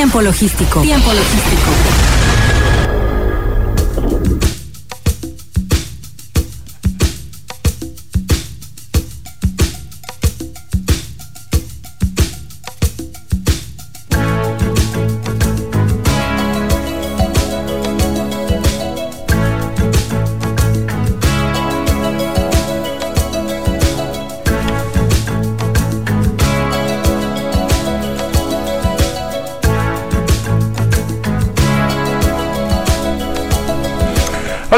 Tiempo 0.00 0.22
logístico. 0.22 0.80
Tiempo 0.80 1.12
logístico. 1.12 2.69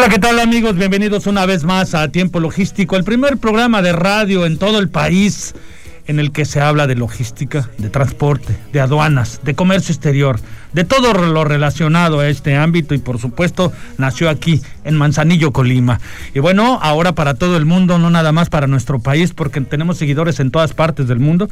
Hola, 0.03 0.11
¿qué 0.11 0.19
tal 0.19 0.41
amigos? 0.41 0.75
Bienvenidos 0.75 1.29
una 1.29 1.47
vez 1.47 1.63
más 1.63 1.95
a 1.95 2.09
Tiempo 2.09 2.41
Logístico, 2.41 2.97
el 2.97 3.05
primer 3.05 3.37
programa 3.37 3.83
de 3.83 3.93
radio 3.93 4.47
en 4.47 4.59
todo 4.59 4.81
el 4.81 4.89
país 4.89 5.55
en 6.09 6.19
el 6.19 6.33
que 6.33 6.45
se 6.45 6.61
habla 6.61 6.89
de 6.89 6.97
logística, 6.97 7.71
de 7.79 7.89
transporte, 7.89 8.59
de 8.73 8.81
aduanas, 8.81 9.43
de 9.45 9.55
comercio 9.55 9.93
exterior, 9.93 10.41
de 10.73 10.83
todo 10.83 11.15
lo 11.15 11.45
relacionado 11.45 12.19
a 12.19 12.29
este 12.29 12.57
ámbito 12.57 12.97
y 12.97 12.99
por 12.99 13.21
supuesto 13.21 13.73
nació 13.97 14.29
aquí 14.29 14.61
en 14.83 14.97
Manzanillo, 14.97 15.53
Colima. 15.53 16.01
Y 16.35 16.41
bueno, 16.41 16.81
ahora 16.83 17.13
para 17.13 17.35
todo 17.35 17.57
el 17.57 17.65
mundo, 17.65 17.97
no 18.01 18.11
nada 18.11 18.33
más 18.33 18.49
para 18.49 18.67
nuestro 18.67 18.99
país, 18.99 19.33
porque 19.33 19.61
tenemos 19.61 19.99
seguidores 19.99 20.41
en 20.41 20.51
todas 20.51 20.73
partes 20.73 21.07
del 21.07 21.21
mundo. 21.21 21.49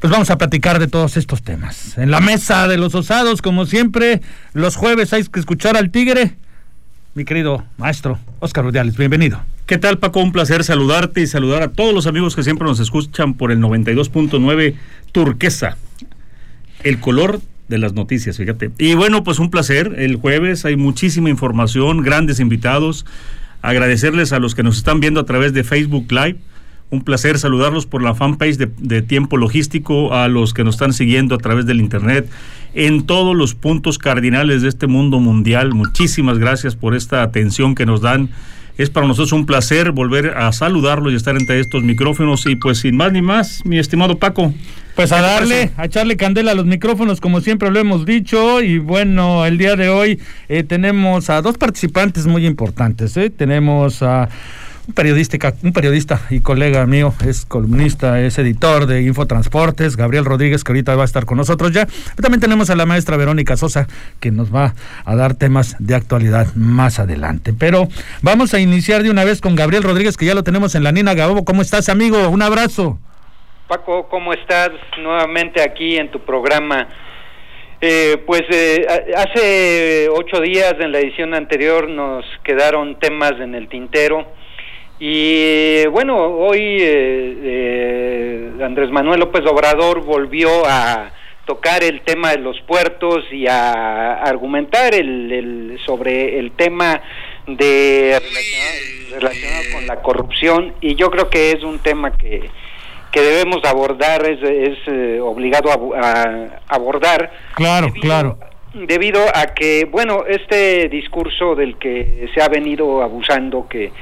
Pues 0.00 0.10
vamos 0.12 0.28
a 0.28 0.36
platicar 0.36 0.80
de 0.80 0.86
todos 0.86 1.16
estos 1.16 1.42
temas. 1.42 1.96
En 1.96 2.10
la 2.10 2.20
mesa 2.20 2.68
de 2.68 2.76
los 2.76 2.94
osados, 2.94 3.40
como 3.40 3.64
siempre, 3.64 4.20
los 4.52 4.76
jueves 4.76 5.14
hay 5.14 5.24
que 5.24 5.40
escuchar 5.40 5.78
al 5.78 5.88
tigre 5.88 6.36
mi 7.14 7.24
querido 7.24 7.64
maestro 7.78 8.18
Oscar 8.40 8.64
Rudiales. 8.64 8.96
Bienvenido. 8.96 9.40
¿Qué 9.66 9.78
tal, 9.78 9.98
Paco? 9.98 10.20
Un 10.20 10.32
placer 10.32 10.64
saludarte 10.64 11.20
y 11.20 11.26
saludar 11.26 11.62
a 11.62 11.72
todos 11.72 11.94
los 11.94 12.06
amigos 12.06 12.36
que 12.36 12.42
siempre 12.42 12.66
nos 12.66 12.80
escuchan 12.80 13.34
por 13.34 13.52
el 13.52 13.60
92.9 13.60 14.74
Turquesa. 15.12 15.76
El 16.82 17.00
color 17.00 17.40
de 17.68 17.78
las 17.78 17.94
noticias, 17.94 18.36
fíjate. 18.36 18.72
Y 18.78 18.94
bueno, 18.94 19.24
pues 19.24 19.38
un 19.38 19.50
placer. 19.50 19.94
El 19.96 20.16
jueves 20.16 20.64
hay 20.64 20.76
muchísima 20.76 21.30
información, 21.30 22.02
grandes 22.02 22.40
invitados. 22.40 23.06
Agradecerles 23.62 24.32
a 24.32 24.40
los 24.40 24.54
que 24.54 24.62
nos 24.62 24.76
están 24.76 25.00
viendo 25.00 25.20
a 25.20 25.24
través 25.24 25.54
de 25.54 25.64
Facebook 25.64 26.10
Live. 26.10 26.36
Un 26.90 27.02
placer 27.02 27.38
saludarlos 27.38 27.86
por 27.86 28.02
la 28.02 28.14
fanpage 28.14 28.56
de, 28.58 28.70
de 28.78 29.02
Tiempo 29.02 29.36
Logístico, 29.36 30.12
a 30.12 30.28
los 30.28 30.52
que 30.52 30.64
nos 30.64 30.74
están 30.74 30.92
siguiendo 30.92 31.36
a 31.36 31.38
través 31.38 31.64
del 31.64 31.80
Internet 31.80 32.28
en 32.74 33.06
todos 33.06 33.36
los 33.36 33.54
puntos 33.54 33.98
cardinales 33.98 34.62
de 34.62 34.68
este 34.68 34.86
mundo 34.86 35.20
mundial. 35.20 35.74
Muchísimas 35.74 36.38
gracias 36.38 36.76
por 36.76 36.94
esta 36.94 37.22
atención 37.22 37.74
que 37.74 37.86
nos 37.86 38.00
dan. 38.00 38.30
Es 38.76 38.90
para 38.90 39.06
nosotros 39.06 39.32
un 39.32 39.46
placer 39.46 39.92
volver 39.92 40.36
a 40.36 40.50
saludarlos 40.52 41.12
y 41.12 41.16
estar 41.16 41.36
entre 41.36 41.60
estos 41.60 41.84
micrófonos. 41.84 42.44
Y 42.46 42.56
pues 42.56 42.78
sin 42.78 42.96
más 42.96 43.12
ni 43.12 43.22
más, 43.22 43.64
mi 43.64 43.78
estimado 43.78 44.18
Paco. 44.18 44.52
Pues 44.96 45.12
a 45.12 45.20
darle, 45.20 45.70
a 45.76 45.86
echarle 45.86 46.16
candela 46.16 46.52
a 46.52 46.54
los 46.54 46.66
micrófonos, 46.66 47.20
como 47.20 47.40
siempre 47.40 47.70
lo 47.70 47.78
hemos 47.78 48.04
dicho. 48.04 48.60
Y 48.62 48.78
bueno, 48.78 49.46
el 49.46 49.58
día 49.58 49.76
de 49.76 49.88
hoy 49.88 50.20
eh, 50.48 50.64
tenemos 50.64 51.30
a 51.30 51.40
dos 51.42 51.56
participantes 51.56 52.26
muy 52.26 52.46
importantes. 52.46 53.16
¿eh? 53.16 53.30
Tenemos 53.30 54.02
a 54.02 54.28
un 54.86 54.94
periodista, 54.94 55.54
un 55.62 55.72
periodista 55.72 56.20
y 56.30 56.40
colega 56.40 56.84
mío, 56.86 57.14
es 57.26 57.46
columnista, 57.46 58.20
es 58.20 58.38
editor 58.38 58.86
de 58.86 59.02
Infotransportes, 59.02 59.96
Gabriel 59.96 60.24
Rodríguez, 60.24 60.62
que 60.62 60.72
ahorita 60.72 60.94
va 60.94 61.02
a 61.02 61.04
estar 61.06 61.24
con 61.24 61.38
nosotros 61.38 61.72
ya. 61.72 61.86
también 62.20 62.40
tenemos 62.40 62.68
a 62.70 62.76
la 62.76 62.84
maestra 62.84 63.16
Verónica 63.16 63.56
Sosa, 63.56 63.86
que 64.20 64.30
nos 64.30 64.54
va 64.54 64.74
a 65.04 65.16
dar 65.16 65.34
temas 65.34 65.76
de 65.78 65.94
actualidad 65.94 66.54
más 66.54 66.98
adelante. 66.98 67.54
Pero 67.58 67.88
vamos 68.20 68.52
a 68.52 68.60
iniciar 68.60 69.02
de 69.02 69.10
una 69.10 69.24
vez 69.24 69.40
con 69.40 69.56
Gabriel 69.56 69.82
Rodríguez, 69.82 70.16
que 70.16 70.26
ya 70.26 70.34
lo 70.34 70.42
tenemos 70.42 70.74
en 70.74 70.84
la 70.84 70.92
Nina 70.92 71.14
Gabobo. 71.14 71.44
¿Cómo 71.44 71.62
estás, 71.62 71.88
amigo? 71.88 72.28
Un 72.28 72.42
abrazo. 72.42 72.98
Paco, 73.68 74.08
¿cómo 74.08 74.34
estás? 74.34 74.70
Nuevamente 75.02 75.62
aquí 75.62 75.96
en 75.96 76.10
tu 76.10 76.20
programa. 76.20 76.88
Eh, 77.80 78.22
pues 78.26 78.42
eh, 78.50 78.86
hace 79.16 80.08
ocho 80.10 80.40
días 80.40 80.74
en 80.78 80.92
la 80.92 81.00
edición 81.00 81.34
anterior 81.34 81.88
nos 81.88 82.24
quedaron 82.42 82.98
temas 82.98 83.32
en 83.40 83.54
el 83.54 83.68
tintero 83.68 84.26
y 85.00 85.86
bueno, 85.86 86.16
hoy 86.16 86.60
eh, 86.60 87.38
eh, 87.42 88.50
Andrés 88.62 88.90
Manuel 88.90 89.20
López 89.20 89.44
Obrador 89.46 90.04
volvió 90.04 90.48
a 90.66 91.10
tocar 91.46 91.82
el 91.82 92.02
tema 92.02 92.30
de 92.30 92.38
los 92.38 92.60
puertos 92.62 93.24
y 93.30 93.46
a 93.46 94.14
argumentar 94.14 94.94
el, 94.94 95.78
sobre 95.84 96.38
el 96.38 96.52
tema 96.52 97.00
de 97.46 98.20
relacionado, 99.10 99.64
con 99.74 99.86
la 99.86 99.96
corrupción 99.96 100.74
y 100.80 100.94
yo 100.94 101.10
creo 101.10 101.28
que 101.28 101.50
es 101.52 101.62
un 101.62 101.80
tema 101.80 102.16
que, 102.16 102.48
que 103.10 103.20
debemos 103.20 103.64
abordar, 103.64 104.24
es, 104.26 104.42
es 104.42 104.78
eh, 104.86 105.20
obligado 105.20 105.70
a, 105.94 106.60
abordar. 106.68 107.30
Claro, 107.54 107.88
claro. 108.00 108.38
Debido 108.72 109.20
a 109.32 109.54
que, 109.54 109.86
bueno, 109.88 110.24
este 110.26 110.88
discurso 110.88 111.54
del 111.54 111.76
que 111.76 112.28
se 112.34 112.42
ha 112.42 112.48
venido 112.48 113.02
abusando, 113.02 113.68
que 113.68 113.92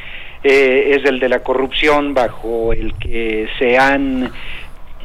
eh, 0.42 0.96
es 0.96 1.04
el 1.04 1.20
de 1.20 1.28
la 1.28 1.40
corrupción 1.40 2.14
bajo 2.14 2.72
el 2.72 2.94
que 2.94 3.48
se 3.58 3.78
han 3.78 4.30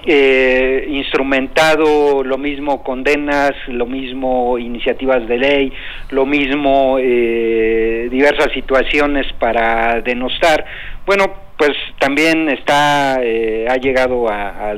eh, 0.06 0.88
instrumentado 0.90 2.24
lo 2.24 2.38
mismo 2.38 2.84
condenas, 2.84 3.52
lo 3.68 3.86
mismo 3.86 4.58
iniciativas 4.58 5.28
de 5.28 5.38
ley, 5.38 5.74
lo 6.10 6.26
mismo 6.26 6.98
eh, 7.00 8.08
diversas 8.10 8.52
situaciones 8.54 9.32
para 9.34 10.02
denostar. 10.02 10.66
Bueno, 11.06 11.26
pues 11.58 11.74
también 12.00 12.50
está 12.50 13.16
ha 13.16 13.78
llegado 13.78 14.30
a 14.30 14.76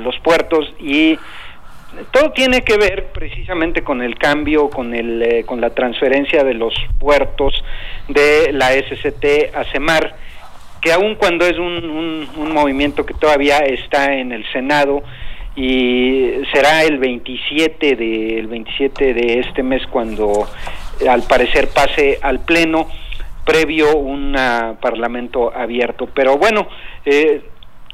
los 0.00 0.18
puertos 0.20 0.72
y 0.78 1.18
todo 2.10 2.32
tiene 2.32 2.62
que 2.62 2.76
ver 2.76 3.06
precisamente 3.12 3.82
con 3.82 4.02
el 4.02 4.16
cambio, 4.18 4.68
con, 4.70 4.94
el, 4.94 5.22
eh, 5.22 5.44
con 5.44 5.60
la 5.60 5.70
transferencia 5.70 6.44
de 6.44 6.54
los 6.54 6.74
puertos 6.98 7.64
de 8.08 8.52
la 8.52 8.72
SCT 8.72 9.54
a 9.54 9.64
CEMAR, 9.64 10.14
que 10.80 10.92
aun 10.92 11.16
cuando 11.16 11.46
es 11.46 11.58
un, 11.58 12.28
un, 12.36 12.52
movimiento 12.52 13.04
que 13.04 13.14
todavía 13.14 13.58
está 13.58 14.14
en 14.14 14.32
el 14.32 14.44
Senado 14.52 15.02
y 15.56 16.30
será 16.52 16.84
el 16.84 16.98
27 16.98 17.96
de, 17.96 18.38
el 18.38 18.46
27 18.46 19.14
de 19.14 19.40
este 19.40 19.62
mes 19.62 19.82
cuando 19.88 20.46
al 21.08 21.22
parecer 21.24 21.68
pase 21.68 22.18
al 22.22 22.40
Pleno 22.40 22.88
previo 23.44 23.96
un 23.96 24.36
parlamento 24.80 25.52
abierto. 25.54 26.08
Pero 26.14 26.36
bueno, 26.36 26.68
eh, 27.04 27.42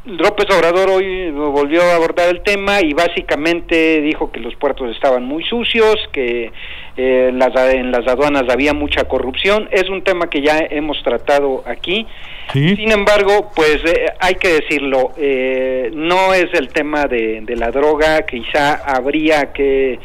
López 0.06 0.46
Obrador 0.54 0.90
hoy 0.90 1.30
volvió 1.30 1.82
a 1.82 1.94
abordar 1.94 2.28
el 2.28 2.42
tema 2.42 2.82
y 2.82 2.92
básicamente 2.92 4.02
dijo 4.02 4.30
que 4.30 4.38
los 4.38 4.54
puertos 4.54 4.94
estaban 4.94 5.24
muy 5.24 5.42
sucios, 5.44 5.96
que 6.12 6.52
eh, 6.98 7.28
en, 7.30 7.38
las, 7.38 8.06
aduanas 8.06 8.44
había 8.50 8.74
mucha 8.74 9.04
corrupción. 9.04 9.66
Es 9.72 9.88
un 9.88 10.04
tema 10.04 10.28
que 10.28 10.42
ya 10.42 10.58
hemos 10.58 11.02
tratado 11.02 11.64
aquí. 11.66 12.06
Sin 12.52 12.92
embargo, 12.92 13.50
pues 13.56 13.78
eh, 13.86 14.12
hay 14.20 14.34
que 14.34 14.60
decirlo, 14.60 15.12
eh, 15.16 15.90
no 15.94 16.34
es 16.34 16.52
el 16.52 16.68
tema 16.68 17.06
de, 17.06 17.40
de, 17.40 17.56
la 17.56 17.70
droga, 17.70 18.26
quizá 18.26 18.74
habría 18.74 19.54
que 19.54 19.98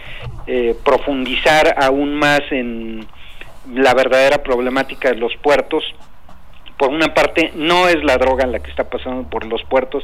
profundizar 0.83 1.75
aún 1.77 2.15
más 2.15 2.41
en 2.49 3.05
la 3.71 3.93
verdadera 3.93 4.41
problemática 4.41 5.09
de 5.09 5.17
los 5.17 5.35
puertos 5.37 5.83
por 6.79 6.91
una 6.91 7.13
parte 7.13 7.51
no 7.55 7.89
es 7.89 8.01
la 8.05 8.17
droga 8.17 8.47
la 8.47 8.59
que 8.59 8.71
está 8.71 8.85
pasando 8.85 9.29
por 9.29 9.45
los 9.45 9.61
puertos, 9.65 10.01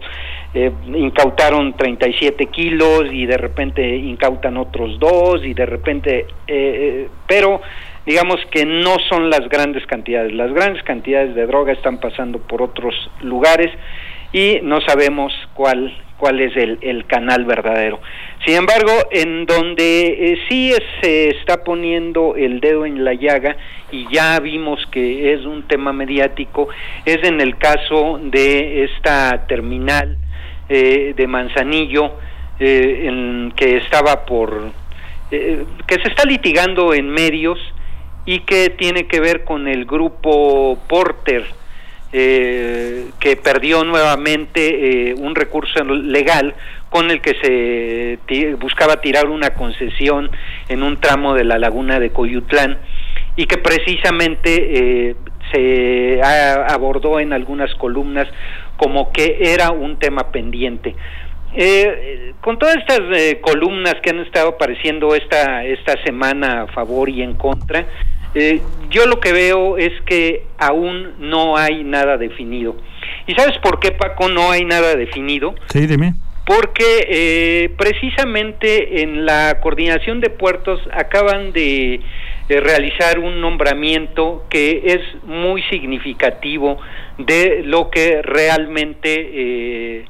eh, 0.54 0.70
incautaron 0.94 1.74
37 1.74 2.48
kilos 2.48 3.06
y 3.14 3.26
de 3.26 3.38
repente 3.38 3.96
incautan 3.96 4.58
otros 4.58 5.00
dos 5.00 5.46
y 5.46 5.54
de 5.54 5.66
repente, 5.66 6.20
eh, 6.20 6.26
eh, 6.48 7.10
pero 7.28 7.62
digamos 8.06 8.36
que 8.52 8.66
no 8.66 8.98
son 9.08 9.30
las 9.30 9.48
grandes 9.48 9.88
cantidades, 9.88 10.34
las 10.34 10.52
grandes 10.52 10.84
cantidades 10.84 11.34
de 11.34 11.48
droga 11.48 11.72
están 11.72 12.02
pasando 12.02 12.40
por 12.40 12.62
otros 12.62 12.94
lugares 13.22 13.72
y 14.34 14.60
no 14.62 14.82
sabemos 14.82 15.32
cuál 15.54 15.96
cuál 16.18 16.40
es 16.40 16.56
el, 16.56 16.78
el 16.82 17.06
canal 17.06 17.46
verdadero. 17.46 18.00
Sin 18.46 18.56
embargo, 18.56 18.92
en 19.12 19.46
donde 19.46 20.34
eh, 20.34 20.38
sí 20.48 20.74
se 21.02 21.30
está 21.30 21.64
poniendo 21.64 22.36
el 22.36 22.60
dedo 22.60 22.86
en 22.86 23.04
la 23.04 23.14
llaga 23.14 23.58
y 23.92 24.08
ya 24.14 24.40
vimos 24.40 24.86
que 24.92 25.34
es 25.34 25.46
un 25.46 25.68
tema 25.68 25.94
mediático, 25.94 26.70
es 27.06 27.24
en 27.24 27.42
el 27.42 27.58
caso 27.58 28.20
de 28.22 28.84
esta 28.84 29.46
terminal 29.48 30.18
eh, 30.70 31.14
de 31.16 31.28
Manzanillo, 31.28 32.14
eh, 32.60 33.04
en, 33.06 33.52
que 33.56 33.78
estaba 33.78 34.26
por, 34.26 34.72
que 35.30 35.96
se 36.02 36.08
está 36.08 36.24
litigando 36.26 36.94
en 36.94 37.10
medios 37.10 37.60
y 38.26 38.40
que 38.42 38.70
tiene 38.70 39.08
que 39.08 39.20
ver 39.20 39.44
con 39.44 39.68
el 39.68 39.86
grupo 39.86 40.78
Porter, 40.88 41.46
eh, 42.14 43.08
que 43.20 43.36
perdió 43.36 43.84
nuevamente 43.84 45.10
eh, 45.10 45.16
un 45.16 45.36
recurso 45.36 45.84
legal 45.84 46.54
con 46.90 47.12
el 47.12 47.20
que 47.20 47.34
se 47.42 48.56
buscaba 48.56 49.02
tirar 49.02 49.28
una 49.28 49.50
concesión 49.50 50.30
en 50.70 50.84
un 50.84 50.98
tramo 50.98 51.34
de 51.34 51.44
la 51.44 51.58
laguna 51.58 52.00
de 52.00 52.12
Coyutlán 52.12 52.78
y 53.36 53.48
que 53.48 53.58
precisamente 53.58 55.10
eh, 55.10 55.16
se 55.52 56.22
abordó 56.24 57.20
en 57.20 57.34
algunas 57.34 57.74
columnas 57.76 58.28
como 58.78 59.12
que 59.12 59.38
era 59.42 59.72
un 59.72 59.98
tema 59.98 60.32
pendiente. 60.32 60.96
con 62.40 62.58
todas 62.60 62.78
estas 62.78 63.02
columnas 63.42 63.96
que 64.02 64.12
han 64.12 64.20
estado 64.20 64.50
apareciendo 64.50 65.16
esta, 65.16 65.66
esta 65.66 66.02
semana 66.04 66.64
a 66.64 66.68
favor 66.68 67.10
y 67.10 67.22
en 67.22 67.34
contra, 67.34 67.86
eh, 68.36 68.62
yo 68.90 69.06
lo 69.08 69.22
que 69.22 69.32
veo 69.32 69.78
es 69.78 69.94
que 70.06 70.44
aún 70.58 71.14
no 71.20 71.58
hay 71.58 71.84
nada 71.84 72.18
definido. 72.18 72.76
¿Y 73.28 73.34
sabes 73.34 73.58
por 73.60 73.80
qué, 73.80 73.92
Paco, 73.92 74.28
no 74.28 74.52
hay 74.52 74.66
nada 74.66 74.96
definido? 74.96 75.56
Sí, 75.70 75.88
dime. 75.88 76.16
Porque 76.46 77.08
eh, 77.10 77.70
precisamente 77.78 79.02
en 79.02 79.26
la 79.26 79.60
coordinación 79.62 80.20
de 80.20 80.30
puertos 80.30 80.80
acaban 80.94 81.54
de, 81.54 82.02
realizar 82.48 83.18
un 83.18 83.42
nombramiento 83.42 84.46
que 84.52 84.84
es 84.86 85.24
muy 85.24 85.64
significativo 85.64 86.78
de 87.18 87.64
lo 87.64 87.90
que 87.90 88.22
realmente 88.22 89.30
eh, 89.34 90.06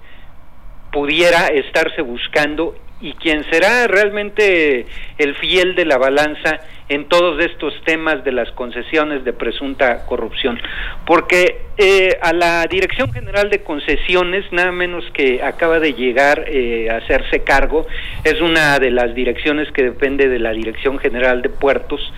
pudiera 0.91 1.47
estarse 1.47 2.01
buscando 2.01 2.75
y 3.05 3.13
quien 3.13 3.43
será 3.51 3.85
realmente 3.85 4.87
el 5.19 5.35
fiel 5.35 5.75
de 5.75 5.85
la 5.85 5.99
balanza 5.99 6.59
en 6.89 7.07
todos 7.07 7.39
estos 7.43 7.73
temas 7.83 8.23
de 8.23 8.31
las 8.31 8.51
concesiones 8.53 9.23
de 9.23 9.31
presunta 9.31 10.07
corrupción. 10.07 10.59
Porque 11.05 11.61
eh, 11.77 12.17
a 12.19 12.33
la 12.33 12.65
Dirección 12.65 13.13
General 13.13 13.51
de 13.51 13.61
Concesiones, 13.61 14.51
nada 14.51 14.71
menos 14.71 15.05
que 15.13 15.43
acaba 15.43 15.79
de 15.79 15.93
llegar 15.93 16.45
eh, 16.47 16.89
a 16.89 16.97
hacerse 16.97 17.43
cargo, 17.43 17.85
es 18.23 18.41
una 18.41 18.79
de 18.79 18.89
las 18.89 19.13
direcciones 19.13 19.71
que 19.71 19.83
depende 19.83 20.27
de 20.27 20.39
la 20.39 20.51
Dirección 20.51 20.97
General 20.97 21.43
de 21.43 21.49
Puertos. 21.49 22.11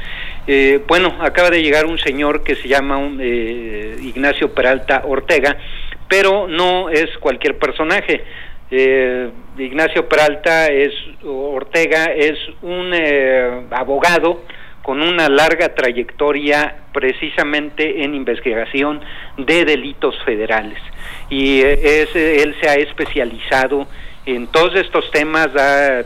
Eh, 0.47 0.79
bueno, 0.87 1.17
acaba 1.19 1.49
de 1.49 1.61
llegar 1.61 1.85
un 1.85 1.97
señor 1.97 2.45
que 2.45 2.55
se 2.55 2.69
llama 2.69 2.97
Ignacio 3.19 4.53
Peralta 4.53 5.03
Ortega, 5.05 5.57
pero 6.07 6.47
no 6.47 6.89
es 6.89 7.09
cualquier 7.17 7.57
personaje 7.57 8.23
eh, 8.69 9.29
Ignacio 9.57 10.07
Peralta 10.09 10.67
es 10.67 10.91
Ortega 11.23 12.05
es 12.05 12.37
un 12.61 12.91
eh, 12.93 13.61
abogado 13.71 14.43
con 14.81 15.01
una 15.01 15.29
larga 15.29 15.73
trayectoria 15.73 16.75
precisamente 16.93 18.03
en 18.03 18.13
investigación 18.13 19.01
de 19.37 19.65
delitos 19.65 20.15
federales. 20.23 20.79
Y 21.29 21.61
eh, 21.61 22.01
es, 22.01 22.15
él 22.15 22.55
se 22.61 22.69
ha 22.69 22.75
especializado 22.75 23.87
en 24.25 24.47
todos 24.47 24.75
estos 24.75 25.09
temas, 25.11 25.47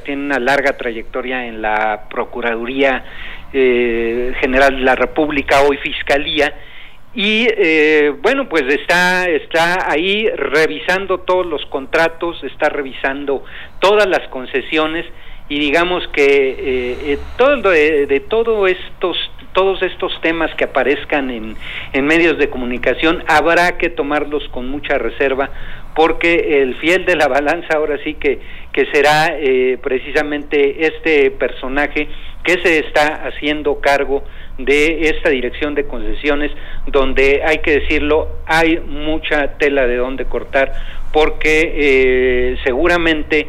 tiene 0.04 0.26
una 0.26 0.40
larga 0.40 0.78
trayectoria 0.78 1.48
en 1.48 1.60
la 1.60 2.04
Procuraduría 2.08 3.04
General 3.52 4.76
de 4.76 4.84
la 4.84 4.96
República, 4.96 5.62
hoy 5.62 5.78
Fiscalía, 5.78 6.54
y 7.14 7.48
eh, 7.50 8.14
bueno 8.22 8.48
pues 8.48 8.64
está 8.68 9.26
está 9.30 9.92
ahí 9.92 10.30
revisando 10.30 11.20
todos 11.20 11.46
los 11.46 11.66
contratos 11.66 12.42
está 12.44 12.70
revisando 12.70 13.44
todas 13.80 14.08
las 14.08 14.28
concesiones 14.30 15.06
y 15.50 15.60
digamos 15.60 16.08
que 16.10 16.24
eh, 16.24 16.98
eh 17.06 17.18
todo 17.38 17.72
de, 17.72 18.06
de 18.08 18.20
todo 18.22 18.66
estos 18.68 19.18
todos 19.52 19.82
estos 19.82 20.14
temas 20.22 20.54
que 20.56 20.64
aparezcan 20.64 21.30
en, 21.30 21.58
en 21.92 22.06
medios 22.06 22.38
de 22.38 22.50
comunicación 22.50 23.24
habrá 23.28 23.78
que 23.78 23.90
tomarlos 23.90 24.48
con 24.50 24.70
mucha 24.70 24.98
reserva 24.98 25.50
porque 25.94 26.62
el 26.62 26.76
fiel 26.76 27.06
de 27.06 27.16
la 27.16 27.28
balanza 27.28 27.76
ahora 27.76 27.98
sí 28.04 28.14
que, 28.14 28.40
que 28.72 28.86
será 28.88 29.36
eh, 29.38 29.78
precisamente 29.82 30.86
este 30.86 31.32
personaje 31.32 32.08
que 32.44 32.54
se 32.62 32.80
está 32.80 33.28
haciendo 33.28 33.82
cargo 33.82 34.24
de 34.66 35.10
esta 35.10 35.30
dirección 35.30 35.76
de 35.76 35.86
concesiones 35.86 36.52
donde 36.88 37.42
hay 37.46 37.60
que 37.60 37.80
decirlo 37.80 38.28
hay 38.46 38.80
mucha 38.80 39.58
tela 39.58 39.88
de 39.88 39.98
donde 39.98 40.26
cortar 40.26 40.74
porque 41.12 41.74
eh, 41.76 42.58
seguramente 42.64 43.48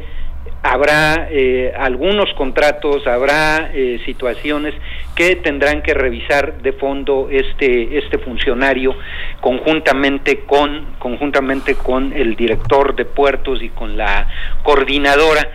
habrá 0.62 1.28
eh, 1.30 1.72
algunos 1.76 2.32
contratos, 2.34 3.06
habrá 3.06 3.72
eh, 3.74 4.00
situaciones 4.04 4.74
que 5.16 5.36
tendrán 5.36 5.82
que 5.82 5.92
revisar 5.92 6.62
de 6.62 6.72
fondo 6.72 7.28
este 7.30 7.98
este 7.98 8.18
funcionario 8.18 8.94
conjuntamente 9.40 10.40
con 10.40 10.94
conjuntamente 10.98 11.74
con 11.74 12.12
el 12.12 12.36
director 12.36 12.94
de 12.94 13.04
puertos 13.04 13.62
y 13.62 13.70
con 13.70 13.96
la 13.96 14.28
coordinadora 14.62 15.48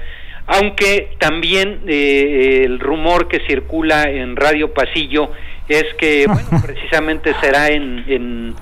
aunque 0.48 1.16
también 1.20 1.82
eh, 1.88 2.64
el 2.64 2.80
rumor 2.80 3.28
que 3.28 3.42
circula 3.48 4.04
en 4.04 4.36
Radio 4.36 4.74
Pasillo 4.74 5.32
es 5.68 5.86
que 6.00 6.26
bueno, 6.28 6.50
precisamente 6.66 7.34
será 7.42 7.68
en, 7.68 8.06
en 8.08 8.56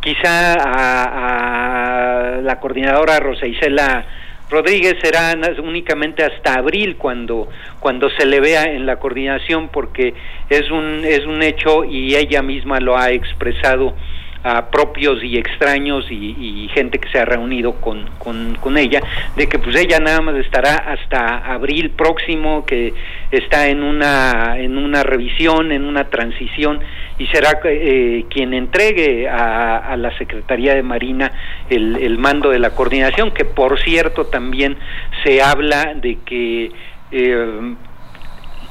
quizá 0.00 0.54
a, 0.54 2.36
a 2.36 2.40
la 2.42 2.60
coordinadora 2.60 3.18
Rosa 3.18 3.46
Isela 3.46 4.06
Rodríguez 4.52 4.96
será 5.02 5.34
únicamente 5.62 6.22
hasta 6.22 6.54
abril 6.58 6.96
cuando 6.98 7.48
cuando 7.80 8.10
se 8.10 8.26
le 8.26 8.38
vea 8.38 8.64
en 8.64 8.84
la 8.84 8.96
coordinación 8.96 9.70
porque 9.70 10.12
es 10.50 10.70
un 10.70 11.04
es 11.06 11.24
un 11.24 11.42
hecho 11.42 11.84
y 11.84 12.14
ella 12.14 12.42
misma 12.42 12.78
lo 12.78 12.98
ha 12.98 13.10
expresado 13.12 13.94
a 14.44 14.70
propios 14.70 15.22
y 15.22 15.38
extraños 15.38 16.06
y, 16.10 16.68
gente 16.74 16.98
que 16.98 17.08
se 17.10 17.18
ha 17.18 17.24
reunido 17.24 17.74
con, 17.80 18.08
con, 18.18 18.78
ella, 18.78 19.02
de 19.36 19.46
que 19.46 19.58
pues 19.58 19.76
ella 19.76 20.00
nada 20.00 20.20
más 20.20 20.36
estará 20.36 20.74
hasta 20.74 21.52
abril 21.52 21.90
próximo, 21.90 22.64
que 22.64 22.94
está 23.30 23.68
en 23.68 23.82
una, 23.82 24.58
en 24.58 24.78
una 24.78 25.02
revisión, 25.02 25.70
en 25.70 25.84
una 25.84 26.04
transición, 26.04 26.80
y 27.18 27.26
será 27.26 27.60
eh, 27.64 28.24
quien 28.30 28.54
entregue 28.54 29.28
a, 29.28 29.96
la 29.96 30.16
Secretaría 30.16 30.74
de 30.74 30.82
Marina 30.82 31.30
el, 31.68 31.96
el 31.96 32.18
mando 32.18 32.50
de 32.50 32.58
la 32.58 32.70
coordinación, 32.70 33.32
que 33.32 33.44
por 33.44 33.78
cierto 33.80 34.26
también 34.26 34.76
se 35.22 35.42
habla 35.42 35.94
de 35.94 36.18
que 36.24 36.72
eh, 37.12 37.74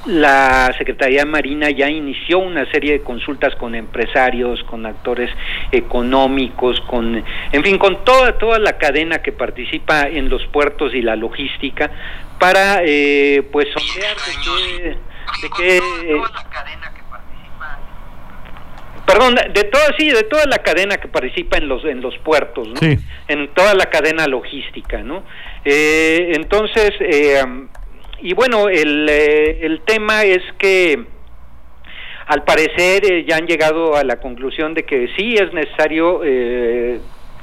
la 0.06 0.74
Secretaría 0.78 1.26
Marina 1.26 1.70
ya 1.70 1.90
inició 1.90 2.40
una 2.40 2.70
serie 2.72 2.94
de 2.94 3.02
consultas 3.02 3.56
con 3.56 3.76
empresarios, 3.76 4.64
con 4.64 4.86
actores 4.86 5.30
económicos, 5.72 6.82
con, 6.82 7.24
en 7.52 7.64
fin, 7.64 7.78
con 7.78 8.04
toda 8.04 8.38
toda 8.38 8.58
la 8.58 8.78
cadena 8.78 9.20
que 9.20 9.32
participa 9.32 10.08
en 10.08 10.30
los 10.30 10.46
puertos 10.48 10.94
y 10.96 11.02
la 11.02 11.16
logística 11.16 11.92
para, 12.40 12.82
eh, 12.84 13.44
pues, 13.52 13.68
sondear 13.74 14.16
de 15.42 15.50
qué, 15.56 15.74
de 15.74 16.22
perdón, 19.06 19.36
de 19.36 19.64
toda 19.66 19.86
sí, 19.98 20.10
de 20.10 20.24
toda 20.24 20.46
la 20.46 20.60
cadena 20.60 20.98
que 20.98 21.08
participa 21.10 21.58
en 21.58 21.68
los 21.68 21.86
en 21.86 22.02
los 22.02 22.18
puertos, 22.20 22.68
¿no? 22.68 22.80
En 23.28 23.54
toda 23.54 23.76
la 23.76 23.88
cadena 23.88 24.28
logística, 24.28 25.04
¿no? 25.04 25.24
Eh, 25.64 26.32
entonces. 26.34 26.92
Eh, 27.00 27.44
y 28.22 28.34
bueno, 28.34 28.70
el, 28.70 29.08
eh, 29.10 29.60
el 29.62 29.82
tema 29.82 30.24
es 30.24 30.42
que 30.58 31.04
al 32.28 32.44
parecer 32.44 33.12
eh, 33.12 33.26
ya 33.28 33.38
han 33.38 33.48
llegado 33.48 33.96
a 33.96 34.04
la 34.04 34.18
conclusión 34.18 34.74
de 34.74 34.84
que 34.84 35.10
sí 35.18 35.36
es 35.36 35.52
necesario 35.54 36.22
eh, 36.24 37.00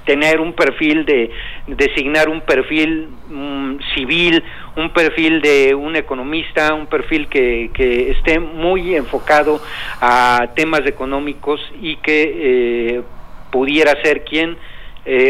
tener 0.06 0.40
un 0.40 0.54
perfil 0.54 1.04
de 1.04 1.30
designar 1.66 2.28
un 2.28 2.40
perfil 2.42 3.08
mm, 3.28 3.78
civil, 3.94 4.42
un 4.76 4.90
perfil 4.92 5.42
de 5.42 5.74
un 5.74 5.96
economista, 5.96 6.72
un 6.74 6.86
perfil 6.86 7.28
que, 7.28 7.70
que 7.74 8.12
esté 8.12 8.38
muy 8.38 8.94
enfocado 8.94 9.60
a 10.00 10.50
temas 10.54 10.86
económicos 10.86 11.60
y 11.82 11.96
que 11.96 13.02
pudiera 13.50 14.00
ser 14.02 14.24
quien 14.24 14.56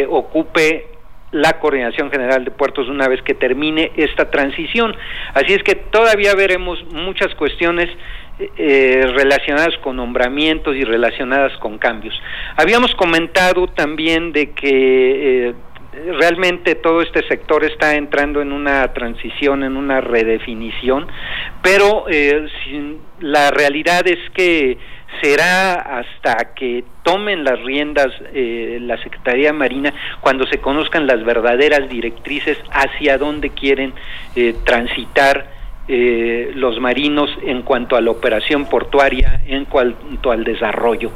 ocupe 0.08 0.97
la 1.32 1.58
Coordinación 1.60 2.10
General 2.10 2.44
de 2.44 2.50
Puertos 2.50 2.88
una 2.88 3.08
vez 3.08 3.22
que 3.22 3.34
termine 3.34 3.92
esta 3.96 4.30
transición. 4.30 4.96
Así 5.34 5.52
es 5.52 5.62
que 5.62 5.74
todavía 5.74 6.34
veremos 6.34 6.82
muchas 6.92 7.34
cuestiones 7.34 7.88
eh, 8.56 9.02
relacionadas 9.16 9.76
con 9.78 9.96
nombramientos 9.96 10.76
y 10.76 10.84
relacionadas 10.84 11.56
con 11.58 11.78
cambios. 11.78 12.14
Habíamos 12.56 12.94
comentado 12.94 13.66
también 13.66 14.32
de 14.32 14.52
que 14.52 15.48
eh, 15.48 15.54
realmente 16.20 16.76
todo 16.76 17.02
este 17.02 17.26
sector 17.26 17.64
está 17.64 17.96
entrando 17.96 18.40
en 18.40 18.52
una 18.52 18.92
transición, 18.92 19.64
en 19.64 19.76
una 19.76 20.00
redefinición, 20.00 21.08
pero 21.62 22.04
eh, 22.08 22.46
la 23.20 23.50
realidad 23.50 24.06
es 24.06 24.18
que 24.34 24.78
será 25.20 25.74
hasta 25.74 26.54
que 26.54 26.84
tomen 27.02 27.44
las 27.44 27.60
riendas 27.62 28.08
eh, 28.32 28.78
la 28.80 28.96
Secretaría 29.02 29.52
Marina 29.52 29.92
cuando 30.20 30.46
se 30.46 30.60
conozcan 30.60 31.06
las 31.06 31.24
verdaderas 31.24 31.88
directrices 31.88 32.58
hacia 32.70 33.18
dónde 33.18 33.50
quieren 33.50 33.94
eh, 34.36 34.54
transitar 34.64 35.58
eh, 35.90 36.52
los 36.54 36.78
marinos 36.80 37.30
en 37.42 37.62
cuanto 37.62 37.96
a 37.96 38.02
la 38.02 38.10
operación 38.10 38.66
portuaria, 38.66 39.40
en 39.46 39.64
cuanto 39.64 40.30
al 40.30 40.44
desarrollo. 40.44 41.12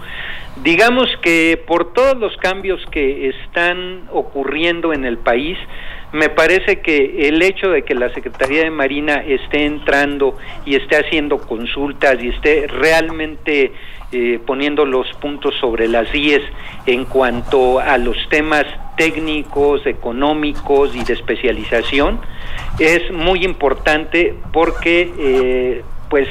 Digamos 0.56 1.08
que 1.22 1.62
por 1.66 1.94
todos 1.94 2.16
los 2.18 2.36
cambios 2.36 2.84
que 2.90 3.30
están 3.30 4.08
ocurriendo 4.12 4.92
en 4.92 5.04
el 5.04 5.16
país, 5.16 5.56
me 6.12 6.28
parece 6.28 6.80
que 6.80 7.26
el 7.28 7.40
hecho 7.40 7.70
de 7.70 7.82
que 7.82 7.94
la 7.94 8.12
Secretaría 8.12 8.64
de 8.64 8.70
Marina 8.70 9.24
esté 9.26 9.64
entrando 9.64 10.36
y 10.66 10.76
esté 10.76 10.96
haciendo 10.96 11.38
consultas 11.38 12.22
y 12.22 12.28
esté 12.28 12.66
realmente 12.66 13.72
eh, 14.12 14.38
poniendo 14.46 14.84
los 14.84 15.10
puntos 15.14 15.54
sobre 15.58 15.88
las 15.88 16.14
IES 16.14 16.42
en 16.84 17.06
cuanto 17.06 17.80
a 17.80 17.96
los 17.96 18.16
temas 18.28 18.66
técnicos, 18.98 19.86
económicos 19.86 20.94
y 20.94 21.02
de 21.02 21.14
especialización, 21.14 22.20
es 22.78 23.10
muy 23.10 23.42
importante 23.42 24.34
porque, 24.52 25.10
eh, 25.18 25.82
pues, 26.10 26.28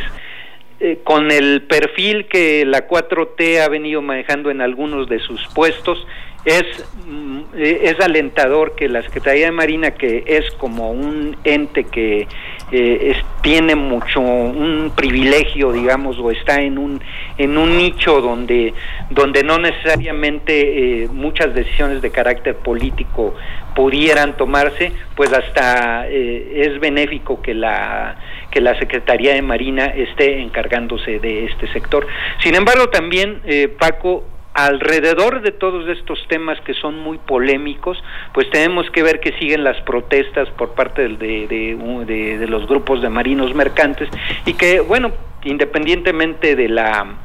eh, 0.81 0.99
con 1.03 1.31
el 1.31 1.61
perfil 1.63 2.25
que 2.25 2.65
la 2.65 2.87
4T 2.87 3.59
ha 3.59 3.69
venido 3.69 4.01
manejando 4.01 4.49
en 4.49 4.61
algunos 4.61 5.07
de 5.07 5.19
sus 5.19 5.47
puestos, 5.53 6.07
es, 6.43 6.63
mm, 7.05 7.41
es 7.55 7.99
alentador 7.99 8.75
que 8.75 8.89
la 8.89 9.03
Secretaría 9.03 9.45
de 9.45 9.51
Marina, 9.51 9.91
que 9.91 10.23
es 10.25 10.49
como 10.51 10.91
un 10.91 11.37
ente 11.43 11.83
que 11.83 12.27
eh, 12.71 13.15
tiene 13.41 13.75
mucho 13.75 14.21
un 14.21 14.91
privilegio, 14.95 15.71
digamos, 15.71 16.17
o 16.19 16.31
está 16.31 16.61
en 16.61 16.77
un 16.77 17.01
en 17.37 17.57
un 17.57 17.77
nicho 17.77 18.21
donde 18.21 18.73
donde 19.09 19.43
no 19.43 19.59
necesariamente 19.59 21.03
eh, 21.03 21.07
muchas 21.09 21.53
decisiones 21.53 22.01
de 22.01 22.09
carácter 22.11 22.55
político 22.55 23.35
pudieran 23.75 24.35
tomarse, 24.35 24.91
pues 25.15 25.31
hasta 25.33 26.07
eh, 26.07 26.63
es 26.65 26.79
benéfico 26.79 27.41
que 27.41 27.53
la 27.53 28.17
que 28.51 28.61
la 28.61 28.77
Secretaría 28.77 29.33
de 29.33 29.41
Marina 29.41 29.85
esté 29.85 30.41
encargándose 30.41 31.19
de 31.19 31.45
este 31.45 31.71
sector. 31.71 32.05
Sin 32.43 32.55
embargo, 32.55 32.89
también 32.89 33.41
Paco 33.79 34.25
alrededor 34.53 35.41
de 35.41 35.51
todos 35.51 35.87
estos 35.87 36.19
temas 36.27 36.59
que 36.61 36.73
son 36.73 36.99
muy 36.99 37.17
polémicos, 37.17 38.01
pues 38.33 38.49
tenemos 38.49 38.89
que 38.91 39.01
ver 39.01 39.19
que 39.21 39.31
siguen 39.39 39.63
las 39.63 39.79
protestas 39.81 40.49
por 40.49 40.73
parte 40.73 41.07
de, 41.07 41.47
de, 41.47 42.47
los 42.47 42.67
grupos 42.67 43.01
de 43.01 43.09
marinos 43.09 43.55
mercantes 43.55 44.09
y 44.45 44.53
que, 44.53 44.81
bueno, 44.81 45.11
independientemente 45.43 46.55
de 46.55 46.67
la 46.67 47.15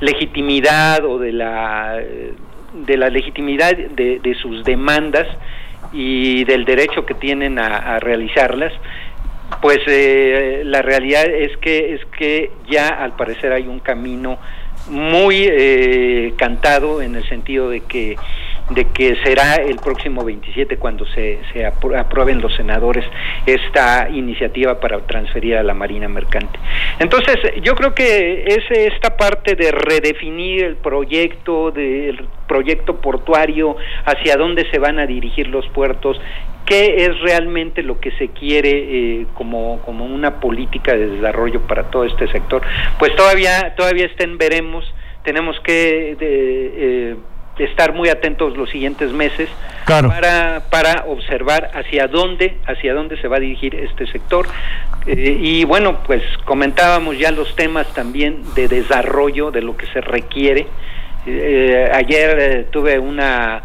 legitimidad 0.00 1.04
o 1.04 1.18
de 1.18 1.32
la, 1.32 1.98
de 2.72 2.96
la 2.96 3.10
legitimidad 3.10 3.76
de, 3.76 4.36
sus 4.40 4.64
demandas 4.64 5.26
y 5.92 6.44
del 6.44 6.64
derecho 6.64 7.04
que 7.04 7.14
tienen 7.14 7.58
a, 7.58 7.98
realizarlas, 7.98 8.72
pues 9.60 9.78
eh, 9.86 10.62
la 10.64 10.82
realidad 10.82 11.26
es 11.26 11.56
que 11.58 11.94
es 11.94 12.04
que 12.16 12.50
ya 12.68 12.88
al 12.88 13.16
parecer 13.16 13.52
hay 13.52 13.66
un 13.66 13.80
camino 13.80 14.38
muy 14.88 15.46
eh, 15.48 16.34
cantado 16.36 17.02
en 17.02 17.14
el 17.14 17.28
sentido 17.28 17.68
de 17.68 17.80
que 17.80 18.16
de 18.70 18.84
que 18.84 19.16
será 19.24 19.56
el 19.56 19.76
próximo 19.76 20.24
27 20.24 20.76
cuando 20.76 21.04
se, 21.06 21.40
se 21.52 21.66
aprueben 21.66 22.40
los 22.40 22.54
senadores 22.54 23.04
esta 23.44 24.08
iniciativa 24.08 24.78
para 24.78 25.00
transferir 25.00 25.56
a 25.56 25.62
la 25.62 25.74
Marina 25.74 26.08
Mercante. 26.08 26.58
Entonces, 27.00 27.36
yo 27.62 27.74
creo 27.74 27.94
que 27.94 28.44
es 28.46 28.64
esta 28.70 29.16
parte 29.16 29.56
de 29.56 29.72
redefinir 29.72 30.64
el 30.64 30.76
proyecto, 30.76 31.72
del 31.72 32.28
proyecto 32.46 33.00
portuario, 33.00 33.76
hacia 34.04 34.36
dónde 34.36 34.70
se 34.70 34.78
van 34.78 35.00
a 35.00 35.06
dirigir 35.06 35.48
los 35.48 35.66
puertos, 35.68 36.20
qué 36.70 37.04
es 37.04 37.20
realmente 37.20 37.82
lo 37.82 37.98
que 37.98 38.12
se 38.12 38.28
quiere 38.28 38.70
eh, 38.70 39.26
como, 39.34 39.80
como 39.84 40.06
una 40.06 40.38
política 40.38 40.94
de 40.94 41.08
desarrollo 41.08 41.60
para 41.62 41.90
todo 41.90 42.04
este 42.04 42.28
sector, 42.28 42.62
pues 42.96 43.14
todavía, 43.16 43.74
todavía 43.76 44.06
estén 44.06 44.38
veremos, 44.38 44.84
tenemos 45.24 45.58
que... 45.60 46.16
De, 46.18 46.72
eh, 47.10 47.16
estar 47.58 47.92
muy 47.92 48.08
atentos 48.08 48.56
los 48.56 48.70
siguientes 48.70 49.12
meses 49.12 49.50
para, 49.86 50.62
para 50.70 51.04
observar 51.08 51.70
hacia 51.74 52.06
dónde, 52.06 52.56
hacia 52.66 52.94
dónde 52.94 53.20
se 53.20 53.28
va 53.28 53.36
a 53.36 53.40
dirigir 53.40 53.74
este 53.74 54.06
sector. 54.06 54.46
Eh, 55.06 55.36
y 55.38 55.64
bueno, 55.64 55.98
pues 56.06 56.22
comentábamos 56.46 57.18
ya 57.18 57.32
los 57.32 57.54
temas 57.56 57.86
también 57.92 58.42
de 58.54 58.66
desarrollo, 58.66 59.50
de 59.50 59.60
lo 59.60 59.76
que 59.76 59.84
se 59.88 60.00
requiere. 60.00 60.66
Eh, 61.26 61.90
ayer 61.92 62.38
eh, 62.40 62.66
tuve 62.70 62.98
una 62.98 63.62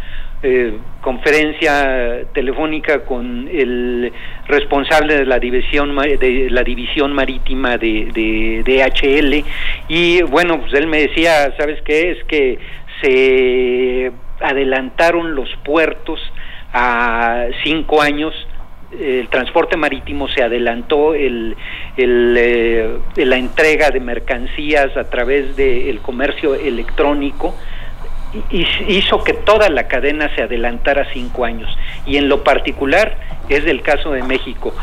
conferencia 1.06 2.26
telefónica 2.34 3.06
con 3.06 3.48
el 3.48 4.12
responsable 4.48 5.20
de 5.20 5.26
la 5.28 5.38
división 5.38 5.96
de 5.96 6.48
la 6.50 6.64
división 6.64 7.14
marítima 7.14 7.78
de, 7.78 8.10
de, 8.66 8.84
HL 8.84 9.46
y 9.88 10.24
bueno 10.24 10.62
pues 10.62 10.74
él 10.74 10.88
me 10.88 11.02
decía 11.02 11.56
sabes 11.60 11.80
qué 11.84 12.10
es 12.10 12.24
que 12.24 12.58
se 13.04 14.12
adelantaron 14.42 15.36
los 15.36 15.48
puertos 15.64 16.20
a 16.74 17.50
cinco 17.64 18.02
años 18.02 18.34
el 19.00 19.28
transporte 19.28 19.78
marítimo 19.78 20.28
se 20.28 20.42
adelantó 20.42 21.14
el, 21.14 21.56
eh, 21.98 22.98
la 23.18 23.38
entrega 23.38 23.92
de 23.92 24.00
mercancías 24.00 24.98
a 24.98 25.04
través 25.04 25.56
del 25.56 26.00
comercio 26.00 26.56
electrónico 26.56 27.54
hizo 28.52 29.24
que 29.24 29.34
toda 29.34 29.70
la 29.70 29.88
cadena 29.88 30.34
se 30.36 30.44
adelantara 30.44 31.08
cinco 31.14 31.46
años 31.46 31.76
y 32.06 32.18
en 32.18 32.30
lo 32.30 32.44
particular 32.44 33.18
es 33.50 33.66
el 33.66 33.82
caso 33.82 34.12
de 34.12 34.24
México. 34.24 34.74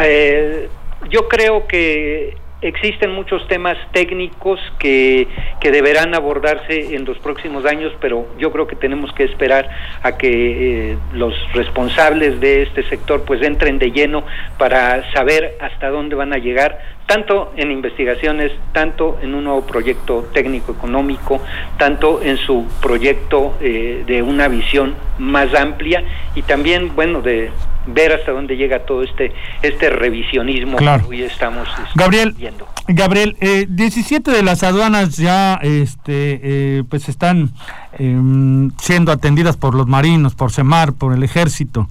Eh, 0.00 0.68
yo 1.10 1.28
creo 1.28 1.66
que 1.66 2.36
existen 2.64 3.10
muchos 3.12 3.46
temas 3.46 3.76
técnicos 3.92 4.58
que, 4.78 5.28
que, 5.60 5.70
deberán 5.70 6.14
abordarse 6.14 6.94
en 6.94 7.04
los 7.04 7.18
próximos 7.18 7.66
años, 7.66 7.92
pero 8.00 8.26
yo 8.38 8.50
creo 8.52 8.66
que 8.66 8.74
tenemos 8.74 9.12
que 9.12 9.24
esperar 9.24 9.68
a 10.02 10.16
que 10.16 10.92
eh, 10.92 10.98
los 11.12 11.34
responsables 11.52 12.40
de 12.40 12.62
este 12.62 12.82
sector 12.88 13.24
pues 13.24 13.42
entren 13.42 13.78
de 13.78 13.92
lleno 13.92 14.24
para 14.58 15.12
saber 15.12 15.56
hasta 15.60 15.90
dónde 15.90 16.16
van 16.16 16.32
a 16.32 16.38
llegar, 16.38 16.78
tanto 17.06 17.52
en 17.56 17.70
investigaciones, 17.70 18.50
tanto 18.72 19.18
en 19.20 19.34
un 19.34 19.44
nuevo 19.44 19.66
proyecto 19.66 20.26
técnico 20.32 20.72
económico, 20.72 21.42
tanto 21.76 22.22
en 22.22 22.38
su 22.38 22.66
proyecto 22.80 23.54
eh, 23.60 24.04
de 24.06 24.22
una 24.22 24.48
visión 24.48 24.94
más 25.18 25.54
amplia 25.54 26.02
y 26.34 26.42
también, 26.42 26.94
bueno, 26.94 27.20
de 27.20 27.50
ver 27.86 28.12
hasta 28.12 28.32
dónde 28.32 28.56
llega 28.56 28.80
todo 28.80 29.02
este 29.02 29.32
este 29.62 29.90
revisionismo 29.90 30.76
que 30.78 30.88
hoy 31.08 31.22
estamos 31.22 31.68
este, 31.68 31.90
Gabriel, 31.94 32.34
viendo. 32.36 32.66
Gabriel, 32.86 33.36
eh, 33.40 33.66
17 33.68 34.30
de 34.30 34.42
las 34.42 34.62
aduanas 34.62 35.16
ya 35.16 35.54
este, 35.62 36.40
eh, 36.42 36.84
pues 36.88 37.08
están 37.08 37.50
em, 37.98 38.70
siendo 38.78 39.10
atendidas 39.10 39.56
por 39.56 39.74
los 39.74 39.86
marinos, 39.86 40.34
por 40.34 40.52
CEMAR, 40.52 40.92
por 40.92 41.14
el 41.14 41.22
ejército. 41.22 41.88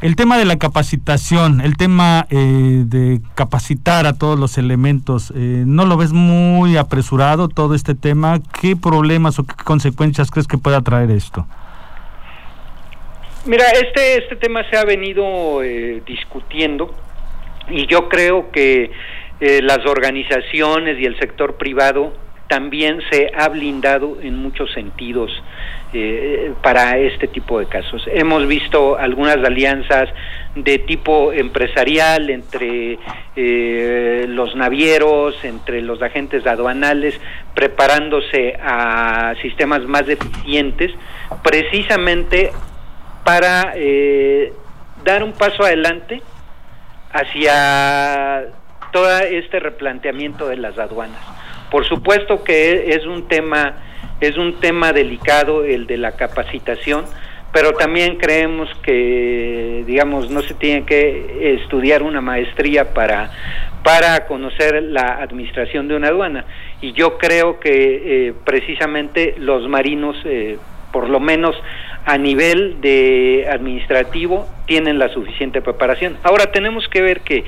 El 0.00 0.16
tema 0.16 0.38
de 0.38 0.44
la 0.44 0.56
capacitación, 0.56 1.60
el 1.60 1.76
tema 1.76 2.26
eh, 2.30 2.82
de 2.86 3.20
capacitar 3.36 4.06
a 4.06 4.14
todos 4.14 4.36
los 4.36 4.58
elementos, 4.58 5.32
eh, 5.36 5.62
¿no 5.64 5.86
lo 5.86 5.96
ves 5.96 6.12
muy 6.12 6.76
apresurado 6.76 7.48
todo 7.48 7.76
este 7.76 7.94
tema? 7.94 8.40
¿Qué 8.60 8.74
problemas 8.74 9.38
o 9.38 9.44
qué 9.44 9.54
consecuencias 9.62 10.32
crees 10.32 10.48
que 10.48 10.58
pueda 10.58 10.80
traer 10.80 11.12
esto? 11.12 11.46
Mira, 13.44 13.64
este, 13.70 14.18
este 14.18 14.36
tema 14.36 14.62
se 14.70 14.76
ha 14.76 14.84
venido 14.84 15.64
eh, 15.64 16.00
discutiendo 16.06 16.94
y 17.68 17.86
yo 17.88 18.08
creo 18.08 18.52
que 18.52 18.92
eh, 19.40 19.60
las 19.62 19.84
organizaciones 19.84 20.96
y 21.00 21.06
el 21.06 21.18
sector 21.18 21.56
privado 21.56 22.12
también 22.46 23.00
se 23.10 23.32
ha 23.36 23.48
blindado 23.48 24.18
en 24.22 24.36
muchos 24.36 24.70
sentidos 24.72 25.32
eh, 25.92 26.52
para 26.62 26.98
este 26.98 27.26
tipo 27.26 27.58
de 27.58 27.66
casos. 27.66 28.04
Hemos 28.12 28.46
visto 28.46 28.96
algunas 28.96 29.38
alianzas 29.38 30.08
de 30.54 30.78
tipo 30.78 31.32
empresarial 31.32 32.30
entre 32.30 32.98
los 34.28 34.54
navieros, 34.54 35.34
entre 35.44 35.80
los 35.80 36.00
agentes 36.00 36.46
aduanales, 36.46 37.18
preparándose 37.54 38.54
a 38.62 39.34
sistemas 39.42 39.82
más 39.82 40.08
eficientes, 40.08 40.92
precisamente 41.42 42.52
para 43.24 43.72
eh, 43.76 44.52
dar 45.04 45.22
un 45.22 45.32
paso 45.32 45.64
adelante 45.64 46.22
hacia 47.12 48.44
todo 48.92 49.18
este 49.20 49.60
replanteamiento 49.60 50.48
de 50.48 50.56
las 50.56 50.78
aduanas. 50.78 51.20
Por 51.70 51.86
supuesto 51.86 52.44
que 52.44 52.94
es 52.94 53.06
un 53.06 53.28
tema 53.28 53.74
es 54.20 54.36
un 54.36 54.60
tema 54.60 54.92
delicado 54.92 55.64
el 55.64 55.88
de 55.88 55.96
la 55.96 56.12
capacitación, 56.12 57.04
pero 57.52 57.72
también 57.72 58.18
creemos 58.18 58.68
que 58.82 59.82
digamos 59.86 60.30
no 60.30 60.42
se 60.42 60.54
tiene 60.54 60.84
que 60.84 61.54
estudiar 61.54 62.02
una 62.02 62.20
maestría 62.20 62.94
para 62.94 63.30
para 63.82 64.26
conocer 64.26 64.80
la 64.82 65.14
administración 65.20 65.88
de 65.88 65.96
una 65.96 66.08
aduana 66.08 66.44
y 66.80 66.92
yo 66.92 67.18
creo 67.18 67.58
que 67.58 68.28
eh, 68.28 68.34
precisamente 68.44 69.34
los 69.38 69.68
marinos 69.68 70.16
eh, 70.24 70.56
por 70.92 71.08
lo 71.08 71.18
menos 71.18 71.56
a 72.04 72.18
nivel 72.18 72.80
de 72.80 73.48
administrativo 73.50 74.48
tienen 74.66 74.98
la 74.98 75.08
suficiente 75.08 75.62
preparación. 75.62 76.16
Ahora 76.22 76.50
tenemos 76.52 76.88
que 76.88 77.02
ver 77.02 77.20
que 77.20 77.44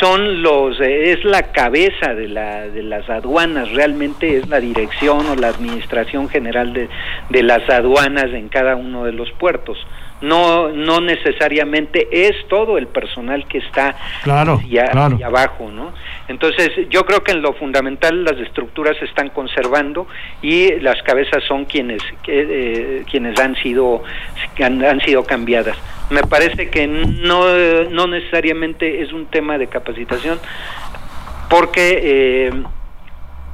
son 0.00 0.42
los 0.42 0.80
eh, 0.80 1.12
es 1.12 1.24
la 1.24 1.52
cabeza 1.52 2.14
de, 2.14 2.28
la, 2.28 2.68
de 2.68 2.82
las 2.82 3.08
aduanas 3.10 3.70
realmente 3.72 4.38
es 4.38 4.48
la 4.48 4.58
dirección 4.58 5.26
o 5.26 5.36
la 5.36 5.48
administración 5.48 6.28
general 6.28 6.72
de, 6.72 6.88
de 7.30 7.42
las 7.42 7.68
aduanas 7.68 8.32
en 8.32 8.48
cada 8.48 8.74
uno 8.76 9.04
de 9.04 9.12
los 9.12 9.30
puertos 9.32 9.78
no 10.20 10.68
no 10.68 11.00
necesariamente 11.00 12.08
es 12.10 12.36
todo 12.48 12.78
el 12.78 12.86
personal 12.86 13.46
que 13.46 13.58
está 13.58 13.96
claro, 14.22 14.60
abajo 15.24 15.70
no 15.70 15.92
entonces 16.28 16.70
yo 16.90 17.04
creo 17.04 17.22
que 17.22 17.32
en 17.32 17.42
lo 17.42 17.52
fundamental 17.52 18.24
las 18.24 18.38
estructuras 18.38 18.96
se 18.98 19.04
están 19.04 19.28
conservando 19.28 20.06
y 20.42 20.80
las 20.80 21.00
cabezas 21.02 21.44
son 21.44 21.66
quienes 21.66 22.02
eh, 22.26 23.04
quienes 23.10 23.38
han 23.38 23.54
sido 23.56 24.02
han 24.58 25.00
sido 25.00 25.24
cambiadas. 25.24 25.76
Me 26.10 26.22
parece 26.22 26.70
que 26.70 26.86
no, 26.86 27.44
no 27.90 28.06
necesariamente 28.06 29.02
es 29.02 29.12
un 29.12 29.26
tema 29.26 29.58
de 29.58 29.66
capacitación, 29.66 30.38
porque 31.48 32.00
eh, 32.02 32.52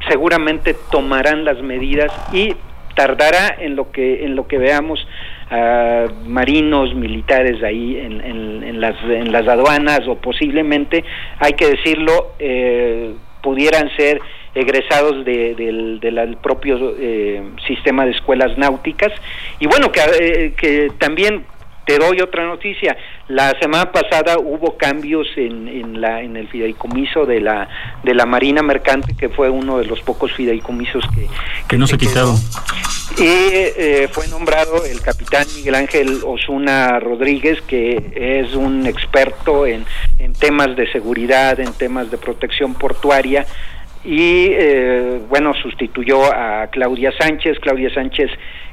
seguramente 0.08 0.74
tomarán 0.90 1.44
las 1.44 1.62
medidas 1.62 2.12
y 2.32 2.54
tardará 2.94 3.56
en 3.58 3.74
lo 3.74 3.90
que 3.90 4.24
en 4.24 4.36
lo 4.36 4.46
que 4.46 4.58
veamos 4.58 5.06
a 5.52 6.06
marinos 6.26 6.94
militares 6.94 7.62
ahí 7.62 7.98
en, 7.98 8.20
en, 8.22 8.80
las 8.80 8.96
en 9.04 9.30
las 9.30 9.46
aduanas 9.46 10.00
o 10.08 10.16
posiblemente 10.16 11.04
hay 11.38 11.52
que 11.52 11.68
decirlo 11.68 12.32
eh, 12.38 13.12
pudieran 13.42 13.94
ser 13.96 14.20
egresados 14.54 15.24
de, 15.26 15.54
del, 16.00 16.36
propio 16.42 16.94
eh, 16.98 17.42
sistema 17.66 18.04
de 18.04 18.12
escuelas 18.12 18.56
náuticas. 18.58 19.12
Y 19.60 19.66
bueno 19.66 19.92
que, 19.92 20.54
que 20.56 20.90
también 20.98 21.44
te 21.86 21.98
doy 21.98 22.20
otra 22.20 22.44
noticia. 22.44 22.96
La 23.28 23.52
semana 23.60 23.90
pasada 23.90 24.38
hubo 24.38 24.76
cambios 24.76 25.26
en, 25.36 25.68
en, 25.68 26.00
la, 26.00 26.22
en 26.22 26.36
el 26.36 26.48
fideicomiso 26.48 27.26
de 27.26 27.40
la, 27.40 27.68
de 28.02 28.14
la 28.14 28.26
Marina 28.26 28.62
Mercante, 28.62 29.14
que 29.16 29.28
fue 29.28 29.50
uno 29.50 29.78
de 29.78 29.86
los 29.86 30.00
pocos 30.00 30.32
fideicomisos 30.32 31.04
que... 31.14 31.26
Que 31.68 31.78
no 31.78 31.86
se 31.86 31.98
quitaron. 31.98 32.36
Y 33.18 33.24
eh, 33.26 34.08
fue 34.10 34.26
nombrado 34.28 34.84
el 34.84 35.00
capitán 35.00 35.44
Miguel 35.56 35.74
Ángel 35.74 36.20
Osuna 36.24 36.98
Rodríguez, 36.98 37.60
que 37.62 38.12
es 38.14 38.54
un 38.54 38.86
experto 38.86 39.66
en, 39.66 39.84
en 40.18 40.32
temas 40.32 40.74
de 40.76 40.90
seguridad, 40.92 41.60
en 41.60 41.72
temas 41.74 42.10
de 42.10 42.16
protección 42.16 42.74
portuaria, 42.74 43.44
y 44.04 44.46
eh, 44.50 45.20
bueno, 45.28 45.52
sustituyó 45.54 46.24
a 46.24 46.68
Claudia 46.72 47.12
Sánchez. 47.18 47.58
Claudia 47.60 47.92
Sánchez 47.94 48.30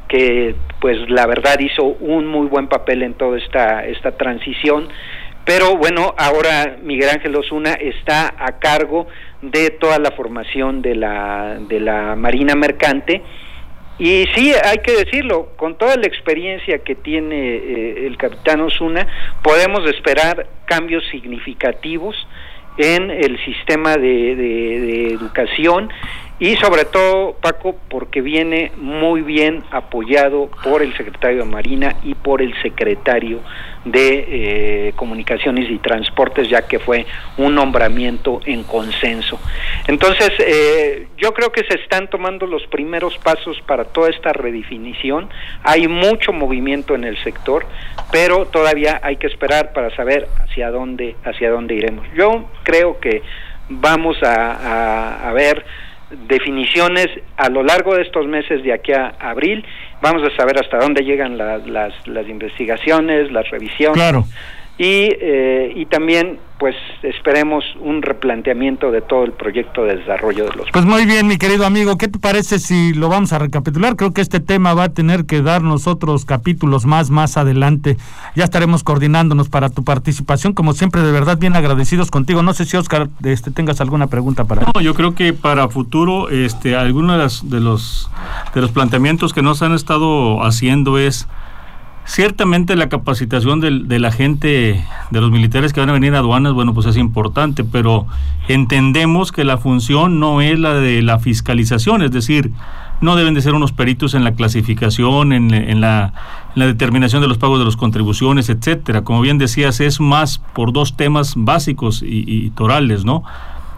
que 0.09 0.55
pues 0.81 0.97
la 1.09 1.25
verdad 1.27 1.57
hizo 1.59 1.83
un 1.83 2.27
muy 2.27 2.47
buen 2.47 2.67
papel 2.67 3.03
en 3.03 3.13
toda 3.13 3.37
esta, 3.37 3.85
esta 3.85 4.11
transición. 4.17 4.89
Pero 5.45 5.77
bueno, 5.77 6.13
ahora 6.17 6.77
Miguel 6.83 7.09
Ángel 7.09 7.35
Osuna 7.35 7.73
está 7.73 8.33
a 8.37 8.59
cargo 8.59 9.07
de 9.41 9.69
toda 9.69 9.99
la 9.99 10.11
formación 10.11 10.81
de 10.81 10.95
la, 10.95 11.59
de 11.69 11.79
la 11.79 12.15
Marina 12.15 12.55
Mercante. 12.55 13.21
Y 13.99 14.25
sí, 14.33 14.53
hay 14.63 14.79
que 14.79 14.93
decirlo, 14.93 15.53
con 15.57 15.77
toda 15.77 15.95
la 15.95 16.07
experiencia 16.07 16.79
que 16.79 16.95
tiene 16.95 17.55
eh, 17.55 18.07
el 18.07 18.17
capitán 18.17 18.61
Osuna, 18.61 19.05
podemos 19.43 19.87
esperar 19.89 20.47
cambios 20.65 21.03
significativos 21.11 22.15
en 22.77 23.11
el 23.11 23.37
sistema 23.43 23.97
de, 23.97 24.35
de 24.35 25.13
educación 25.13 25.89
y 26.39 26.55
sobre 26.55 26.85
todo, 26.85 27.33
Paco, 27.33 27.75
porque 27.89 28.21
viene 28.21 28.71
muy 28.77 29.21
bien 29.21 29.61
apoyado 29.71 30.49
por 30.63 30.81
el 30.81 30.95
secretario 30.95 31.39
de 31.39 31.51
Marina 31.51 31.97
y 32.01 32.15
por 32.15 32.41
el 32.41 32.53
secretario 32.61 33.41
de 33.83 34.25
eh, 34.87 34.93
Comunicaciones 34.95 35.69
y 35.69 35.79
Transportes, 35.79 36.49
ya 36.49 36.65
que 36.65 36.79
fue 36.79 37.05
un 37.37 37.55
nombramiento 37.55 38.39
en 38.45 38.63
consenso. 38.63 39.37
Entonces, 39.87 40.31
eh, 40.39 41.07
yo 41.17 41.33
creo 41.33 41.51
que 41.51 41.65
se 41.65 41.75
están 41.75 42.09
tomando 42.09 42.45
los 42.45 42.65
primeros 42.67 43.17
pasos 43.17 43.61
para 43.67 43.83
toda 43.83 44.09
esta 44.09 44.31
redefinición. 44.31 45.29
Hay 45.63 45.89
mucho 45.89 46.31
movimiento 46.31 46.95
en 46.95 47.03
el 47.03 47.21
sector, 47.21 47.65
pero 48.13 48.45
todavía 48.45 49.01
hay 49.03 49.17
que 49.17 49.27
esperar 49.27 49.73
para 49.73 49.93
saber 49.93 50.29
hacia 50.41 50.71
dónde, 50.71 51.17
hacia 51.25 51.51
dónde 51.51 51.75
iremos. 51.75 52.07
Yo 52.15 52.45
creo 52.63 52.97
que 53.01 53.23
vamos 53.67 54.17
a, 54.23 55.27
a 55.27 55.33
ver 55.33 55.65
definiciones 56.27 57.07
a 57.37 57.49
lo 57.49 57.63
largo 57.63 57.95
de 57.95 58.01
estos 58.01 58.27
meses 58.27 58.63
de 58.63 58.73
aquí 58.73 58.91
a 58.93 59.13
abril. 59.19 59.65
Vamos 60.01 60.23
a 60.23 60.35
saber 60.35 60.59
hasta 60.59 60.77
dónde 60.77 61.03
llegan 61.03 61.37
las, 61.37 61.67
las 61.67 62.29
investigaciones, 62.29 63.31
las 63.31 63.49
revisiones. 63.49 63.95
Claro 63.95 64.25
y, 64.79 65.09
eh, 65.21 65.73
y 65.75 65.85
también 65.85 66.39
pues 66.57 66.75
esperemos 67.03 67.63
un 67.79 68.01
replanteamiento 68.01 68.91
de 68.91 68.99
todo 68.99 69.23
el 69.23 69.31
proyecto 69.31 69.85
de 69.85 69.95
desarrollo 69.95 70.45
de 70.45 70.57
los 70.57 70.71
pues 70.71 70.83
muy 70.83 71.05
bien 71.05 71.25
mi 71.25 71.37
querido 71.37 71.65
amigo 71.65 71.97
qué 71.97 72.09
te 72.09 72.19
parece 72.19 72.59
si 72.59 72.93
lo 72.93 73.07
vamos 73.07 73.31
a 73.31 73.39
recapitular 73.39 73.95
creo 73.95 74.11
que 74.11 74.19
este 74.19 74.41
tema 74.41 74.73
va 74.73 74.85
a 74.85 74.89
tener 74.93 75.25
que 75.25 75.41
darnos 75.41 75.87
otros 75.87 76.25
capítulos 76.25 76.85
más 76.85 77.09
más 77.09 77.37
adelante. 77.37 77.97
Ya 78.35 78.43
estaremos 78.43 78.83
coordinándonos 78.83 79.49
para 79.49 79.69
tu 79.69 79.83
participación. 79.83 80.53
Como 80.53 80.73
siempre 80.73 81.01
de 81.01 81.11
verdad 81.11 81.37
bien 81.37 81.55
agradecidos 81.55 82.11
contigo. 82.11 82.43
No 82.43 82.53
sé 82.53 82.65
si 82.65 82.77
Oscar 82.77 83.09
este 83.23 83.51
tengas 83.51 83.81
alguna 83.81 84.07
pregunta 84.07 84.45
para 84.45 84.63
no 84.63 84.81
yo 84.81 84.93
creo 84.93 85.15
que 85.15 85.33
para 85.33 85.67
futuro 85.67 86.29
este 86.29 86.75
algunos 86.75 87.17
de, 87.17 87.23
las, 87.23 87.49
de 87.49 87.59
los 87.59 88.09
de 88.53 88.61
los 88.61 88.71
planteamientos 88.71 89.33
que 89.33 89.41
nos 89.41 89.61
han 89.61 89.73
estado 89.73 90.43
haciendo 90.43 90.97
es 90.97 91.27
Ciertamente 92.09 92.75
la 92.75 92.89
capacitación 92.89 93.59
de 93.59 93.99
la 93.99 94.11
gente, 94.11 94.83
de 95.11 95.21
los 95.21 95.29
militares 95.29 95.73
que 95.73 95.79
van 95.79 95.91
a 95.91 95.93
venir 95.93 96.15
a 96.15 96.17
aduanas, 96.17 96.53
bueno, 96.53 96.73
pues 96.73 96.87
es 96.87 96.97
importante, 96.97 97.63
pero 97.63 98.07
entendemos 98.47 99.31
que 99.31 99.43
la 99.43 99.59
función 99.59 100.19
no 100.19 100.41
es 100.41 100.57
la 100.57 100.73
de 100.73 101.03
la 101.03 101.19
fiscalización, 101.19 102.01
es 102.01 102.09
decir, 102.09 102.51
no 102.99 103.15
deben 103.15 103.35
de 103.35 103.43
ser 103.43 103.53
unos 103.53 103.73
peritos 103.73 104.15
en 104.15 104.23
la 104.23 104.33
clasificación, 104.33 105.33
en, 105.33 105.81
la, 105.81 106.13
determinación 106.55 107.21
de 107.21 107.27
los 107.27 107.37
pagos 107.37 107.59
de 107.59 107.65
las 107.65 107.77
contribuciones, 107.77 108.49
etcétera. 108.49 109.03
Como 109.03 109.21
bien 109.21 109.37
decías, 109.37 109.79
es 109.79 109.99
más 109.99 110.39
por 110.39 110.73
dos 110.73 110.97
temas 110.97 111.35
básicos 111.37 112.01
y, 112.01 112.23
y 112.25 112.49
torales, 112.49 113.05
¿no? 113.05 113.23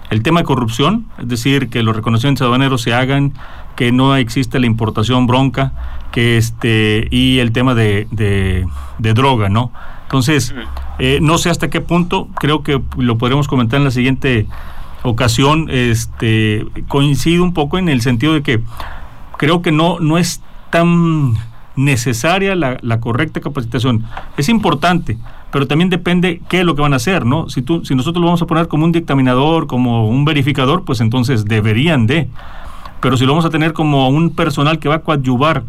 El 0.09 0.23
tema 0.23 0.39
de 0.39 0.45
corrupción, 0.45 1.05
es 1.19 1.27
decir, 1.27 1.69
que 1.69 1.83
los 1.83 1.95
reconocimientos 1.95 2.45
aduaneros 2.45 2.81
se 2.81 2.93
hagan, 2.93 3.33
que 3.75 3.91
no 3.91 4.15
existe 4.15 4.59
la 4.59 4.65
importación 4.65 5.27
bronca, 5.27 5.73
que 6.11 6.37
este 6.37 7.07
y 7.09 7.39
el 7.39 7.51
tema 7.51 7.73
de, 7.73 8.07
de, 8.11 9.13
droga, 9.13 9.49
¿no? 9.49 9.71
Entonces, 10.03 10.53
eh, 10.99 11.19
no 11.21 11.37
sé 11.37 11.49
hasta 11.49 11.69
qué 11.69 11.81
punto, 11.81 12.27
creo 12.35 12.63
que 12.63 12.81
lo 12.97 13.17
podremos 13.17 13.47
comentar 13.47 13.79
en 13.79 13.85
la 13.85 13.91
siguiente 13.91 14.47
ocasión, 15.03 15.69
este 15.69 16.65
coincido 16.87 17.43
un 17.43 17.53
poco 17.53 17.77
en 17.77 17.89
el 17.89 18.01
sentido 18.01 18.33
de 18.33 18.43
que 18.43 18.61
creo 19.37 19.61
que 19.61 19.71
no, 19.71 19.99
no 19.99 20.17
es 20.17 20.41
tan 20.69 21.35
necesaria 21.75 22.55
la, 22.55 22.77
la 22.81 22.99
correcta 22.99 23.39
capacitación. 23.39 24.05
Es 24.37 24.49
importante, 24.49 25.17
pero 25.51 25.67
también 25.67 25.89
depende 25.89 26.41
qué 26.49 26.59
es 26.59 26.65
lo 26.65 26.75
que 26.75 26.81
van 26.81 26.93
a 26.93 26.95
hacer, 26.95 27.25
¿no? 27.25 27.49
Si, 27.49 27.61
tú, 27.61 27.83
si 27.83 27.93
nosotros 27.93 28.21
lo 28.21 28.27
vamos 28.27 28.41
a 28.41 28.47
poner 28.47 28.67
como 28.67 28.85
un 28.85 28.91
dictaminador, 28.91 29.67
como 29.67 30.07
un 30.07 30.25
verificador, 30.25 30.83
pues 30.85 31.01
entonces 31.01 31.45
deberían 31.45 32.07
de. 32.07 32.29
Pero 33.01 33.17
si 33.17 33.25
lo 33.25 33.31
vamos 33.33 33.45
a 33.45 33.49
tener 33.49 33.73
como 33.73 34.09
un 34.09 34.35
personal 34.35 34.79
que 34.79 34.89
va 34.89 34.95
a 34.95 34.99
coadyuvar 34.99 35.63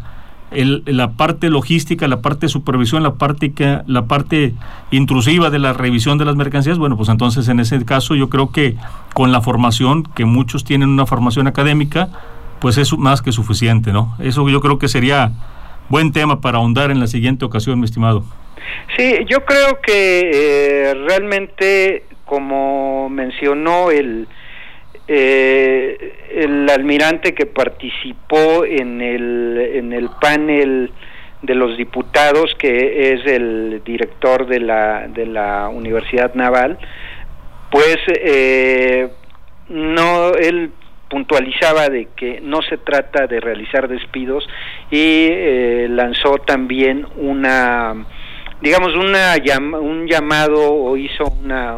el, 0.51 0.83
la 0.85 1.11
parte 1.11 1.49
logística, 1.49 2.07
la 2.07 2.21
parte 2.21 2.45
de 2.45 2.49
supervisión, 2.49 3.03
la 3.03 3.15
parte, 3.15 3.51
la 3.87 4.05
parte 4.05 4.53
intrusiva 4.91 5.49
de 5.49 5.59
la 5.59 5.73
revisión 5.73 6.17
de 6.17 6.25
las 6.25 6.35
mercancías, 6.35 6.77
bueno, 6.77 6.95
pues 6.95 7.09
entonces 7.09 7.47
en 7.47 7.59
ese 7.59 7.83
caso 7.85 8.15
yo 8.15 8.29
creo 8.29 8.51
que 8.51 8.75
con 9.13 9.31
la 9.31 9.41
formación, 9.41 10.03
que 10.03 10.25
muchos 10.25 10.63
tienen 10.63 10.89
una 10.89 11.05
formación 11.05 11.47
académica, 11.47 12.09
pues 12.59 12.77
es 12.77 12.95
más 12.97 13.21
que 13.21 13.31
suficiente, 13.31 13.91
¿no? 13.91 14.15
Eso 14.19 14.47
yo 14.47 14.61
creo 14.61 14.79
que 14.79 14.87
sería 14.87 15.31
buen 15.89 16.11
tema 16.11 16.39
para 16.39 16.59
ahondar 16.59 16.91
en 16.91 16.99
la 16.99 17.07
siguiente 17.07 17.45
ocasión, 17.45 17.79
mi 17.79 17.85
estimado. 17.85 18.23
Sí, 18.95 19.17
yo 19.27 19.43
creo 19.43 19.79
que 19.81 20.31
eh, 20.33 20.93
realmente, 21.07 22.05
como 22.25 23.09
mencionó 23.09 23.91
el, 23.91 24.27
eh, 25.07 26.13
el 26.31 26.69
almirante 26.69 27.33
que 27.33 27.45
participó 27.45 28.65
en 28.65 29.01
el, 29.01 29.71
en 29.75 29.93
el 29.93 30.09
panel 30.21 30.91
de 31.41 31.55
los 31.55 31.77
diputados, 31.77 32.55
que 32.57 33.13
es 33.13 33.25
el 33.25 33.81
director 33.83 34.47
de 34.47 34.59
la, 34.59 35.07
de 35.07 35.25
la 35.25 35.67
Universidad 35.67 36.33
Naval, 36.35 36.77
pues 37.69 37.97
eh, 38.07 39.09
no, 39.69 40.31
él 40.33 40.71
puntualizaba 41.09 41.89
de 41.89 42.07
que 42.15 42.39
no 42.41 42.61
se 42.61 42.77
trata 42.77 43.27
de 43.27 43.39
realizar 43.39 43.87
despidos 43.87 44.47
y 44.89 45.27
eh, 45.29 45.87
lanzó 45.89 46.37
también 46.37 47.05
una 47.17 48.05
digamos, 48.63 48.95
una, 48.95 49.35
un 49.77 50.07
llamado 50.07 50.73
o 50.73 50.95
hizo 50.95 51.25
una 51.43 51.75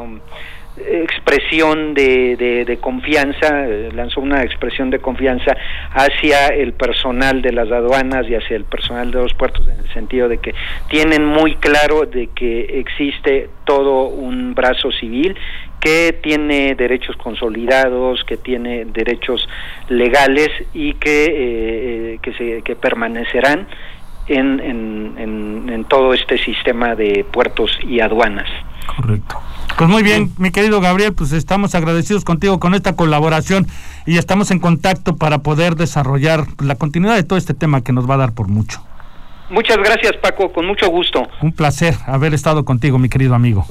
expresión 0.78 1.94
de, 1.94 2.36
de, 2.66 2.78
confianza, 2.78 3.66
eh, 3.68 3.90
lanzó 3.94 4.22
una 4.22 4.44
expresión 4.44 4.90
de 4.90 5.00
confianza 5.00 5.56
hacia 5.92 6.48
el 6.48 6.74
personal 6.74 7.42
de 7.42 7.52
las 7.54 7.72
aduanas 7.72 8.28
y 8.30 8.36
hacia 8.36 8.58
el 8.58 8.66
personal 8.66 9.12
de 9.12 9.22
los 9.22 9.34
puertos 9.34 9.68
en 9.68 9.80
el 9.80 9.94
sentido 9.94 10.28
de 10.28 10.40
que 10.40 10.54
tienen 10.90 11.26
muy 11.26 11.56
claro 11.56 12.06
de 12.06 12.28
que 12.28 12.80
existe 12.80 13.50
todo 13.64 14.08
un 14.08 14.54
brazo 14.54 14.92
civil 14.92 15.36
que 15.80 16.18
tiene 16.22 16.74
derechos 16.76 17.16
consolidados, 17.16 18.24
que 18.24 18.38
tiene 18.38 18.86
derechos 18.86 19.48
legales 19.88 20.50
y 20.74 20.94
que, 20.94 21.26
eh, 21.28 22.20
que, 22.24 22.34
se, 22.34 22.62
que 22.64 22.76
permanecerán 22.76 23.68
en, 24.28 24.60
en, 24.60 25.70
en, 25.70 25.84
todo 25.86 26.14
este 26.14 26.38
sistema 26.38 26.96
de 26.96 27.26
puertos 27.32 27.72
y 27.88 28.00
aduanas. 28.00 28.48
Correcto. 28.96 29.40
Pues 29.78 29.90
muy 29.90 30.04
bien, 30.04 30.32
mi 30.38 30.52
querido 30.52 30.80
Gabriel, 30.80 31.14
pues 31.14 31.32
estamos 31.32 31.76
agradecidos 31.76 32.24
contigo 32.24 32.60
con 32.60 32.74
esta 32.74 32.96
colaboración 32.96 33.68
y 34.06 34.18
estamos 34.18 34.52
en 34.52 34.60
contacto 34.60 35.18
para 35.18 35.40
poder 35.40 35.76
desarrollar 35.76 36.46
la 36.64 36.76
continuidad 36.76 37.16
de 37.16 37.24
todo 37.24 37.38
este 37.38 37.54
tema 37.54 37.82
que 37.82 37.92
nos 37.92 38.10
va 38.10 38.16
a 38.16 38.18
dar 38.18 38.34
por 38.34 38.48
mucho. 38.48 38.82
Muchas 39.50 39.78
gracias, 39.78 40.14
Paco, 40.22 40.52
con 40.52 40.66
mucho 40.66 40.90
gusto. 40.90 41.28
Un 41.42 41.52
placer 41.52 41.96
haber 42.08 42.34
estado 42.34 42.66
contigo, 42.66 42.98
mi 42.98 43.10
querido 43.10 43.36
amigo. 43.36 43.66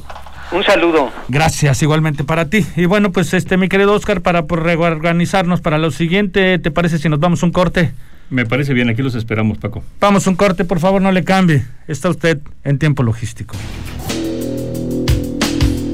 Un 0.53 0.63
saludo. 0.63 1.11
Gracias, 1.29 1.83
igualmente 1.83 2.23
para 2.23 2.49
ti. 2.49 2.65
Y 2.77 2.85
bueno, 2.85 3.11
pues 3.11 3.35
este, 3.35 3.57
mi 3.57 3.69
querido 3.69 3.93
Oscar, 3.93 4.21
para 4.21 4.47
por 4.47 4.63
reorganizarnos 4.63 5.61
para 5.61 5.79
lo 5.79 5.91
siguiente, 5.91 6.59
¿te 6.59 6.71
parece 6.71 6.99
si 6.99 7.09
nos 7.09 7.19
vamos 7.19 7.43
un 7.43 7.51
corte? 7.51 7.93
Me 8.31 8.47
parece 8.47 8.73
bien, 8.73 8.89
aquí 8.89 9.03
los 9.03 9.15
esperamos, 9.15 9.59
Paco. 9.59 9.85
Vamos 10.01 10.27
un 10.27 10.35
corte, 10.37 10.65
por 10.65 10.81
favor, 10.81 11.01
no 11.01 11.13
le 11.13 11.25
cambie. 11.25 11.65
Está 11.87 12.09
usted 12.09 12.41
en 12.65 12.79
tiempo 12.79 13.03
logístico. 13.03 13.57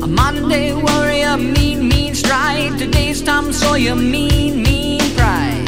A 0.03 0.07
Monday 0.07 0.73
warrior, 0.73 1.39
mean, 1.39 1.89
mean 1.89 2.15
strike. 2.15 2.77
Today's 2.79 3.23
Tom 3.23 3.53
Sawyer, 3.53 3.95
mean, 3.95 4.63
mean 4.63 4.99
pride. 5.17 5.60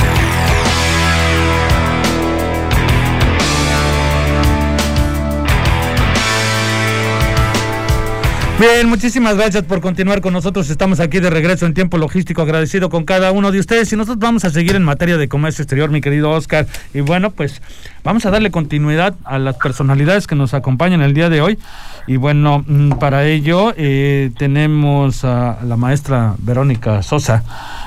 Bien, 8.60 8.88
muchísimas 8.88 9.36
gracias 9.36 9.64
por 9.64 9.80
continuar 9.80 10.20
con 10.20 10.32
nosotros. 10.32 10.70
Estamos 10.70 11.00
aquí 11.00 11.18
de 11.18 11.30
regreso 11.30 11.66
en 11.66 11.74
tiempo 11.74 11.98
logístico, 11.98 12.42
agradecido 12.42 12.90
con 12.90 13.04
cada 13.04 13.32
uno 13.32 13.50
de 13.50 13.58
ustedes. 13.58 13.92
Y 13.92 13.96
nosotros 13.96 14.20
vamos 14.20 14.44
a 14.44 14.50
seguir 14.50 14.76
en 14.76 14.84
materia 14.84 15.16
de 15.16 15.28
comercio 15.28 15.62
exterior, 15.62 15.90
mi 15.90 16.00
querido 16.00 16.30
Oscar. 16.30 16.66
Y 16.94 17.00
bueno, 17.00 17.30
pues 17.30 17.60
vamos 18.04 18.26
a 18.26 18.30
darle 18.30 18.50
continuidad 18.50 19.14
a 19.24 19.38
las 19.38 19.56
personalidades 19.56 20.26
que 20.26 20.34
nos 20.34 20.54
acompañan 20.54 21.02
el 21.02 21.14
día 21.14 21.28
de 21.28 21.40
hoy. 21.40 21.58
Y 22.06 22.16
bueno, 22.16 22.64
mm, 22.66 22.92
para 22.92 23.24
ello 23.26 23.72
eh, 23.76 24.30
tenemos 24.36 25.24
a 25.24 25.58
la 25.64 25.76
maestra 25.76 26.34
Verónica 26.38 27.02
Sosa, 27.02 27.44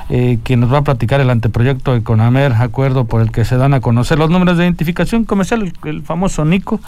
eh, 0.10 0.39
que 0.43 0.56
nos 0.56 0.71
va 0.71 0.80
a 0.80 0.84
platicar 0.84 1.19
el 1.19 1.30
anteproyecto 1.30 1.93
de 1.93 2.04
Conamer, 2.04 2.54
acuerdo 2.54 3.06
por 3.06 3.21
el 3.21 3.32
que 3.32 3.43
se 3.43 3.58
dan 3.58 3.73
a 3.73 3.82
conocer 3.82 4.17
los 4.17 4.30
números 4.30 4.58
de 4.58 4.63
identificación 4.63 5.25
comercial, 5.25 5.73
el, 5.84 6.04
famoso 6.04 6.45
NICO, 6.45 6.80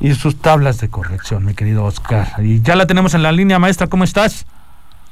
y 0.00 0.14
sus 0.14 0.36
tablas 0.36 0.80
de 0.80 0.88
corrección, 0.88 1.44
mi 1.44 1.54
querido 1.54 1.84
Oscar. 1.84 2.28
Y 2.42 2.62
ya 2.62 2.74
la 2.74 2.86
tenemos 2.86 3.14
en 3.14 3.22
la 3.22 3.32
línea, 3.32 3.58
maestra, 3.58 3.86
¿cómo 3.86 4.04
estás? 4.04 4.46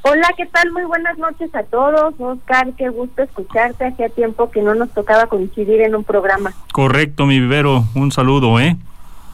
Hola, 0.02 0.28
¿qué 0.36 0.46
tal? 0.46 0.72
Muy 0.72 0.84
buenas 0.84 1.18
noches 1.18 1.54
a 1.54 1.62
todos. 1.64 2.14
Oscar, 2.18 2.72
qué 2.78 2.88
gusto 2.88 3.22
escucharte. 3.22 3.86
Hacía 3.86 4.08
tiempo 4.08 4.50
que 4.50 4.62
no 4.62 4.74
nos 4.74 4.90
tocaba 4.90 5.26
coincidir 5.26 5.82
en 5.82 5.94
un 5.94 6.04
programa. 6.04 6.52
Correcto, 6.72 7.26
mi 7.26 7.38
vivero. 7.38 7.84
Un 7.94 8.10
saludo, 8.10 8.58
¿eh? 8.58 8.76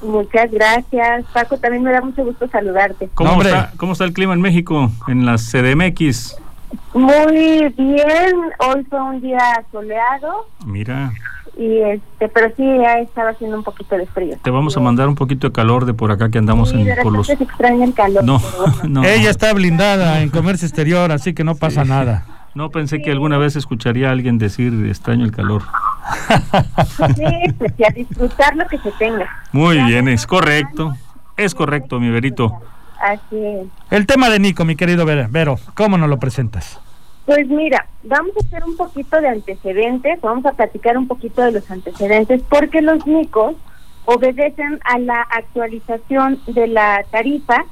Muchas 0.03 0.51
gracias, 0.51 1.25
Paco. 1.33 1.57
También 1.59 1.85
me 1.85 1.93
da 1.93 2.01
mucho 2.01 2.25
gusto 2.25 2.49
saludarte. 2.49 3.09
¿Cómo, 3.15 3.41
está, 3.43 3.73
¿Cómo 3.77 3.93
está 3.93 4.05
el 4.05 4.13
clima 4.13 4.35
en 4.35 4.41
México, 4.41 4.91
en 5.07 5.25
la 5.25 5.37
CDMX? 5.37 6.37
Muy 6.93 7.73
bien. 7.77 8.35
Hoy 8.59 8.85
fue 8.91 9.01
un 9.01 9.21
día 9.21 9.65
soleado. 9.71 10.49
Mira. 10.65 11.13
Y 11.57 11.79
este, 11.79 12.29
pero 12.29 12.53
sí 12.55 12.65
ya 12.65 12.99
estaba 12.99 13.31
haciendo 13.31 13.57
un 13.57 13.65
poquito 13.65 13.97
de 13.97 14.07
frío. 14.07 14.37
Te 14.43 14.51
vamos 14.51 14.77
a 14.77 14.81
mandar 14.81 15.09
un 15.09 15.15
poquito 15.15 15.47
de 15.47 15.53
calor 15.53 15.87
de 15.87 15.95
por 15.95 16.11
acá 16.11 16.29
que 16.29 16.39
andamos 16.39 16.73
en 16.75 16.87
por 17.03 17.13
los. 17.13 17.27
Se 17.27 17.33
extraña 17.33 17.85
el 17.85 17.95
calor. 17.95 18.23
No, 18.25 18.41
no. 18.89 19.05
Ella 19.05 19.31
está 19.31 19.53
blindada 19.55 20.21
en 20.21 20.29
comercio 20.29 20.67
exterior, 20.67 21.11
así 21.13 21.33
que 21.33 21.45
no 21.45 21.55
pasa 21.55 21.85
nada. 21.85 22.27
No 22.57 22.71
pensé 22.71 23.03
que 23.03 23.11
alguna 23.11 23.37
vez 23.37 23.55
escucharía 23.55 24.09
a 24.09 24.13
alguien 24.13 24.39
decir 24.39 24.73
extraño 24.89 25.27
el 25.27 25.31
calor. 25.31 25.61
Sí, 27.15 27.53
pues 27.59 27.75
y 27.77 27.85
a 27.85 27.91
disfrutar 27.91 28.57
lo 28.57 28.67
que 28.67 28.79
se 28.79 28.91
tenga. 28.93 29.29
Muy 29.53 29.79
bien, 29.83 30.09
es 30.09 30.27
correcto. 30.27 30.97
Es 31.37 31.55
correcto, 31.55 32.01
mi 32.01 32.09
Verito. 32.09 32.51
Así 32.99 33.37
es. 33.37 33.67
El 33.91 34.07
tema 34.07 34.31
de 34.31 34.39
Nico, 34.39 34.65
mi 34.65 34.75
querido 34.75 35.05
Vero, 35.05 35.59
¿cómo 35.75 35.99
nos 35.99 36.09
lo 36.09 36.19
presentas? 36.19 36.81
Pues 37.27 37.49
mira, 37.49 37.87
vamos 38.05 38.33
a 38.37 38.47
hacer 38.47 38.65
un 38.65 38.77
poquito 38.77 39.21
de 39.21 39.29
antecedentes, 39.29 40.21
vamos 40.21 40.47
a 40.47 40.53
platicar 40.53 40.97
un 40.97 41.09
poquito 41.09 41.43
de 41.43 41.53
los 41.53 41.71
antecedentes, 41.71 42.41
porque 42.49 42.81
los 42.81 43.07
Nicos 43.07 43.57
obedecen 44.05 44.79
a 44.85 44.99
la 44.99 45.23
actualización 45.23 46.41
de 46.47 46.69
la 46.69 47.05
tarifa 47.11 47.65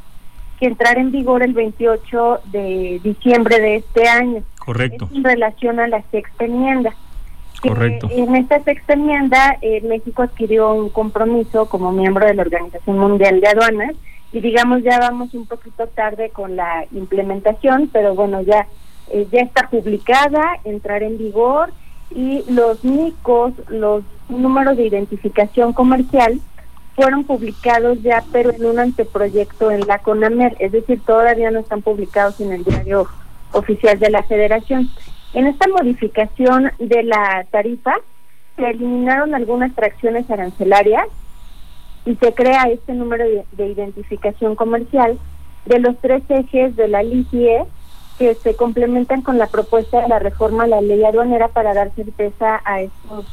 que 0.58 0.66
entrará 0.66 1.00
en 1.00 1.12
vigor 1.12 1.42
el 1.42 1.52
28 1.52 2.40
de 2.46 3.00
diciembre 3.02 3.60
de 3.60 3.76
este 3.76 4.08
año. 4.08 4.42
Correcto. 4.58 5.08
en 5.14 5.22
relación 5.22 5.78
a 5.78 5.88
la 5.88 6.02
sexta 6.10 6.44
enmienda. 6.46 6.94
Correcto. 7.60 8.08
en 8.10 8.34
esta 8.36 8.62
sexta 8.62 8.92
enmienda, 8.94 9.56
eh, 9.62 9.80
México 9.82 10.22
adquirió 10.22 10.74
un 10.74 10.90
compromiso 10.90 11.66
como 11.66 11.92
miembro 11.92 12.26
de 12.26 12.34
la 12.34 12.42
Organización 12.42 12.98
Mundial 12.98 13.40
de 13.40 13.48
Aduanas 13.48 13.94
y 14.32 14.40
digamos 14.40 14.82
ya 14.82 14.98
vamos 14.98 15.32
un 15.32 15.46
poquito 15.46 15.86
tarde 15.86 16.30
con 16.30 16.56
la 16.56 16.84
implementación, 16.92 17.88
pero 17.92 18.14
bueno, 18.14 18.42
ya, 18.42 18.66
eh, 19.10 19.26
ya 19.30 19.40
está 19.40 19.68
publicada, 19.68 20.58
entrará 20.64 21.06
en 21.06 21.18
vigor 21.18 21.72
y 22.10 22.44
los 22.50 22.84
NICOS, 22.84 23.52
los 23.68 24.04
números 24.28 24.76
de 24.76 24.86
identificación 24.86 25.72
comercial, 25.72 26.40
fueron 26.94 27.24
publicados 27.24 28.00
ya, 28.02 28.22
pero 28.32 28.52
en 28.52 28.64
un 28.64 28.78
anteproyecto 28.78 29.70
en 29.70 29.86
la 29.86 29.98
CONAMER, 29.98 30.56
es 30.60 30.72
decir, 30.72 31.00
todavía 31.04 31.50
no 31.50 31.60
están 31.60 31.82
publicados 31.82 32.40
en 32.40 32.52
el 32.52 32.64
diario 32.64 33.08
oficial 33.52 33.98
de 33.98 34.10
la 34.10 34.22
Federación. 34.22 34.88
En 35.32 35.46
esta 35.46 35.68
modificación 35.68 36.70
de 36.78 37.02
la 37.02 37.44
tarifa 37.50 37.94
se 38.56 38.70
eliminaron 38.70 39.34
algunas 39.34 39.72
fracciones 39.72 40.30
arancelarias 40.30 41.06
y 42.06 42.14
se 42.16 42.32
crea 42.34 42.64
este 42.64 42.92
número 42.92 43.24
de, 43.24 43.66
identificación 43.66 44.54
comercial 44.54 45.18
de 45.64 45.78
los 45.80 45.96
tres 45.98 46.22
ejes 46.28 46.76
de 46.76 46.86
la 46.88 47.02
LICIE 47.02 47.64
que 48.18 48.34
se 48.34 48.54
complementan 48.54 49.22
con 49.22 49.38
la 49.38 49.46
propuesta 49.46 50.00
de 50.00 50.08
la 50.08 50.18
reforma 50.18 50.64
a 50.64 50.68
la 50.68 50.80
ley 50.80 51.04
aduanera 51.04 51.48
para 51.48 51.74
dar 51.74 51.90
certeza 51.94 52.60
a 52.64 52.80
estos 52.80 53.26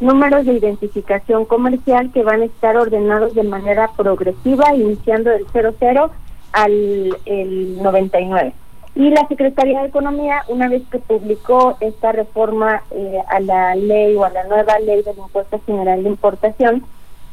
números 0.00 0.44
de 0.44 0.54
identificación 0.54 1.44
comercial 1.44 2.10
que 2.12 2.22
van 2.22 2.42
a 2.42 2.46
estar 2.46 2.76
ordenados 2.76 3.34
de 3.34 3.44
manera 3.44 3.90
progresiva, 3.96 4.74
iniciando 4.74 5.30
del 5.30 5.46
00 5.52 6.10
al 6.52 7.16
el 7.26 7.82
99. 7.82 8.52
Y 8.96 9.10
la 9.10 9.26
Secretaría 9.26 9.80
de 9.80 9.88
Economía, 9.88 10.44
una 10.48 10.68
vez 10.68 10.82
que 10.88 11.00
publicó 11.00 11.76
esta 11.80 12.12
reforma 12.12 12.82
eh, 12.92 13.18
a 13.28 13.40
la 13.40 13.74
ley 13.74 14.14
o 14.14 14.24
a 14.24 14.30
la 14.30 14.44
nueva 14.44 14.78
ley 14.78 15.02
del 15.02 15.18
impuesto 15.18 15.60
general 15.66 16.04
de 16.04 16.10
importación, 16.10 16.84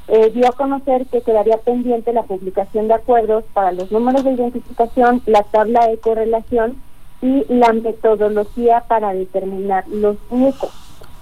eh, 0.08 0.32
dio 0.34 0.48
a 0.48 0.54
conocer 0.54 1.06
que 1.06 1.22
quedaría 1.22 1.58
pendiente 1.58 2.14
la 2.14 2.24
publicación 2.24 2.88
de 2.88 2.96
acuerdos 2.96 3.44
para 3.54 3.72
los 3.72 3.92
números 3.92 4.24
de 4.24 4.32
identificación, 4.32 5.22
la 5.28 5.44
tabla 5.44 5.88
de 5.88 6.00
correlación 6.00 6.78
y 7.22 7.46
la 7.50 7.74
metodología 7.74 8.82
para 8.88 9.14
determinar 9.14 9.88
los 9.88 10.18
únicos. 10.30 10.72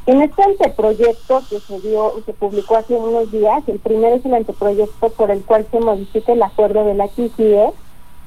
En 0.05 0.21
este 0.21 0.41
anteproyecto 0.41 1.41
que 1.49 1.59
se 1.59 1.79
dio, 1.81 2.13
se 2.25 2.33
publicó 2.33 2.77
hace 2.77 2.95
unos 2.95 3.31
días, 3.31 3.61
el 3.67 3.79
primero 3.79 4.15
es 4.15 4.25
el 4.25 4.33
anteproyecto 4.33 5.09
por 5.09 5.29
el 5.29 5.43
cual 5.43 5.67
se 5.69 5.79
modifica 5.79 6.33
el 6.33 6.41
acuerdo 6.41 6.85
de 6.85 6.95
la 6.95 7.07
QCE, 7.07 7.71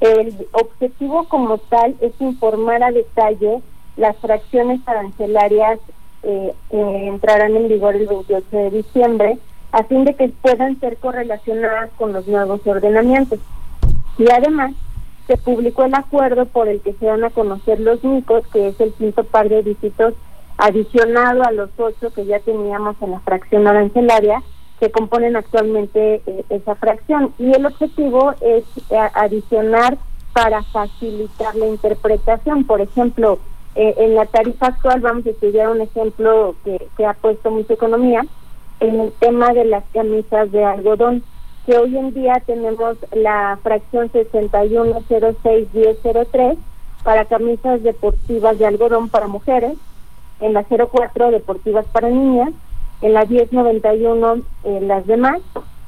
el 0.01 0.47
objetivo 0.53 1.25
como 1.29 1.59
tal 1.59 1.97
es 2.01 2.13
informar 2.21 2.83
a 2.83 2.93
detalle 2.93 3.63
las 3.97 4.17
fracciones 4.17 4.81
arancelarias 4.87 5.79
eh, 6.23 6.55
que 6.71 7.09
entrarán 7.09 7.57
en 7.57 7.69
vigor 7.69 7.97
el 7.97 8.07
28 8.07 8.47
de 8.51 8.71
diciembre, 8.71 9.39
a 9.73 9.85
fin 9.85 10.05
de 10.05 10.15
que 10.15 10.29
puedan 10.29 10.79
ser 10.81 10.99
correlacionadas 10.99 11.91
con 11.97 12.13
los 12.13 12.27
nuevos 12.29 12.67
ordenamientos. 12.67 13.39
Y 14.19 14.31
además, 14.31 14.73
se 15.33 15.39
publicó 15.39 15.85
el 15.85 15.95
acuerdo 15.95 16.45
por 16.45 16.69
el 16.69 16.83
que 16.83 16.93
se 16.93 17.07
van 17.07 17.25
a 17.25 17.31
conocer 17.31 17.81
los 17.81 18.05
NICOS, 18.05 18.47
que 18.49 18.69
es 18.69 18.81
el 18.81 18.93
quinto 18.93 19.25
par 19.25 19.49
de 19.49 19.63
dígitos 19.63 20.13
adicionado 20.59 21.43
a 21.43 21.53
los 21.53 21.71
ocho 21.79 22.13
que 22.13 22.27
ya 22.27 22.39
teníamos 22.41 22.97
en 23.01 23.13
la 23.13 23.21
fracción 23.21 23.67
arancelaria, 23.67 24.43
que 24.79 24.91
componen 24.91 25.35
actualmente 25.37 26.21
eh, 26.27 26.45
esa 26.51 26.75
fracción. 26.75 27.33
Y 27.39 27.51
el 27.51 27.65
objetivo 27.65 28.35
es 28.43 28.65
eh, 28.91 28.99
adicionar 29.15 29.97
para 30.35 30.63
facilitar 30.65 31.55
la 31.55 31.67
interpretación. 31.67 32.65
Por 32.65 32.83
ejemplo, 32.83 33.39
eh, 33.75 33.95
en 33.97 34.15
la 34.15 34.27
tarifa 34.27 34.67
actual 34.67 35.01
vamos 35.01 35.25
a 35.25 35.31
estudiar 35.31 35.71
un 35.71 35.81
ejemplo 35.81 36.57
que, 36.63 36.89
que 36.95 37.07
ha 37.07 37.15
puesto 37.15 37.51
mucha 37.51 37.73
economía 37.73 38.27
en 38.81 39.01
el 39.01 39.13
tema 39.13 39.55
de 39.55 39.65
las 39.65 39.85
camisas 39.95 40.53
de 40.53 40.63
algodón, 40.63 41.23
que 41.67 41.77
hoy 41.77 41.97
en 41.97 42.13
día 42.13 42.43
tenemos 42.45 42.99
la 43.13 43.57
fracción 43.63 44.11
61061003 44.11 46.59
para 47.05 47.25
camisas 47.25 47.81
deportivas 47.83 48.59
de 48.59 48.67
algodón 48.67 49.09
para 49.09 49.29
mujeres, 49.29 49.79
en 50.41 50.53
la 50.55 50.65
04 50.65 51.31
deportivas 51.31 51.87
para 51.87 52.11
niñas, 52.11 52.51
en 53.01 53.15
la 53.15 53.25
1091 53.25 54.43
eh, 54.65 54.81
las 54.83 55.07
demás 55.07 55.41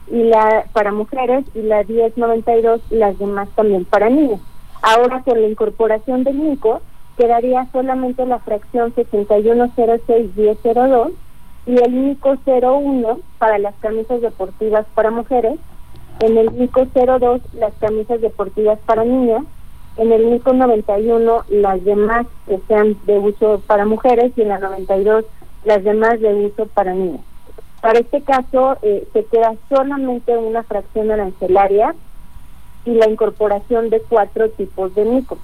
y 0.08 0.22
la 0.24 0.64
para 0.72 0.92
mujeres 0.92 1.44
y 1.54 1.62
la 1.62 1.82
1092 1.82 2.82
las 2.90 3.18
demás 3.18 3.48
también 3.54 3.84
para 3.84 4.08
niños. 4.10 4.40
Ahora 4.82 5.22
con 5.22 5.40
la 5.40 5.48
incorporación 5.48 6.24
del 6.24 6.38
NICO 6.38 6.82
quedaría 7.16 7.66
solamente 7.72 8.26
la 8.26 8.40
fracción 8.40 8.92
6106-1002 8.94 11.12
y 11.66 11.76
el 11.76 12.08
NICO 12.08 12.36
01 12.46 13.20
para 13.38 13.58
las 13.58 13.74
camisas 13.76 14.20
deportivas 14.20 14.86
para 14.94 15.10
mujeres, 15.10 15.58
en 16.20 16.36
el 16.36 16.56
NICO 16.58 16.86
02 16.86 17.40
las 17.54 17.72
camisas 17.74 18.20
deportivas 18.20 18.78
para 18.86 19.04
niñas, 19.04 19.44
en 19.96 20.12
el 20.12 20.30
NICO 20.30 20.52
91 20.52 21.44
las 21.48 21.84
demás 21.84 22.26
que 22.46 22.58
sean 22.68 22.96
de 23.06 23.18
uso 23.18 23.62
para 23.66 23.86
mujeres 23.86 24.32
y 24.36 24.42
en 24.42 24.48
la 24.48 24.58
92 24.58 25.24
las 25.64 25.82
demás 25.84 26.20
de 26.20 26.34
uso 26.34 26.66
para 26.66 26.92
niños. 26.92 27.20
Para 27.80 27.98
este 27.98 28.22
caso 28.22 28.76
eh, 28.82 29.06
se 29.12 29.24
queda 29.26 29.54
solamente 29.68 30.36
una 30.36 30.62
fracción 30.62 31.10
arancelaria 31.10 31.94
y 32.84 32.92
la 32.92 33.08
incorporación 33.08 33.90
de 33.90 34.00
cuatro 34.00 34.50
tipos 34.50 34.94
de 34.94 35.04
NICO. 35.04 35.38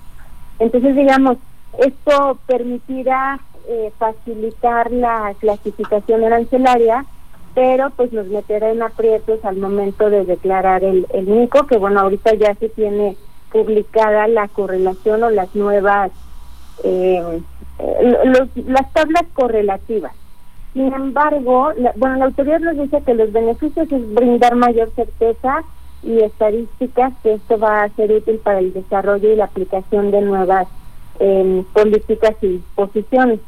Entonces, 0.59 0.95
digamos, 0.95 1.39
esto 1.79 2.39
permitirá 2.47 3.41
eh, 3.68 3.92
facilitar 3.99 4.90
la 4.90 5.35
clasificación 5.38 6.25
arancelaria, 6.25 7.05
pero 7.55 7.90
pues 7.90 8.12
nos 8.12 8.27
meterá 8.27 8.70
en 8.70 8.83
aprietos 8.83 9.44
al 9.44 9.57
momento 9.57 10.09
de 10.09 10.25
declarar 10.25 10.85
el, 10.85 11.07
el 11.12 11.29
NICO, 11.29 11.66
que 11.66 11.79
bueno, 11.79 12.01
ahorita 12.01 12.35
ya 12.35 12.55
se 12.55 12.68
tiene 12.68 13.16
publicada 13.51 14.29
la 14.29 14.49
correlación 14.49 15.23
o 15.25 15.31
las 15.31 15.55
nuevas, 15.55 16.12
eh, 16.85 17.40
los, 18.25 18.49
las 18.66 18.92
tablas 18.92 19.25
correlativas. 19.35 20.12
Sin 20.73 20.92
embargo, 20.92 21.73
bueno, 21.96 22.16
la 22.16 22.27
autoridad 22.27 22.61
nos 22.61 22.77
dice 22.77 23.03
que 23.05 23.14
los 23.14 23.33
beneficios 23.33 23.90
es 23.90 24.14
brindar 24.14 24.55
mayor 24.55 24.90
certeza 24.94 25.64
y 26.03 26.20
estadísticas, 26.20 27.12
que 27.23 27.35
esto 27.35 27.59
va 27.59 27.83
a 27.83 27.88
ser 27.90 28.12
útil 28.12 28.38
para 28.38 28.61
el 28.61 28.73
desarrollo 28.73 29.33
y 29.33 29.37
la 29.37 29.46
aplicación 29.46 30.12
de 30.12 30.23
nuevas 30.23 30.68
eh, 31.21 31.65
políticas 31.73 32.35
y 32.43 32.49
disposiciones. 32.49 33.41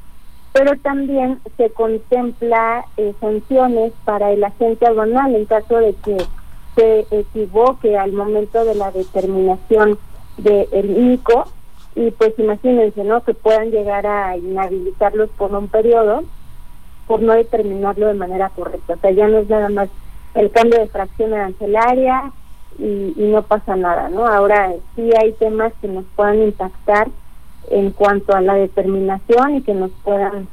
Pero 0.53 0.79
también 0.79 1.41
se 1.57 1.71
contempla 1.71 2.85
eh, 2.99 3.15
sanciones 3.21 3.93
para 4.05 4.31
el 4.31 4.45
agente 4.45 4.87
aduanal 4.87 5.35
en 5.35 5.47
caso 5.47 5.79
de 5.79 5.95
que 6.05 6.19
se 6.77 7.07
equivoque 7.11 7.97
al 7.97 8.13
momento 8.13 8.65
de 8.65 8.75
la 8.75 8.91
determinación 8.91 9.99
del 10.37 10.69
de 10.71 11.19
y 11.95 12.11
pues 12.13 12.33
imagínense, 12.39 13.05
¿no? 13.05 13.23
Que 13.23 13.35
puedan 13.35 13.71
llegar 13.71 14.07
a 14.07 14.37
inhabilitarlos 14.37 15.29
por 15.31 15.55
un 15.55 15.69
periodo 15.69 16.25
por 17.07 17.21
no 17.21 17.35
determinarlo 17.35 18.07
de 18.07 18.15
manera 18.15 18.49
correcta. 18.51 18.95
O 18.95 18.97
sea, 18.99 19.11
ya 19.11 19.29
no 19.29 19.39
es 19.39 19.49
nada 19.49 19.69
más 19.69 19.89
el 20.35 20.51
cambio 20.51 20.79
de 20.79 20.87
fracción 20.87 21.35
arancelaria 21.35 22.33
y, 22.79 23.13
y 23.17 23.31
no 23.31 23.43
pasa 23.43 23.77
nada, 23.77 24.09
¿no? 24.09 24.27
Ahora 24.27 24.73
sí 24.97 25.11
hay 25.21 25.33
temas 25.33 25.73
que 25.83 25.89
nos 25.89 26.05
puedan 26.17 26.43
impactar 26.43 27.09
en 27.71 27.91
cuanto 27.91 28.35
a 28.35 28.41
la 28.41 28.55
determinación 28.55 29.57
y 29.57 29.63
que 29.63 29.75
nos 29.75 29.91
puedan 30.03 30.49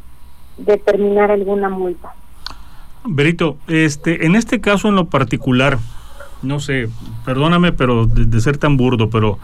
determinar 0.58 1.32
alguna 1.32 1.70
multa. 1.70 2.14
Berito, 3.06 3.58
este, 3.68 4.26
en 4.26 4.36
este 4.36 4.60
caso 4.60 4.90
en 4.90 4.96
lo 4.96 5.06
particular, 5.06 5.80
no 6.42 6.60
sé, 6.60 6.90
perdóname, 7.26 7.72
pero 7.72 8.06
de, 8.06 8.42
ser 8.42 8.58
tan 8.58 8.78
burdo, 8.78 9.10
pero 9.10 9.40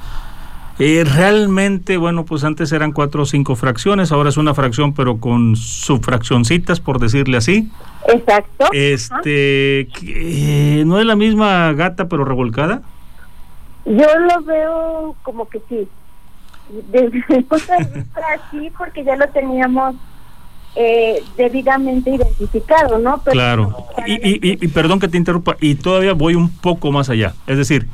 eh, 0.78 1.06
realmente, 1.06 1.98
bueno, 1.98 2.26
pues 2.26 2.44
antes 2.44 2.72
eran 2.72 2.92
cuatro 2.92 3.24
o 3.24 3.26
cinco 3.26 3.56
fracciones, 3.56 4.12
ahora 4.12 4.30
es 4.30 4.38
una 4.38 4.54
fracción, 4.54 4.94
pero 4.94 5.18
con 5.18 5.56
subfraccioncitas, 5.56 6.80
por 6.80 7.00
decirle 7.00 7.38
así. 7.38 7.70
Exacto. 8.08 8.68
Este, 8.74 9.88
¿no 10.86 11.00
es 11.00 11.06
la 11.06 11.16
misma 11.16 11.72
gata, 11.74 12.08
pero 12.08 12.26
revolcada? 12.26 12.82
Yo 13.86 14.20
lo 14.20 14.42
veo 14.44 15.16
como 15.24 15.48
que 15.48 15.62
sí. 15.70 15.88
Desde 16.70 17.24
el 17.30 17.44
punto 17.44 17.72
de 17.78 17.86
vista 17.94 18.22
sí, 18.52 18.72
porque 18.78 19.04
ya 19.04 19.16
lo 19.16 19.28
teníamos 19.30 19.96
eh, 20.76 21.24
debidamente 21.38 22.10
identificado, 22.10 23.00
¿no? 23.00 23.22
claro. 23.24 23.76
Y, 24.06 24.64
y, 24.64 24.68
perdón 24.68 25.00
que 25.00 25.08
te 25.08 25.18
interrumpa, 25.18 25.56
y 25.62 25.76
todavía 25.76 26.14
voy 26.14 26.36
un 26.36 26.50
poco 26.50 26.92
más 26.92 27.10
allá. 27.10 27.34
Es 27.48 27.58
decir, 27.58 27.88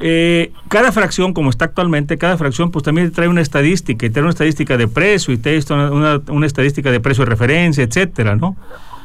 eh, 0.00 0.52
cada 0.68 0.90
fracción, 0.92 1.32
como 1.32 1.50
está 1.50 1.66
actualmente, 1.66 2.18
cada 2.18 2.36
fracción 2.36 2.70
pues 2.70 2.82
también 2.82 3.12
trae 3.12 3.28
una 3.28 3.40
estadística, 3.40 4.06
y 4.06 4.10
trae 4.10 4.22
una 4.22 4.30
estadística 4.30 4.76
de 4.76 4.88
precio, 4.88 5.34
y 5.34 5.38
trae 5.38 5.60
una, 5.70 6.20
una, 6.28 6.46
estadística 6.46 6.90
de 6.90 7.00
precio 7.00 7.24
de 7.24 7.30
referencia, 7.30 7.84
etcétera, 7.84 8.36
¿no? 8.36 8.56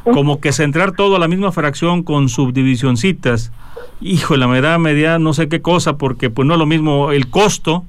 Como 0.03 0.39
que 0.39 0.51
centrar 0.51 0.93
todo 0.93 1.17
a 1.17 1.19
la 1.19 1.27
misma 1.27 1.51
fracción 1.51 2.03
con 2.03 2.29
subdivisioncitas, 2.29 3.51
híjole, 3.99 4.47
me 4.47 4.61
da 4.61 4.77
media 4.79 5.19
no 5.19 5.33
sé 5.33 5.47
qué 5.47 5.61
cosa, 5.61 5.97
porque 5.97 6.29
pues 6.29 6.47
no 6.47 6.55
es 6.55 6.59
lo 6.59 6.65
mismo 6.65 7.11
el 7.11 7.29
costo 7.29 7.85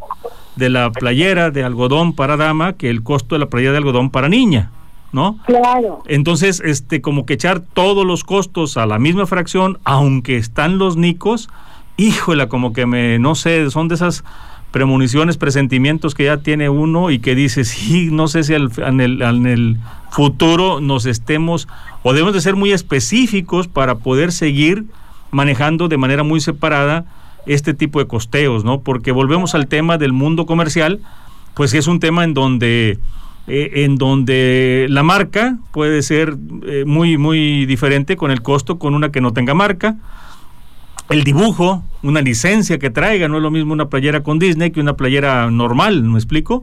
de 0.56 0.68
la 0.68 0.90
playera 0.90 1.50
de 1.50 1.64
algodón 1.64 2.14
para 2.14 2.36
dama 2.36 2.74
que 2.74 2.90
el 2.90 3.02
costo 3.02 3.34
de 3.34 3.40
la 3.40 3.46
playera 3.46 3.72
de 3.72 3.78
algodón 3.78 4.10
para 4.10 4.28
niña, 4.28 4.70
¿no? 5.12 5.38
Claro. 5.46 6.02
Entonces, 6.06 6.62
este, 6.64 7.00
como 7.00 7.26
que 7.26 7.34
echar 7.34 7.60
todos 7.60 8.06
los 8.06 8.24
costos 8.24 8.76
a 8.76 8.86
la 8.86 8.98
misma 8.98 9.26
fracción, 9.26 9.78
aunque 9.84 10.36
están 10.36 10.78
los 10.78 10.96
nicos, 10.96 11.48
híjole, 11.96 12.48
como 12.48 12.72
que 12.72 12.86
me, 12.86 13.18
no 13.18 13.34
sé, 13.34 13.70
son 13.70 13.88
de 13.88 13.94
esas 13.94 14.24
premoniciones, 14.72 15.36
presentimientos 15.36 16.14
que 16.14 16.24
ya 16.24 16.38
tiene 16.38 16.68
uno 16.68 17.10
y 17.10 17.18
que 17.18 17.34
dice, 17.34 17.64
sí, 17.64 18.08
no 18.10 18.26
sé 18.26 18.42
si 18.42 18.54
en, 18.54 19.00
el, 19.00 19.22
en 19.22 19.46
el 19.46 19.76
futuro 20.10 20.80
nos 20.80 21.06
estemos, 21.06 21.68
o 22.02 22.12
debemos 22.12 22.34
de 22.34 22.40
ser 22.40 22.56
muy 22.56 22.72
específicos 22.72 23.68
para 23.68 23.96
poder 23.96 24.32
seguir 24.32 24.86
manejando 25.30 25.88
de 25.88 25.98
manera 25.98 26.22
muy 26.22 26.40
separada 26.40 27.04
este 27.46 27.74
tipo 27.74 27.98
de 27.98 28.07
costeos, 28.07 28.64
¿no? 28.64 28.81
Porque 28.81 29.12
volvemos 29.12 29.55
al 29.55 29.66
tema 29.66 29.98
del 29.98 30.12
mundo 30.12 30.46
comercial, 30.46 31.00
pues 31.55 31.74
es 31.74 31.87
un 31.87 32.00
tema 32.00 32.24
en 32.24 32.35
donde 32.35 32.98
eh, 33.48 33.85
en 33.85 33.96
donde 33.96 34.87
la 34.88 35.02
marca 35.02 35.59
puede 35.72 36.02
ser 36.02 36.37
eh, 36.64 36.85
muy 36.87 37.18
muy 37.18 37.66
diferente 37.66 38.16
con 38.16 38.31
el 38.31 38.40
costo 38.40 38.78
con 38.78 38.94
una 38.94 39.11
que 39.11 39.20
no 39.20 39.33
tenga 39.33 39.55
marca. 39.55 39.96
El 41.09 41.24
dibujo, 41.24 41.83
una 42.02 42.22
licencia 42.22 42.78
que 42.78 42.88
traiga, 42.88 43.28
no 43.28 43.37
es 43.37 43.42
lo 43.42 43.50
mismo 43.50 43.72
una 43.72 43.88
playera 43.88 44.22
con 44.22 44.38
Disney 44.38 44.70
que 44.70 44.81
una 44.81 44.94
playera 44.94 45.50
normal, 45.50 46.05
¿me 46.05 46.18
explico? 46.18 46.62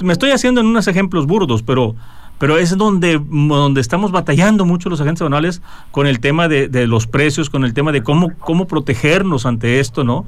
Me 0.00 0.12
estoy 0.12 0.30
haciendo 0.30 0.60
en 0.60 0.66
unos 0.66 0.88
ejemplos 0.88 1.26
burdos, 1.26 1.62
pero 1.62 1.94
pero 2.38 2.58
es 2.58 2.76
donde, 2.76 3.20
donde 3.20 3.80
estamos 3.80 4.12
batallando 4.12 4.64
mucho 4.64 4.88
los 4.88 5.00
agentes 5.00 5.22
aduanales 5.22 5.62
con 5.90 6.06
el 6.06 6.20
tema 6.20 6.48
de, 6.48 6.68
de, 6.68 6.86
los 6.86 7.06
precios, 7.06 7.50
con 7.50 7.64
el 7.64 7.74
tema 7.74 7.92
de 7.92 8.02
cómo, 8.02 8.32
cómo 8.38 8.66
protegernos 8.66 9.46
ante 9.46 9.80
esto, 9.80 10.04
¿no? 10.04 10.24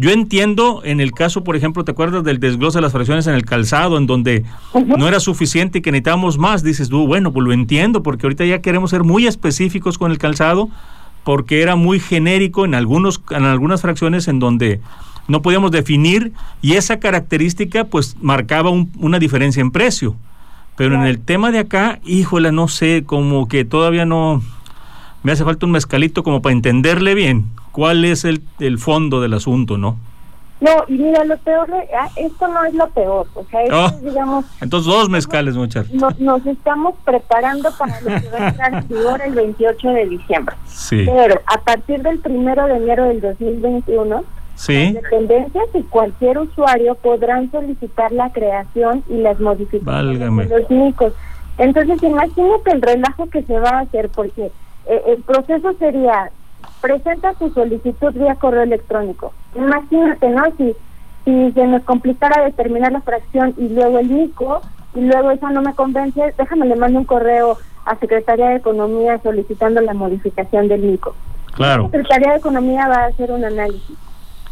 Yo 0.00 0.10
entiendo 0.10 0.80
en 0.82 0.98
el 1.00 1.12
caso, 1.12 1.44
por 1.44 1.56
ejemplo, 1.56 1.84
¿te 1.84 1.90
acuerdas 1.90 2.24
del 2.24 2.40
desglose 2.40 2.78
de 2.78 2.82
las 2.82 2.92
fracciones 2.92 3.26
en 3.26 3.34
el 3.34 3.44
calzado, 3.44 3.98
en 3.98 4.06
donde 4.06 4.46
no 4.96 5.06
era 5.06 5.20
suficiente 5.20 5.78
y 5.78 5.82
que 5.82 5.92
necesitábamos 5.92 6.38
más? 6.38 6.62
Dices 6.62 6.88
tú, 6.88 7.06
bueno, 7.06 7.32
pues 7.32 7.44
lo 7.44 7.52
entiendo, 7.52 8.02
porque 8.02 8.24
ahorita 8.24 8.46
ya 8.46 8.62
queremos 8.62 8.90
ser 8.90 9.04
muy 9.04 9.26
específicos 9.26 9.98
con 9.98 10.10
el 10.10 10.16
calzado, 10.16 10.70
porque 11.22 11.60
era 11.60 11.76
muy 11.76 12.00
genérico 12.00 12.64
en, 12.64 12.74
algunos, 12.74 13.20
en 13.30 13.44
algunas 13.44 13.82
fracciones 13.82 14.26
en 14.28 14.38
donde 14.38 14.80
no 15.28 15.42
podíamos 15.42 15.70
definir 15.70 16.32
y 16.62 16.74
esa 16.74 16.98
característica 16.98 17.84
pues 17.84 18.16
marcaba 18.22 18.70
una 18.70 19.18
diferencia 19.18 19.60
en 19.60 19.70
precio. 19.70 20.16
Pero 20.80 20.94
en 20.94 21.02
el 21.02 21.22
tema 21.22 21.50
de 21.50 21.58
acá, 21.58 21.98
híjole, 22.06 22.52
no 22.52 22.66
sé, 22.66 23.04
como 23.04 23.48
que 23.48 23.66
todavía 23.66 24.06
no... 24.06 24.40
Me 25.22 25.30
hace 25.30 25.44
falta 25.44 25.66
un 25.66 25.72
mezcalito 25.72 26.22
como 26.22 26.40
para 26.40 26.54
entenderle 26.54 27.14
bien 27.14 27.50
cuál 27.70 28.02
es 28.06 28.24
el, 28.24 28.40
el 28.60 28.78
fondo 28.78 29.20
del 29.20 29.34
asunto, 29.34 29.76
¿no? 29.76 29.98
No, 30.62 30.70
y 30.88 30.92
mira, 30.92 31.22
lo 31.24 31.36
peor, 31.36 31.70
ah, 31.70 32.08
esto 32.16 32.48
no 32.48 32.64
es 32.64 32.72
lo 32.72 32.88
peor, 32.92 33.26
o 33.34 33.44
sea, 33.50 33.62
esto 33.62 33.76
oh, 33.78 33.90
digamos... 34.02 34.46
Entonces 34.62 34.90
dos 34.90 35.10
mezcales, 35.10 35.54
muchachos. 35.54 35.92
Nos, 35.92 36.18
nos, 36.18 36.46
estamos 36.46 36.94
preparando 37.04 37.70
para 37.76 38.00
lo 38.00 38.06
que 38.18 38.30
va 38.30 38.38
a 38.38 38.48
entrar 38.48 38.72
en 38.72 38.88
vigor 38.88 39.20
el 39.20 39.34
28 39.34 39.86
de 39.86 40.06
diciembre. 40.06 40.56
Sí. 40.66 41.04
Pero 41.04 41.42
a 41.44 41.60
partir 41.60 42.00
del 42.00 42.20
primero 42.20 42.64
de 42.64 42.76
enero 42.76 43.04
del 43.04 43.20
2021 43.20 44.24
Sí. 44.60 44.92
Las 44.92 45.04
dependencias 45.04 45.64
y 45.72 45.82
cualquier 45.84 46.38
usuario 46.38 46.94
podrán 46.96 47.50
solicitar 47.50 48.12
la 48.12 48.30
creación 48.30 49.02
y 49.08 49.14
las 49.14 49.40
modificaciones 49.40 50.18
de 50.18 50.58
los 50.58 50.70
NICOS. 50.70 51.14
Entonces, 51.56 52.02
imagínate 52.02 52.70
el 52.70 52.82
relajo 52.82 53.30
que 53.30 53.42
se 53.42 53.58
va 53.58 53.70
a 53.70 53.80
hacer, 53.80 54.10
porque 54.10 54.52
eh, 54.86 55.02
el 55.06 55.22
proceso 55.22 55.72
sería, 55.78 56.30
presenta 56.82 57.32
tu 57.32 57.48
solicitud 57.54 58.12
vía 58.12 58.34
correo 58.34 58.64
electrónico. 58.64 59.32
Imagínate, 59.54 60.28
¿no? 60.28 60.42
Si, 60.58 60.76
si 61.24 61.52
se 61.52 61.66
nos 61.66 61.82
complicara 61.84 62.44
determinar 62.44 62.92
la 62.92 63.00
fracción 63.00 63.54
y 63.56 63.70
luego 63.70 63.98
el 63.98 64.14
NICO, 64.14 64.60
y 64.94 65.00
luego 65.00 65.30
eso 65.30 65.48
no 65.48 65.62
me 65.62 65.74
convence, 65.74 66.34
déjame 66.36 66.66
le 66.66 66.76
mando 66.76 66.98
un 66.98 67.06
correo 67.06 67.56
a 67.86 67.96
Secretaría 67.96 68.50
de 68.50 68.56
Economía 68.56 69.18
solicitando 69.22 69.80
la 69.80 69.94
modificación 69.94 70.68
del 70.68 70.82
NICO. 70.82 71.14
Claro. 71.54 71.84
La 71.84 71.88
Secretaría 71.88 72.32
de 72.32 72.38
Economía 72.38 72.88
va 72.88 73.04
a 73.04 73.06
hacer 73.06 73.32
un 73.32 73.42
análisis 73.42 73.96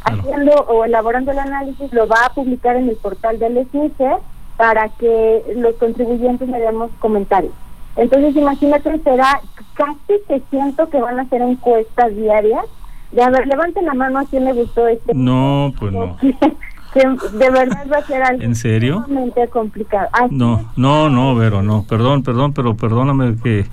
haciendo 0.08 0.52
o 0.52 0.84
elaborando 0.84 1.32
el 1.32 1.38
análisis, 1.38 1.92
lo 1.92 2.06
va 2.06 2.26
a 2.26 2.34
publicar 2.34 2.76
en 2.76 2.88
el 2.88 2.96
portal 2.96 3.38
del 3.38 3.66
SNICE 3.70 4.16
para 4.56 4.88
que 4.88 5.42
los 5.56 5.76
contribuyentes 5.76 6.48
le 6.48 6.58
demos 6.58 6.90
comentarios. 6.98 7.52
Entonces, 7.96 8.36
imagínate, 8.36 8.98
será 9.00 9.40
casi 9.74 10.20
que 10.28 10.42
siento 10.50 10.88
que 10.88 11.00
van 11.00 11.18
a 11.18 11.22
hacer 11.22 11.42
encuestas 11.42 12.14
diarias. 12.14 12.64
De 13.12 13.22
a 13.22 13.30
ver, 13.30 13.46
levante 13.46 13.80
la 13.82 13.94
mano 13.94 14.18
a 14.18 14.24
quién 14.24 14.44
le 14.44 14.52
gustó 14.52 14.86
este. 14.86 15.14
No, 15.14 15.72
pues 15.78 15.92
no. 15.92 16.16
de, 16.94 17.50
verdad 17.50 17.86
va 17.92 17.98
a 17.98 18.06
ser 18.06 18.22
algo 18.22 18.42
¿En 18.42 18.54
serio? 18.54 19.04
complicado. 19.50 20.08
no, 20.30 20.70
no, 20.76 21.08
no, 21.10 21.34
Vero, 21.34 21.62
no, 21.62 21.84
perdón, 21.88 22.22
perdón, 22.22 22.52
pero 22.52 22.76
perdóname 22.76 23.36
que 23.42 23.66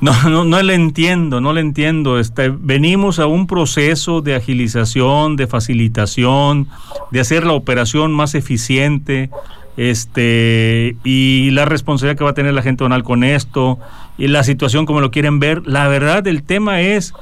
no, 0.00 0.12
no, 0.30 0.44
no 0.44 0.62
le 0.62 0.74
entiendo, 0.74 1.40
no 1.40 1.52
le 1.52 1.60
entiendo. 1.60 2.18
Este, 2.18 2.48
venimos 2.48 3.18
a 3.18 3.26
un 3.26 3.46
proceso 3.46 4.22
de 4.22 4.34
agilización, 4.34 5.36
de 5.36 5.46
facilitación, 5.46 6.68
de 7.10 7.20
hacer 7.20 7.44
la 7.44 7.52
operación 7.52 8.12
más 8.12 8.34
eficiente, 8.34 9.30
este, 9.76 10.96
y 11.04 11.50
la 11.50 11.64
responsabilidad 11.64 12.18
que 12.18 12.24
va 12.24 12.30
a 12.30 12.34
tener 12.34 12.54
la 12.54 12.62
gente 12.62 12.84
donal 12.84 13.02
con 13.02 13.24
esto, 13.24 13.78
y 14.18 14.28
la 14.28 14.44
situación 14.44 14.86
como 14.86 15.00
lo 15.00 15.10
quieren 15.10 15.38
ver. 15.38 15.66
La 15.66 15.88
verdad, 15.88 16.26
el 16.26 16.42
tema 16.42 16.80
es, 16.80 17.14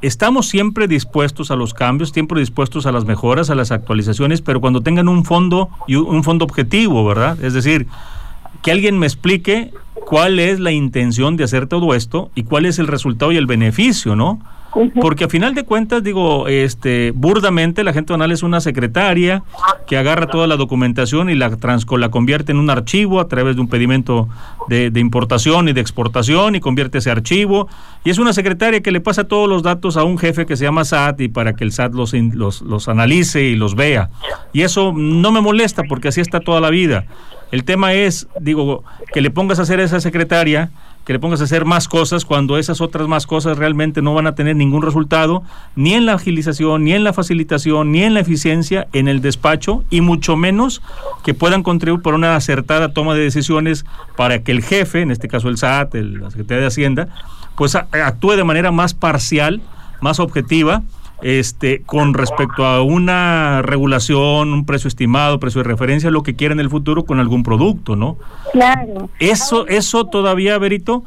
estamos 0.00 0.48
siempre 0.48 0.88
dispuestos 0.88 1.50
a 1.50 1.56
los 1.56 1.74
cambios, 1.74 2.10
siempre 2.10 2.40
dispuestos 2.40 2.86
a 2.86 2.92
las 2.92 3.04
mejoras, 3.04 3.50
a 3.50 3.54
las 3.54 3.70
actualizaciones, 3.70 4.42
pero 4.42 4.60
cuando 4.60 4.80
tengan 4.80 5.08
un 5.08 5.24
fondo 5.24 5.70
y 5.86 5.96
un 5.96 6.24
fondo 6.24 6.44
objetivo, 6.44 7.04
¿verdad? 7.04 7.42
Es 7.42 7.52
decir, 7.52 7.86
que 8.62 8.72
alguien 8.72 8.98
me 8.98 9.06
explique 9.06 9.72
cuál 10.06 10.38
es 10.38 10.60
la 10.60 10.72
intención 10.72 11.36
de 11.36 11.44
hacer 11.44 11.66
todo 11.66 11.94
esto 11.94 12.30
y 12.34 12.44
cuál 12.44 12.66
es 12.66 12.78
el 12.78 12.86
resultado 12.86 13.32
y 13.32 13.36
el 13.36 13.46
beneficio, 13.46 14.16
¿no? 14.16 14.40
Porque 15.00 15.24
a 15.24 15.28
final 15.28 15.54
de 15.54 15.64
cuentas, 15.64 16.02
digo, 16.02 16.48
este, 16.48 17.12
burdamente 17.14 17.84
la 17.84 17.92
gente 17.92 18.14
donal 18.14 18.32
es 18.32 18.42
una 18.42 18.60
secretaria 18.60 19.42
que 19.86 19.98
agarra 19.98 20.28
toda 20.28 20.46
la 20.46 20.56
documentación 20.56 21.28
y 21.28 21.34
la, 21.34 21.54
transco, 21.56 21.98
la 21.98 22.10
convierte 22.10 22.52
en 22.52 22.58
un 22.58 22.70
archivo 22.70 23.20
a 23.20 23.28
través 23.28 23.56
de 23.56 23.60
un 23.60 23.68
pedimento 23.68 24.28
de, 24.68 24.90
importación 24.96 25.68
y 25.68 25.74
de 25.74 25.82
exportación 25.82 26.54
y 26.54 26.60
convierte 26.60 26.98
ese 26.98 27.10
archivo. 27.10 27.68
Y 28.02 28.10
es 28.10 28.18
una 28.18 28.32
secretaria 28.32 28.80
que 28.80 28.92
le 28.92 29.02
pasa 29.02 29.24
todos 29.24 29.46
los 29.46 29.62
datos 29.62 29.98
a 29.98 30.04
un 30.04 30.16
jefe 30.16 30.46
que 30.46 30.56
se 30.56 30.64
llama 30.64 30.86
SAT 30.86 31.20
y 31.20 31.28
para 31.28 31.54
que 31.54 31.64
el 31.64 31.72
SAT 31.72 31.92
los, 31.92 32.14
los, 32.14 32.62
los 32.62 32.88
analice 32.88 33.42
y 33.42 33.56
los 33.56 33.74
vea. 33.74 34.08
Y 34.54 34.62
eso 34.62 34.94
no 34.96 35.32
me 35.32 35.42
molesta 35.42 35.82
porque 35.86 36.08
así 36.08 36.22
está 36.22 36.40
toda 36.40 36.60
la 36.62 36.70
vida. 36.70 37.04
El 37.52 37.64
tema 37.64 37.92
es, 37.92 38.28
digo, 38.40 38.82
que 39.12 39.20
le 39.20 39.30
pongas 39.30 39.58
a 39.58 39.62
hacer 39.62 39.78
esa 39.78 40.00
secretaria, 40.00 40.70
que 41.04 41.12
le 41.12 41.18
pongas 41.18 41.42
a 41.42 41.44
hacer 41.44 41.66
más 41.66 41.86
cosas 41.86 42.24
cuando 42.24 42.56
esas 42.56 42.80
otras 42.80 43.08
más 43.08 43.26
cosas 43.26 43.58
realmente 43.58 44.00
no 44.00 44.14
van 44.14 44.26
a 44.26 44.34
tener 44.34 44.56
ningún 44.56 44.80
resultado, 44.80 45.42
ni 45.76 45.92
en 45.92 46.06
la 46.06 46.14
agilización, 46.14 46.84
ni 46.84 46.94
en 46.94 47.04
la 47.04 47.12
facilitación, 47.12 47.92
ni 47.92 48.04
en 48.04 48.14
la 48.14 48.20
eficiencia 48.20 48.88
en 48.94 49.06
el 49.06 49.20
despacho, 49.20 49.84
y 49.90 50.00
mucho 50.00 50.34
menos 50.34 50.80
que 51.24 51.34
puedan 51.34 51.62
contribuir 51.62 52.02
por 52.02 52.14
una 52.14 52.36
acertada 52.36 52.94
toma 52.94 53.14
de 53.14 53.20
decisiones 53.20 53.84
para 54.16 54.42
que 54.42 54.52
el 54.52 54.62
jefe, 54.62 55.02
en 55.02 55.10
este 55.10 55.28
caso 55.28 55.50
el 55.50 55.58
SAT, 55.58 55.94
el, 55.96 56.20
la 56.20 56.30
Secretaría 56.30 56.62
de 56.62 56.68
Hacienda, 56.68 57.08
pues 57.54 57.74
actúe 57.74 58.32
de 58.32 58.44
manera 58.44 58.70
más 58.70 58.94
parcial, 58.94 59.60
más 60.00 60.20
objetiva, 60.20 60.82
este, 61.22 61.82
con 61.82 62.14
respecto 62.14 62.66
a 62.66 62.82
una 62.82 63.62
regulación, 63.62 64.52
un 64.52 64.66
precio 64.66 64.88
estimado, 64.88 65.38
precio 65.38 65.62
de 65.62 65.68
referencia, 65.68 66.10
lo 66.10 66.22
que 66.22 66.34
quiera 66.34 66.52
en 66.52 66.60
el 66.60 66.68
futuro 66.68 67.04
con 67.04 67.20
algún 67.20 67.42
producto, 67.42 67.96
¿no? 67.96 68.16
Claro. 68.52 69.08
Eso, 69.18 69.66
eso 69.68 70.06
todavía, 70.06 70.58
Berito, 70.58 71.04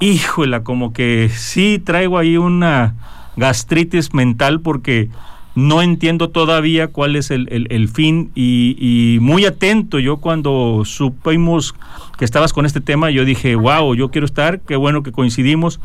híjola, 0.00 0.62
como 0.62 0.92
que 0.92 1.30
sí 1.34 1.78
traigo 1.78 2.18
ahí 2.18 2.36
una 2.36 2.94
gastritis 3.36 4.14
mental 4.14 4.60
porque 4.60 5.10
no 5.54 5.82
entiendo 5.82 6.30
todavía 6.30 6.88
cuál 6.88 7.16
es 7.16 7.30
el, 7.30 7.48
el, 7.50 7.88
fin 7.88 8.30
y, 8.34 8.76
y, 8.78 9.18
muy 9.20 9.44
atento 9.44 9.98
yo 9.98 10.18
cuando 10.18 10.82
supimos 10.84 11.74
que 12.16 12.24
estabas 12.24 12.52
con 12.52 12.64
este 12.64 12.80
tema, 12.80 13.10
yo 13.10 13.24
dije, 13.24 13.56
wow, 13.56 13.94
yo 13.94 14.10
quiero 14.10 14.24
estar, 14.24 14.60
qué 14.60 14.76
bueno 14.76 15.02
que 15.02 15.10
coincidimos 15.10 15.80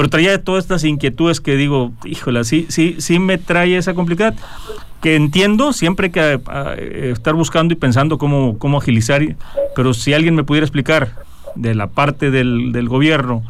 pero 0.00 0.08
traía 0.08 0.42
todas 0.42 0.64
estas 0.64 0.82
inquietudes 0.84 1.42
que 1.42 1.56
digo, 1.56 1.92
híjole, 2.06 2.42
sí, 2.44 2.64
sí, 2.70 2.96
sí 3.00 3.18
me 3.18 3.36
trae 3.36 3.76
esa 3.76 3.92
complejidad 3.92 4.34
que 5.02 5.14
entiendo, 5.14 5.74
siempre 5.74 6.06
hay 6.06 6.10
que 6.10 6.40
eh, 6.78 7.10
estar 7.12 7.34
buscando 7.34 7.74
y 7.74 7.76
pensando 7.76 8.16
cómo, 8.16 8.56
cómo 8.56 8.78
agilizar, 8.78 9.20
pero 9.76 9.92
si 9.92 10.14
alguien 10.14 10.34
me 10.34 10.42
pudiera 10.42 10.64
explicar 10.64 11.16
de 11.54 11.74
la 11.74 11.88
parte 11.88 12.30
del, 12.30 12.72
del 12.72 12.88
gobierno, 12.88 13.42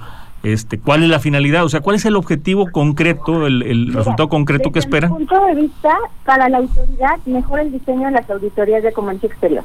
este, 0.42 0.80
cuál 0.80 1.04
es 1.04 1.08
la 1.08 1.20
finalidad, 1.20 1.64
o 1.64 1.68
sea, 1.68 1.82
cuál 1.82 1.94
es 1.94 2.04
el 2.04 2.16
objetivo 2.16 2.68
concreto, 2.72 3.46
el, 3.46 3.92
resultado 3.94 4.28
concreto 4.28 4.72
que 4.72 4.80
esperan. 4.80 5.12
Desde 5.12 5.20
mi 5.20 5.26
punto 5.26 5.46
de 5.46 5.54
vista, 5.54 5.96
para 6.24 6.48
la 6.48 6.58
autoridad, 6.58 7.16
mejora 7.26 7.62
el 7.62 7.70
diseño 7.70 8.06
de 8.06 8.10
las 8.10 8.28
auditorías 8.28 8.82
de 8.82 8.92
comercio 8.92 9.28
exterior. 9.28 9.62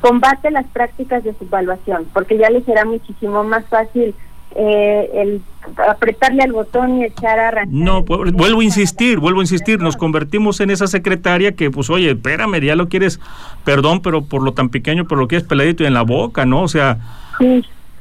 Combate 0.00 0.50
las 0.50 0.64
prácticas 0.68 1.22
de 1.22 1.34
subvaluación, 1.34 2.06
porque 2.14 2.38
ya 2.38 2.48
les 2.48 2.64
será 2.64 2.86
muchísimo 2.86 3.44
más 3.44 3.66
fácil 3.66 4.14
eh, 4.56 5.10
el 5.14 5.42
apretarle 5.88 6.42
al 6.42 6.52
botón 6.52 6.98
y 6.98 7.04
echar 7.04 7.38
a 7.38 7.48
arrancar. 7.48 7.74
No, 7.74 8.02
vuelvo 8.02 8.60
a 8.60 8.64
insistir, 8.64 9.18
vuelvo 9.18 9.40
a 9.40 9.42
insistir, 9.42 9.80
nos 9.80 9.96
convertimos 9.96 10.60
en 10.60 10.70
esa 10.70 10.86
secretaria 10.86 11.52
que, 11.52 11.70
pues, 11.70 11.90
oye, 11.90 12.10
espérame, 12.10 12.60
ya 12.60 12.76
lo 12.76 12.88
quieres, 12.88 13.20
perdón, 13.64 14.00
pero 14.00 14.22
por 14.24 14.42
lo 14.42 14.52
tan 14.52 14.68
pequeño, 14.68 15.06
pero 15.06 15.20
lo 15.20 15.28
quieres 15.28 15.46
peladito 15.46 15.82
y 15.82 15.86
en 15.86 15.94
la 15.94 16.02
boca, 16.02 16.44
¿no? 16.44 16.62
O 16.62 16.68
sea, 16.68 16.98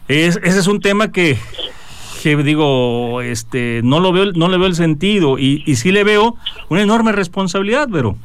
es, 0.07 0.39
ese 0.43 0.59
es 0.59 0.67
un 0.67 0.79
tema 0.81 1.11
que, 1.11 1.37
que 2.21 2.35
digo, 2.37 3.21
este, 3.21 3.81
no 3.83 3.99
lo 3.99 4.11
veo, 4.11 4.31
no 4.33 4.49
le 4.49 4.57
veo 4.57 4.67
el 4.67 4.75
sentido 4.75 5.39
y, 5.39 5.63
y 5.65 5.75
sí 5.75 5.91
le 5.91 6.03
veo 6.03 6.35
una 6.69 6.81
enorme 6.81 7.11
responsabilidad, 7.11 7.87
pero. 7.91 8.15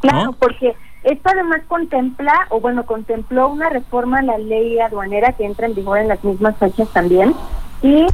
Claro, 0.00 0.32
porque 0.38 0.74
esto 1.04 1.30
además 1.30 1.62
contempla, 1.66 2.46
o 2.50 2.60
bueno, 2.60 2.84
contempló 2.86 3.48
una 3.48 3.68
reforma 3.68 4.20
a 4.20 4.22
la 4.22 4.38
ley 4.38 4.78
aduanera 4.78 5.32
que 5.32 5.44
entra 5.44 5.66
en 5.66 5.74
vigor 5.74 5.98
en 5.98 6.08
las 6.08 6.22
mismas 6.22 6.56
fechas 6.58 6.88
también. 6.92 7.34
¿Y 7.82 8.06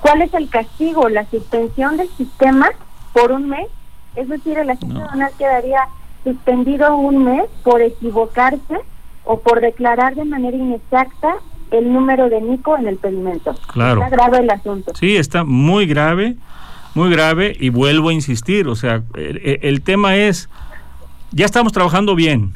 cuál 0.00 0.22
es 0.22 0.32
el 0.34 0.48
castigo? 0.48 1.08
La 1.08 1.28
suspensión 1.28 1.96
del 1.96 2.08
sistema 2.10 2.68
por 3.12 3.32
un 3.32 3.48
mes. 3.48 3.66
Es 4.14 4.28
decir, 4.28 4.58
el 4.58 4.70
agente 4.70 4.96
aduanal 4.96 5.32
quedaría 5.36 5.80
suspendido 6.22 6.96
un 6.96 7.24
mes 7.24 7.44
por 7.64 7.82
equivocarse 7.82 8.78
o 9.24 9.40
por 9.40 9.60
declarar 9.60 10.14
de 10.14 10.24
manera 10.24 10.56
inexacta 10.56 11.34
el 11.72 11.92
número 11.92 12.28
de 12.28 12.40
Nico 12.40 12.76
en 12.78 12.86
el 12.86 12.96
pedimento. 12.96 13.54
Claro. 13.72 14.04
Está 14.04 14.16
grave 14.16 14.38
el 14.38 14.50
asunto. 14.50 14.92
Sí, 14.94 15.16
está 15.16 15.42
muy 15.42 15.86
grave, 15.86 16.36
muy 16.94 17.10
grave 17.10 17.56
y 17.58 17.70
vuelvo 17.70 18.10
a 18.10 18.12
insistir, 18.12 18.68
o 18.68 18.76
sea, 18.76 19.02
el 19.16 19.82
tema 19.82 20.16
es 20.16 20.48
ya 21.32 21.44
estamos 21.44 21.72
trabajando 21.72 22.14
bien 22.14 22.52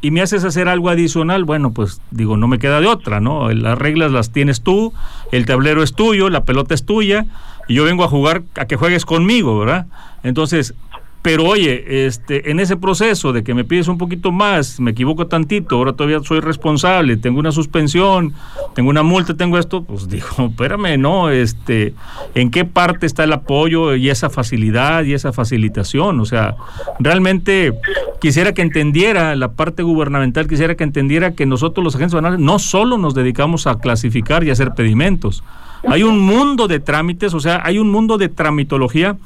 y 0.00 0.10
me 0.10 0.20
haces 0.20 0.44
hacer 0.44 0.68
algo 0.68 0.90
adicional, 0.90 1.44
bueno, 1.44 1.72
pues 1.72 2.00
digo, 2.10 2.36
no 2.36 2.48
me 2.48 2.58
queda 2.58 2.80
de 2.80 2.88
otra, 2.88 3.20
¿no? 3.20 3.50
Las 3.52 3.78
reglas 3.78 4.10
las 4.10 4.32
tienes 4.32 4.62
tú, 4.62 4.92
el 5.30 5.46
tablero 5.46 5.82
es 5.82 5.94
tuyo, 5.94 6.28
la 6.28 6.44
pelota 6.44 6.74
es 6.74 6.84
tuya, 6.84 7.26
y 7.68 7.74
yo 7.74 7.84
vengo 7.84 8.02
a 8.02 8.08
jugar 8.08 8.42
a 8.56 8.66
que 8.66 8.76
juegues 8.76 9.06
conmigo, 9.06 9.56
¿verdad? 9.60 9.86
Entonces, 10.24 10.74
pero 11.22 11.44
oye, 11.44 12.06
este, 12.06 12.50
en 12.50 12.58
ese 12.58 12.76
proceso 12.76 13.32
de 13.32 13.44
que 13.44 13.54
me 13.54 13.62
pides 13.64 13.86
un 13.86 13.96
poquito 13.96 14.32
más, 14.32 14.80
me 14.80 14.90
equivoco 14.90 15.28
tantito, 15.28 15.76
ahora 15.76 15.92
todavía 15.92 16.18
soy 16.24 16.40
responsable, 16.40 17.16
tengo 17.16 17.38
una 17.38 17.52
suspensión, 17.52 18.34
tengo 18.74 18.90
una 18.90 19.04
multa, 19.04 19.36
tengo 19.36 19.56
esto, 19.56 19.84
pues 19.84 20.08
digo, 20.08 20.26
espérame, 20.50 20.98
no, 20.98 21.30
este, 21.30 21.94
¿en 22.34 22.50
qué 22.50 22.64
parte 22.64 23.06
está 23.06 23.22
el 23.22 23.32
apoyo 23.32 23.94
y 23.94 24.10
esa 24.10 24.30
facilidad 24.30 25.04
y 25.04 25.14
esa 25.14 25.32
facilitación? 25.32 26.18
O 26.18 26.24
sea, 26.24 26.56
realmente 26.98 27.72
quisiera 28.20 28.52
que 28.52 28.62
entendiera 28.62 29.36
la 29.36 29.52
parte 29.52 29.84
gubernamental, 29.84 30.48
quisiera 30.48 30.74
que 30.74 30.82
entendiera 30.82 31.36
que 31.36 31.46
nosotros 31.46 31.84
los 31.84 31.94
agentes 31.94 32.14
banales 32.14 32.40
no 32.40 32.58
solo 32.58 32.98
nos 32.98 33.14
dedicamos 33.14 33.68
a 33.68 33.78
clasificar 33.78 34.42
y 34.42 34.50
hacer 34.50 34.72
pedimentos. 34.74 35.44
Hay 35.86 36.02
un 36.02 36.18
mundo 36.18 36.66
de 36.66 36.80
trámites, 36.80 37.32
o 37.32 37.40
sea, 37.40 37.60
hay 37.64 37.78
un 37.78 37.90
mundo 37.90 38.18
de 38.18 38.28
tramitología 38.28 39.16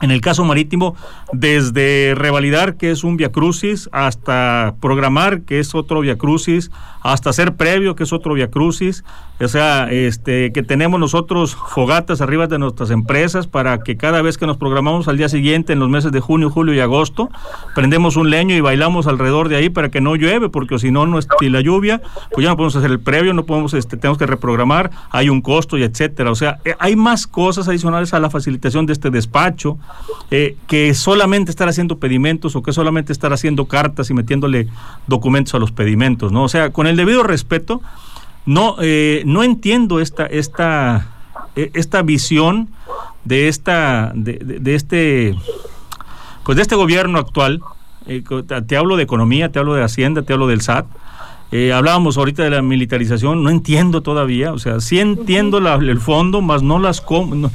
en 0.00 0.10
el 0.10 0.20
caso 0.20 0.44
marítimo, 0.44 0.94
desde 1.32 2.14
revalidar, 2.16 2.76
que 2.76 2.90
es 2.90 3.04
un 3.04 3.16
viacrucis, 3.16 3.88
hasta 3.92 4.74
programar, 4.80 5.42
que 5.42 5.58
es 5.58 5.74
otro 5.74 6.00
viacrucis, 6.00 6.70
hasta 7.02 7.30
hacer 7.30 7.54
previo, 7.56 7.96
que 7.96 8.04
es 8.04 8.12
otro 8.12 8.34
viacrucis, 8.34 9.04
o 9.40 9.46
sea, 9.46 9.88
este, 9.90 10.52
que 10.52 10.64
tenemos 10.64 10.98
nosotros 10.98 11.54
fogatas 11.54 12.20
arriba 12.20 12.48
de 12.48 12.58
nuestras 12.58 12.90
empresas 12.90 13.46
para 13.46 13.78
que 13.78 13.96
cada 13.96 14.20
vez 14.20 14.36
que 14.36 14.46
nos 14.46 14.56
programamos 14.56 15.06
al 15.06 15.16
día 15.16 15.28
siguiente, 15.28 15.72
en 15.72 15.78
los 15.78 15.88
meses 15.88 16.10
de 16.10 16.18
junio, 16.18 16.50
julio 16.50 16.74
y 16.74 16.80
agosto, 16.80 17.30
prendemos 17.74 18.16
un 18.16 18.30
leño 18.30 18.56
y 18.56 18.60
bailamos 18.60 19.06
alrededor 19.06 19.48
de 19.48 19.54
ahí 19.54 19.70
para 19.70 19.90
que 19.90 20.00
no 20.00 20.16
llueve, 20.16 20.48
porque 20.48 20.78
si 20.80 20.90
no, 20.90 21.06
no 21.06 21.20
si 21.22 21.48
la 21.50 21.60
lluvia, 21.60 22.02
pues 22.32 22.44
ya 22.44 22.50
no 22.50 22.56
podemos 22.56 22.74
hacer 22.74 22.90
el 22.90 22.98
previo, 22.98 23.32
no 23.32 23.44
podemos, 23.44 23.74
este, 23.74 23.96
tenemos 23.96 24.18
que 24.18 24.26
reprogramar, 24.26 24.90
hay 25.10 25.28
un 25.28 25.40
costo 25.40 25.78
y 25.78 25.84
etcétera. 25.84 26.32
O 26.32 26.34
sea, 26.34 26.58
eh, 26.64 26.74
hay 26.80 26.96
más 26.96 27.28
cosas 27.28 27.68
adicionales 27.68 28.14
a 28.14 28.18
la 28.18 28.30
facilitación 28.30 28.86
de 28.86 28.92
este 28.92 29.10
despacho 29.10 29.78
eh, 30.30 30.56
que 30.66 30.94
solamente 30.94 31.50
estar 31.50 31.68
haciendo 31.68 31.98
pedimentos 31.98 32.54
o 32.54 32.62
que 32.62 32.72
solamente 32.72 33.12
estar 33.12 33.32
haciendo 33.32 33.66
cartas 33.66 34.10
y 34.10 34.14
metiéndole 34.14 34.68
documentos 35.06 35.54
a 35.54 35.58
los 35.58 35.72
pedimentos, 35.72 36.32
¿no? 36.32 36.44
O 36.44 36.48
sea, 36.48 36.70
con 36.70 36.86
el 36.86 36.96
debido 36.96 37.22
respeto, 37.22 37.80
no, 38.44 38.76
eh, 38.80 39.22
no 39.26 39.42
entiendo 39.42 40.00
esta, 40.00 40.26
esta, 40.26 41.08
e, 41.56 41.70
esta 41.74 42.02
visión 42.02 42.68
de 43.24 43.48
esta, 43.48 44.12
de, 44.14 44.74
este, 44.74 45.34
pues 46.44 46.56
de 46.56 46.62
este 46.62 46.74
gobierno 46.74 47.18
actual. 47.18 47.60
Eh, 48.06 48.22
te 48.66 48.76
hablo 48.76 48.96
de 48.96 49.02
economía, 49.02 49.50
te 49.50 49.58
hablo 49.58 49.74
de 49.74 49.82
hacienda, 49.82 50.22
te 50.22 50.32
hablo 50.32 50.46
del 50.46 50.62
SAT. 50.62 50.86
Eh, 51.50 51.72
hablábamos 51.72 52.18
ahorita 52.18 52.42
de 52.42 52.50
la 52.50 52.60
militarización, 52.60 53.42
no 53.42 53.48
entiendo 53.48 54.02
todavía, 54.02 54.52
o 54.52 54.58
sea, 54.58 54.80
sí 54.80 55.00
entiendo 55.00 55.60
la, 55.60 55.76
el 55.76 55.98
fondo, 55.98 56.40
más 56.40 56.62
no 56.62 56.78
las... 56.78 57.00
Com 57.00 57.50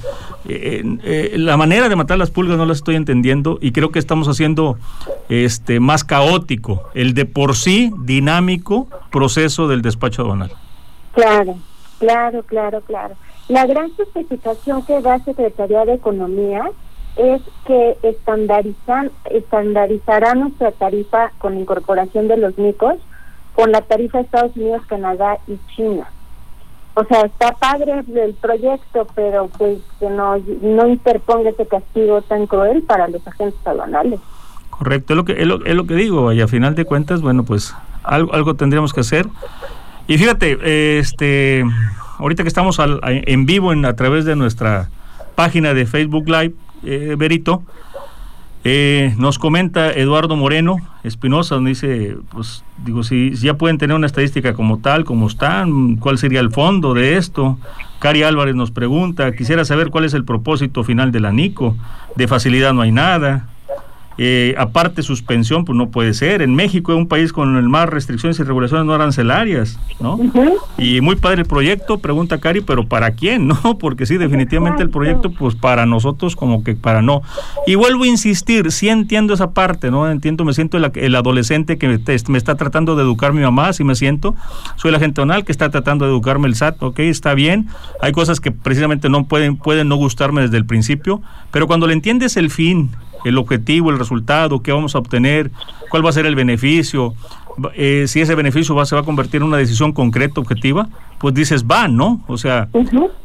eh, 0.45 0.83
eh, 1.03 1.35
la 1.37 1.55
manera 1.55 1.87
de 1.87 1.95
matar 1.95 2.17
las 2.17 2.29
pulgas 2.29 2.57
no 2.57 2.65
las 2.65 2.77
estoy 2.77 2.95
entendiendo 2.95 3.59
y 3.61 3.71
creo 3.71 3.91
que 3.91 3.99
estamos 3.99 4.27
haciendo 4.27 4.77
este 5.29 5.79
más 5.79 6.03
caótico 6.03 6.89
el 6.93 7.13
de 7.13 7.25
por 7.25 7.55
sí 7.55 7.93
dinámico 7.99 8.87
proceso 9.09 9.69
del 9.69 9.81
despacho 9.81 10.23
aduanal. 10.23 10.51
Claro, 11.13 11.55
claro, 11.99 12.43
claro, 12.43 12.81
claro. 12.81 13.15
La 13.47 13.65
gran 13.65 13.91
justificación 13.91 14.85
que 14.85 15.01
da 15.01 15.19
Secretaría 15.19 15.85
de 15.85 15.93
Economía 15.93 16.69
es 17.15 17.41
que 17.65 17.97
estandarizan, 18.03 19.11
estandarizará 19.29 20.33
nuestra 20.33 20.71
tarifa 20.71 21.31
con 21.37 21.57
incorporación 21.57 22.27
de 22.27 22.37
los 22.37 22.57
micos 22.57 22.95
con 23.56 23.72
la 23.72 23.82
tarifa 23.82 24.18
de 24.18 24.24
Estados 24.26 24.56
Unidos, 24.56 24.82
Canadá 24.88 25.38
y 25.47 25.58
China. 25.76 26.08
O 26.95 27.04
sea, 27.06 27.22
está 27.22 27.54
padre 27.54 28.04
el 28.16 28.34
proyecto, 28.36 29.08
pero 29.16 29.47
pues 29.58 29.80
que 29.99 30.10
no, 30.10 30.38
no 30.62 30.88
interponga 30.88 31.49
ese 31.49 31.66
castigo 31.66 32.22
tan 32.22 32.45
cruel 32.45 32.84
para 32.84 33.08
los 33.08 33.26
agentes 33.28 33.60
aduanales. 33.66 34.20
Correcto, 34.70 35.14
es 35.14 35.18
lo 35.18 35.26
que, 35.26 35.34
es 35.34 35.47
lo, 35.47 35.86
que 35.88 35.95
digo, 35.95 36.32
y 36.34 36.41
a 36.41 36.47
final 36.47 36.76
de 36.76 36.86
cuentas, 36.86 37.22
bueno, 37.22 37.43
pues 37.43 37.76
algo, 38.04 38.34
algo 38.34 38.56
tendríamos 38.56 38.93
que 38.93 39.01
hacer. 39.01 39.28
Y 40.08 40.18
fíjate, 40.18 40.99
este, 40.99 41.64
ahorita 42.20 42.43
que 42.43 42.49
estamos 42.49 42.80
en 43.04 43.45
vivo 43.45 43.72
en, 43.72 43.86
a 43.86 43.95
través 43.95 44.26
de 44.26 44.36
nuestra 44.36 44.89
página 45.36 45.74
de 45.74 45.86
Facebook 45.86 46.28
Live, 46.28 46.54
eh, 46.84 47.16
Berito, 47.18 47.64
eh, 48.64 49.14
nos 49.18 49.39
comenta 49.39 49.91
Eduardo 49.91 50.36
Moreno 50.36 50.78
Espinosa, 51.03 51.55
nos 51.55 51.66
dice, 51.66 52.16
pues 52.32 52.64
digo, 52.86 53.03
si, 53.03 53.34
ya 53.36 53.55
pueden 53.55 53.78
tener 53.78 53.95
una 53.95 54.07
estadística 54.07 54.53
como 54.53 54.80
tal, 54.80 55.03
como 55.03 55.28
están, 55.28 55.97
¿cuál 55.97 56.18
sería 56.18 56.39
el 56.39 56.51
fondo 56.51 56.93
de 56.93 57.18
esto? 57.18 57.57
Cari 57.99 58.24
Álvarez 58.24 58.55
nos 58.55 58.72
pregunta, 58.72 59.34
quisiera 59.34 59.66
saber 59.66 59.89
cuál 59.89 60.05
es 60.05 60.14
el 60.14 60.24
propósito 60.24 60.84
final 60.84 61.11
de 61.11 61.20
la 61.20 61.32
NICO, 61.32 61.76
de 62.16 62.28
facilidad 62.28 62.74
no 62.74 62.82
hay 62.82 62.91
nada, 62.91 63.47
eh, 64.18 64.53
aparte 64.57 65.01
suspensión, 65.01 65.66
pues 65.66 65.78
no 65.78 65.89
puede 65.89 66.14
ser. 66.14 66.41
En 66.41 66.53
México 66.53 66.91
es 66.91 66.97
un 66.97 67.07
país 67.07 67.34
con 67.34 67.55
el 67.55 67.70
más 67.70 67.89
restricciones 67.89 68.39
y 68.39 68.43
regulaciones 68.43 68.86
no 68.86 68.93
arancelarias, 68.93 69.80
¿no? 69.99 70.20
Y 70.78 71.01
muy 71.01 71.16
padre 71.16 71.41
el 71.41 71.47
proyecto, 71.47 71.97
pregunta 71.97 72.39
Cari, 72.39 72.61
pero 72.61 72.88
¿para 72.88 73.11
quién? 73.11 73.47
¿No? 73.64 73.78
Porque 73.80 74.05
sí, 74.05 74.18
definitivamente 74.18 74.84
el 74.84 74.89
proyecto, 74.89 75.32
pues 75.32 75.55
para 75.55 75.86
nosotros 75.86 76.36
como 76.36 76.64
que 76.64 76.76
para 76.76 77.01
no. 77.01 77.22
Y 77.66 77.76
vuelvo 77.76 78.03
a 78.03 78.07
insistir, 78.07 78.72
sí 78.72 78.89
entiendo 78.89 79.34
esa 79.34 79.51
parte, 79.51 79.89
¿no? 79.89 80.09
Entiendo, 80.09 80.45
me 80.45 80.53
siento 80.53 80.78
el, 80.78 81.16
adolescente 81.16 81.78
que 81.78 81.88
me, 81.88 82.38
está 82.38 82.55
tratando 82.55 82.95
de 82.95 83.03
educar 83.03 83.34
mi 83.34 83.41
mamá, 83.41 83.74
sí 83.74 83.84
me 83.84 83.95
siento. 83.95 84.36
Soy 84.76 84.91
la 84.91 84.99
gente 84.99 85.14
que 85.45 85.51
está 85.51 85.70
tratando 85.70 86.05
de 86.05 86.11
educarme 86.11 86.47
el 86.47 86.55
SAT, 86.55 86.82
ok, 86.82 86.99
está 86.99 87.34
bien. 87.34 87.68
Hay 88.01 88.11
cosas 88.11 88.39
que 88.39 88.51
precisamente 88.51 89.09
no 89.09 89.26
pueden, 89.26 89.57
pueden 89.57 89.88
no 89.88 89.95
gustarme 89.95 90.41
desde 90.41 90.57
el 90.57 90.66
principio, 90.66 91.22
pero 91.51 91.68
cuando 91.68 91.88
le 91.88 91.93
entiendes 91.93 92.36
el 92.38 92.49
fin, 92.49 92.89
el 93.24 93.38
objetivo, 93.38 93.89
el 93.89 93.99
resultado, 93.99 94.61
qué 94.61 94.71
vamos 94.71 94.95
a 94.95 94.99
obtener, 94.99 95.51
cuál 95.89 96.05
va 96.05 96.09
a 96.09 96.13
ser 96.13 96.26
el 96.26 96.36
beneficio, 96.36 97.13
eh, 97.76 98.05
si 98.07 98.21
ese 98.21 98.36
beneficio 98.36 98.74
va, 98.76 98.86
se 98.86 98.95
va 98.95 99.01
a 99.01 99.05
convertir 99.05 99.41
en 99.41 99.47
una 99.47 99.57
decisión 99.57 99.93
concreta, 99.93 100.41
objetiva, 100.41 100.89
pues 101.19 101.34
dices, 101.34 101.65
va, 101.65 101.88
¿no? 101.88 102.24
O 102.28 102.38
sea, 102.38 102.69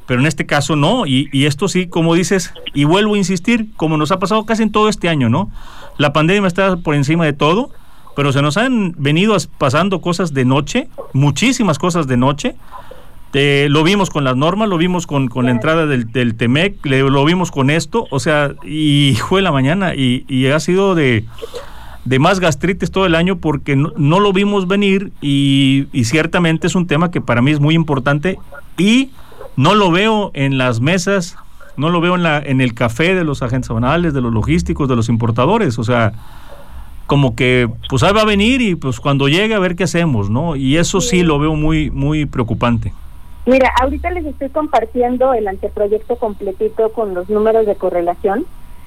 pero 0.06 0.20
en 0.20 0.26
este 0.26 0.46
caso 0.46 0.76
no, 0.76 1.06
y, 1.06 1.28
y, 1.32 1.46
esto 1.46 1.68
sí, 1.68 1.86
como 1.86 2.14
dices, 2.14 2.52
y 2.74 2.84
vuelvo 2.84 3.14
a 3.14 3.18
insistir, 3.18 3.68
como 3.76 3.96
nos 3.96 4.12
ha 4.12 4.18
pasado 4.18 4.44
casi 4.44 4.62
en 4.62 4.72
todo 4.72 4.88
este 4.88 5.08
año, 5.08 5.28
¿no? 5.28 5.50
La 5.96 6.12
pandemia 6.12 6.46
está 6.46 6.76
por 6.76 6.94
encima 6.94 7.24
de 7.24 7.32
todo, 7.32 7.70
pero 8.14 8.32
se 8.32 8.42
nos 8.42 8.56
han 8.56 8.94
venido 8.98 9.36
pasando 9.58 10.00
cosas 10.00 10.34
de 10.34 10.44
noche, 10.44 10.88
muchísimas 11.12 11.78
cosas 11.78 12.06
de 12.06 12.16
noche, 12.16 12.56
lo 13.32 13.84
vimos 13.84 14.10
con 14.10 14.24
las 14.24 14.36
normas, 14.36 14.68
lo 14.68 14.78
vimos 14.78 15.06
con, 15.06 15.28
con 15.28 15.46
la 15.46 15.50
entrada 15.50 15.86
del, 15.86 16.10
del 16.10 16.34
TEMEC, 16.34 16.84
lo 16.84 17.24
vimos 17.24 17.50
con 17.50 17.70
esto, 17.70 18.06
o 18.10 18.20
sea, 18.20 18.54
y 18.64 19.16
fue 19.28 19.42
la 19.42 19.52
mañana 19.52 19.94
y, 19.94 20.24
y 20.28 20.46
ha 20.46 20.60
sido 20.60 20.94
de, 20.94 21.24
de, 22.04 22.18
más 22.18 22.40
gastritis 22.40 22.90
todo 22.90 23.06
el 23.06 23.14
año 23.14 23.36
porque 23.36 23.76
no, 23.76 24.20
lo 24.20 24.32
vimos 24.32 24.66
venir 24.66 25.12
y, 25.20 25.86
y, 25.92 26.04
ciertamente 26.04 26.66
es 26.66 26.74
un 26.74 26.86
tema 26.86 27.10
que 27.10 27.20
para 27.20 27.42
mí 27.42 27.50
es 27.50 27.60
muy 27.60 27.74
importante 27.74 28.38
y 28.78 29.10
no 29.56 29.74
lo 29.74 29.90
veo 29.90 30.30
en 30.34 30.56
las 30.56 30.80
mesas, 30.80 31.36
no 31.76 31.90
lo 31.90 32.00
veo 32.00 32.14
en, 32.14 32.22
la, 32.22 32.38
en 32.38 32.60
el 32.60 32.72
café 32.72 33.14
de 33.14 33.24
los 33.24 33.42
agentes 33.42 33.68
banales, 33.68 34.14
de 34.14 34.22
los 34.22 34.32
logísticos, 34.32 34.88
de 34.88 34.96
los 34.96 35.08
importadores, 35.10 35.78
o 35.78 35.84
sea, 35.84 36.12
como 37.06 37.34
que 37.34 37.68
pues 37.88 38.02
ahí 38.02 38.12
va 38.12 38.22
a 38.22 38.26
venir 38.26 38.60
y 38.62 38.74
pues 38.74 39.00
cuando 39.00 39.28
llegue 39.28 39.54
a 39.54 39.58
ver 39.58 39.76
qué 39.76 39.84
hacemos, 39.84 40.30
¿no? 40.30 40.56
Y 40.56 40.76
eso 40.76 41.00
sí 41.00 41.22
lo 41.22 41.38
veo 41.38 41.54
muy, 41.54 41.90
muy 41.90 42.26
preocupante. 42.26 42.92
Mira, 43.48 43.72
ahorita 43.80 44.10
les 44.10 44.26
estoy 44.26 44.50
compartiendo 44.50 45.32
el 45.32 45.48
anteproyecto 45.48 46.16
completito 46.16 46.92
con 46.92 47.14
los 47.14 47.30
números 47.30 47.64
de 47.64 47.76
correlación 47.76 48.44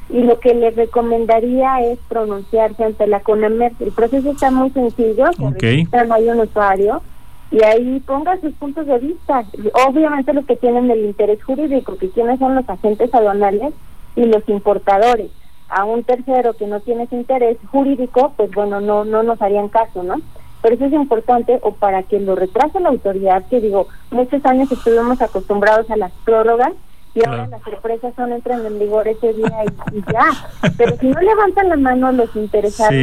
y 0.07 0.21
lo 0.21 0.39
que 0.39 0.53
les 0.53 0.75
recomendaría 0.75 1.81
es 1.81 1.97
pronunciarse 2.07 2.83
ante 2.83 3.07
la 3.07 3.21
CONAMER. 3.21 3.71
El 3.79 3.91
proceso 3.91 4.29
está 4.29 4.51
muy 4.51 4.69
sencillo, 4.69 5.33
se 5.33 5.43
okay. 5.43 5.87
hay 5.91 6.29
un 6.29 6.41
usuario 6.41 7.01
y 7.49 7.63
ahí 7.63 8.01
ponga 8.01 8.39
sus 8.39 8.53
puntos 8.53 8.85
de 8.85 8.99
vista. 8.99 9.45
Obviamente 9.87 10.31
los 10.31 10.45
que 10.45 10.57
tienen 10.57 10.91
el 10.91 11.05
interés 11.05 11.43
jurídico, 11.43 11.97
que 11.97 12.11
quienes 12.11 12.37
son 12.37 12.53
los 12.53 12.69
agentes 12.69 13.11
aduanales 13.15 13.73
y 14.15 14.25
los 14.25 14.47
importadores. 14.47 15.31
A 15.69 15.85
un 15.85 16.03
tercero 16.03 16.53
que 16.53 16.67
no 16.67 16.81
tiene 16.81 17.05
ese 17.05 17.15
interés 17.15 17.57
jurídico, 17.71 18.33
pues 18.37 18.51
bueno, 18.51 18.79
no 18.79 19.05
no 19.05 19.23
nos 19.23 19.41
harían 19.41 19.69
caso, 19.69 20.03
¿no? 20.03 20.17
Pero 20.61 20.75
eso 20.75 20.85
es 20.85 20.93
importante 20.93 21.59
o 21.63 21.71
para 21.71 22.03
que 22.03 22.19
lo 22.19 22.35
retrase 22.35 22.79
la 22.79 22.89
autoridad, 22.89 23.43
que 23.49 23.59
digo, 23.59 23.87
muchos 24.11 24.45
años 24.45 24.71
estuvimos 24.71 25.21
acostumbrados 25.21 25.89
a 25.89 25.97
las 25.97 26.11
prórrogas 26.23 26.73
y 27.13 27.25
ahora 27.25 27.47
las 27.47 27.61
sorpresas 27.63 28.13
son 28.15 28.31
entran 28.31 28.65
en 28.65 28.79
vigor 28.79 29.07
ese 29.07 29.33
día 29.33 29.65
y, 29.91 30.01
ya. 30.11 30.71
Pero 30.77 30.95
si 30.97 31.07
no 31.07 31.19
levantan 31.19 31.69
la 31.69 31.77
mano 31.77 32.11
los 32.11 32.35
interesados, 32.35 32.93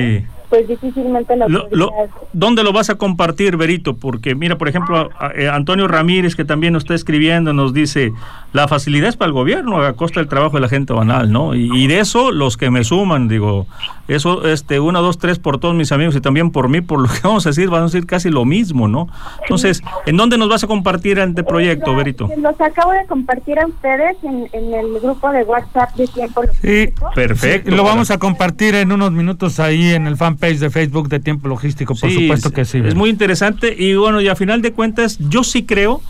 pues 0.48 0.66
difícilmente 0.66 1.36
la 1.36 1.48
lo, 1.48 1.92
¿Dónde 2.32 2.62
lo 2.62 2.72
vas 2.72 2.90
a 2.90 2.96
compartir, 2.96 3.56
Berito? 3.56 3.96
Porque 3.96 4.34
mira, 4.34 4.58
por 4.58 4.68
ejemplo, 4.68 5.10
eh, 5.34 5.48
Antonio 5.48 5.88
Ramírez, 5.88 6.34
que 6.34 6.44
también 6.44 6.72
nos 6.72 6.84
está 6.84 6.94
escribiendo, 6.94 7.52
nos 7.52 7.72
dice, 7.72 8.12
la 8.52 8.68
facilidad 8.68 9.08
es 9.08 9.16
para 9.16 9.28
el 9.28 9.32
gobierno 9.32 9.82
a 9.82 9.92
costa 9.94 10.20
del 10.20 10.28
trabajo 10.28 10.56
de 10.56 10.60
la 10.60 10.68
gente 10.68 10.92
banal, 10.92 11.30
¿no? 11.30 11.54
Y, 11.54 11.86
de 11.86 12.00
eso 12.00 12.32
los 12.32 12.56
que 12.56 12.70
me 12.70 12.84
suman, 12.84 13.28
digo, 13.28 13.66
eso, 14.08 14.46
este, 14.46 14.80
uno, 14.80 15.02
dos, 15.02 15.18
tres 15.18 15.38
por 15.38 15.58
todos 15.58 15.74
mis 15.74 15.92
amigos 15.92 16.16
y 16.16 16.20
también 16.20 16.50
por 16.50 16.68
mí, 16.68 16.80
por 16.80 17.00
lo 17.00 17.08
que 17.08 17.20
vamos 17.24 17.46
a 17.46 17.50
decir, 17.50 17.68
van 17.68 17.82
a 17.82 17.84
decir 17.86 18.06
casi 18.06 18.30
lo 18.30 18.44
mismo, 18.44 18.88
¿no? 18.88 19.08
Entonces, 19.42 19.82
¿en 20.06 20.16
dónde 20.16 20.38
nos 20.38 20.48
vas 20.48 20.64
a 20.64 20.66
compartir 20.66 21.18
este 21.18 21.44
proyecto, 21.44 21.94
Berito? 21.94 22.28
Los 22.38 22.60
acabo 22.60 22.92
de 22.92 23.06
compartir 23.06 23.58
a 23.58 23.66
ustedes 23.66 24.16
en, 24.22 24.48
el 24.74 25.00
grupo 25.00 25.30
de 25.30 25.44
WhatsApp 25.44 25.94
de 25.94 26.06
Tiempo. 26.06 26.42
Sí, 26.62 26.92
perfecto. 27.14 27.74
lo 27.74 27.84
vamos 27.84 28.10
a 28.10 28.18
compartir 28.18 28.74
en 28.74 28.92
unos 28.92 29.12
minutos 29.12 29.60
ahí 29.60 29.92
en 29.92 30.06
el 30.06 30.16
fanpage 30.38 30.58
de 30.58 30.70
Facebook 30.70 31.08
de 31.08 31.20
Tiempo 31.20 31.48
Logístico, 31.48 31.94
por 31.94 32.10
supuesto 32.10 32.50
que 32.52 32.64
sí. 32.64 32.78
Es 32.84 32.94
muy 32.94 33.10
interesante 33.10 33.74
y 33.76 33.94
bueno, 33.94 34.20
y 34.20 34.28
a 34.28 34.36
final 34.36 34.62
de 34.62 34.72
cuentas, 34.72 35.18
yo 35.18 35.44
sí 35.44 35.64
creo 35.64 36.00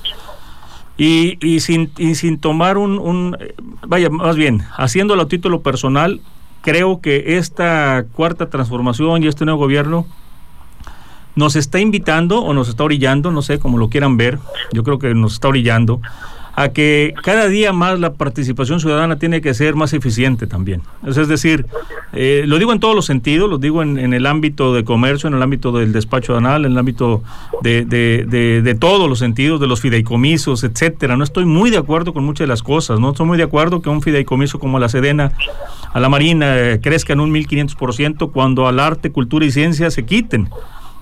y, 0.97 1.39
y, 1.47 1.61
sin, 1.61 1.91
y 1.97 2.15
sin 2.15 2.39
tomar 2.39 2.79
un, 2.79 2.99
un, 2.99 3.37
vaya, 3.87 4.11
más 4.11 4.37
bien, 4.37 4.63
haciéndolo 4.77 5.23
a 5.23 5.29
título 5.29 5.63
personal, 5.63 6.21
creo 6.63 7.01
que 7.01 7.39
esta 7.39 8.05
cuarta 8.13 8.51
transformación 8.51 9.23
y 9.23 9.29
este 9.29 9.45
nuevo 9.45 9.61
gobierno 9.61 10.07
nos 11.35 11.57
está 11.57 11.79
invitando 11.79 12.43
o 12.43 12.53
nos 12.53 12.69
está 12.69 12.85
orillando, 12.85 13.31
no 13.31 13.43
sé 13.43 13.59
cómo 13.59 13.79
lo 13.79 13.89
quieran 13.89 14.17
ver, 14.17 14.39
yo 14.73 14.83
creo 14.83 14.99
que 14.99 15.15
nos 15.15 15.35
está 15.35 15.49
orillando 15.49 16.01
a 16.59 16.71
que 16.71 17.15
cada 17.23 17.47
día 17.47 17.73
más 17.73 18.01
la 18.01 18.15
participación 18.15 18.81
ciudadana 18.81 19.17
tiene 19.17 19.41
que 19.41 19.55
ser 19.55 19.77
más 19.77 19.93
eficiente 19.93 20.49
también. 20.49 20.83
Es 21.07 21.29
decir, 21.29 21.67
eh, 22.13 22.43
lo 22.47 22.59
digo 22.59 22.73
en 22.73 22.81
todos 22.81 22.97
los 22.97 23.07
sentidos, 23.07 23.49
lo 23.49 23.59
digo 23.59 23.81
en, 23.81 24.13
el 24.13 24.27
ámbito 24.27 24.75
de 24.75 24.83
comercio, 24.83 25.29
en 25.29 25.35
el 25.35 25.43
ámbito 25.43 25.71
del 25.71 25.93
despacho 25.93 26.37
anal, 26.37 26.65
en 26.65 26.73
el 26.73 26.79
ámbito 26.79 27.23
de, 27.63 27.85
de, 27.85 28.75
todos 28.75 29.09
los 29.09 29.21
sentidos, 29.21 29.61
de 29.61 29.69
los 29.69 29.81
fideicomisos, 29.81 30.65
etcétera. 30.65 31.17
No 31.17 31.23
estoy 31.23 31.45
muy 31.45 31.71
de 31.71 31.79
acuerdo 31.79 32.13
con 32.13 32.25
muchas 32.25 32.47
de 32.47 32.49
las 32.49 32.65
cosas, 32.65 32.99
no 32.99 33.13
estoy 33.13 33.27
muy 33.27 33.39
de 33.39 33.45
acuerdo 33.45 33.81
que 33.81 33.89
un 33.89 34.03
fideicomiso 34.03 34.59
como 34.59 34.81
la 34.81 34.89
Sedena 34.89 35.31
a 35.93 36.01
la 36.01 36.09
Marina 36.09 36.59
eh, 36.59 36.81
crezca 36.83 37.13
en 37.13 37.21
un 37.21 37.33
1500% 37.33 38.33
cuando 38.33 38.67
al 38.67 38.81
arte, 38.81 39.13
cultura 39.13 39.47
y 39.47 39.53
ciencia 39.53 39.93
se 39.93 40.05
quiten, 40.05 40.51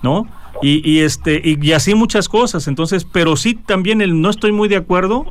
¿no? 0.03 0.29
Y, 0.61 0.87
y 0.87 1.01
este 1.01 1.41
y, 1.43 1.67
y, 1.67 1.73
así 1.73 1.95
muchas 1.95 2.31
cosas 2.31 2.67
entonces 2.67 3.05
pero 3.05 3.37
sí 3.37 3.53
también 3.53 4.01
el 4.01 4.23
no 4.23 4.31
estoy 4.31 4.53
muy 4.53 4.69
de 4.69 4.77
acuerdo 4.77 5.27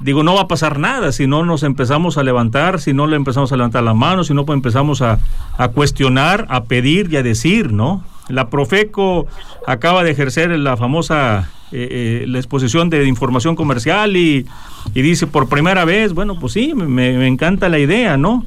digo, 0.00 0.22
no 0.22 0.34
va 0.34 0.42
a 0.42 0.48
pasar 0.48 0.78
nada 0.78 1.12
si 1.12 1.26
no 1.26 1.44
nos 1.44 1.62
empezamos 1.62 2.18
a 2.18 2.22
levantar, 2.22 2.80
si 2.80 2.92
no 2.92 3.06
le 3.06 3.16
empezamos 3.16 3.52
a 3.52 3.56
levantar 3.56 3.82
la 3.82 3.94
mano, 3.94 4.24
si 4.24 4.34
no 4.34 4.44
pues 4.44 4.56
empezamos 4.56 5.02
a, 5.02 5.18
a 5.56 5.68
cuestionar, 5.68 6.46
a 6.48 6.64
pedir 6.64 7.12
y 7.12 7.16
a 7.16 7.22
decir, 7.22 7.72
¿no? 7.72 8.04
La 8.28 8.48
Profeco 8.50 9.26
acaba 9.66 10.04
de 10.04 10.10
ejercer 10.10 10.50
la 10.50 10.76
famosa 10.76 11.50
eh, 11.70 12.22
eh, 12.22 12.26
la 12.26 12.38
exposición 12.38 12.88
de 12.88 13.06
información 13.06 13.54
comercial 13.54 14.16
y, 14.16 14.46
y, 14.94 15.02
dice 15.02 15.26
por 15.26 15.48
primera 15.48 15.84
vez, 15.84 16.14
bueno, 16.14 16.38
pues 16.40 16.54
sí, 16.54 16.72
me, 16.74 16.86
me 16.86 17.26
encanta 17.26 17.68
la 17.68 17.78
idea, 17.78 18.16
¿no? 18.16 18.46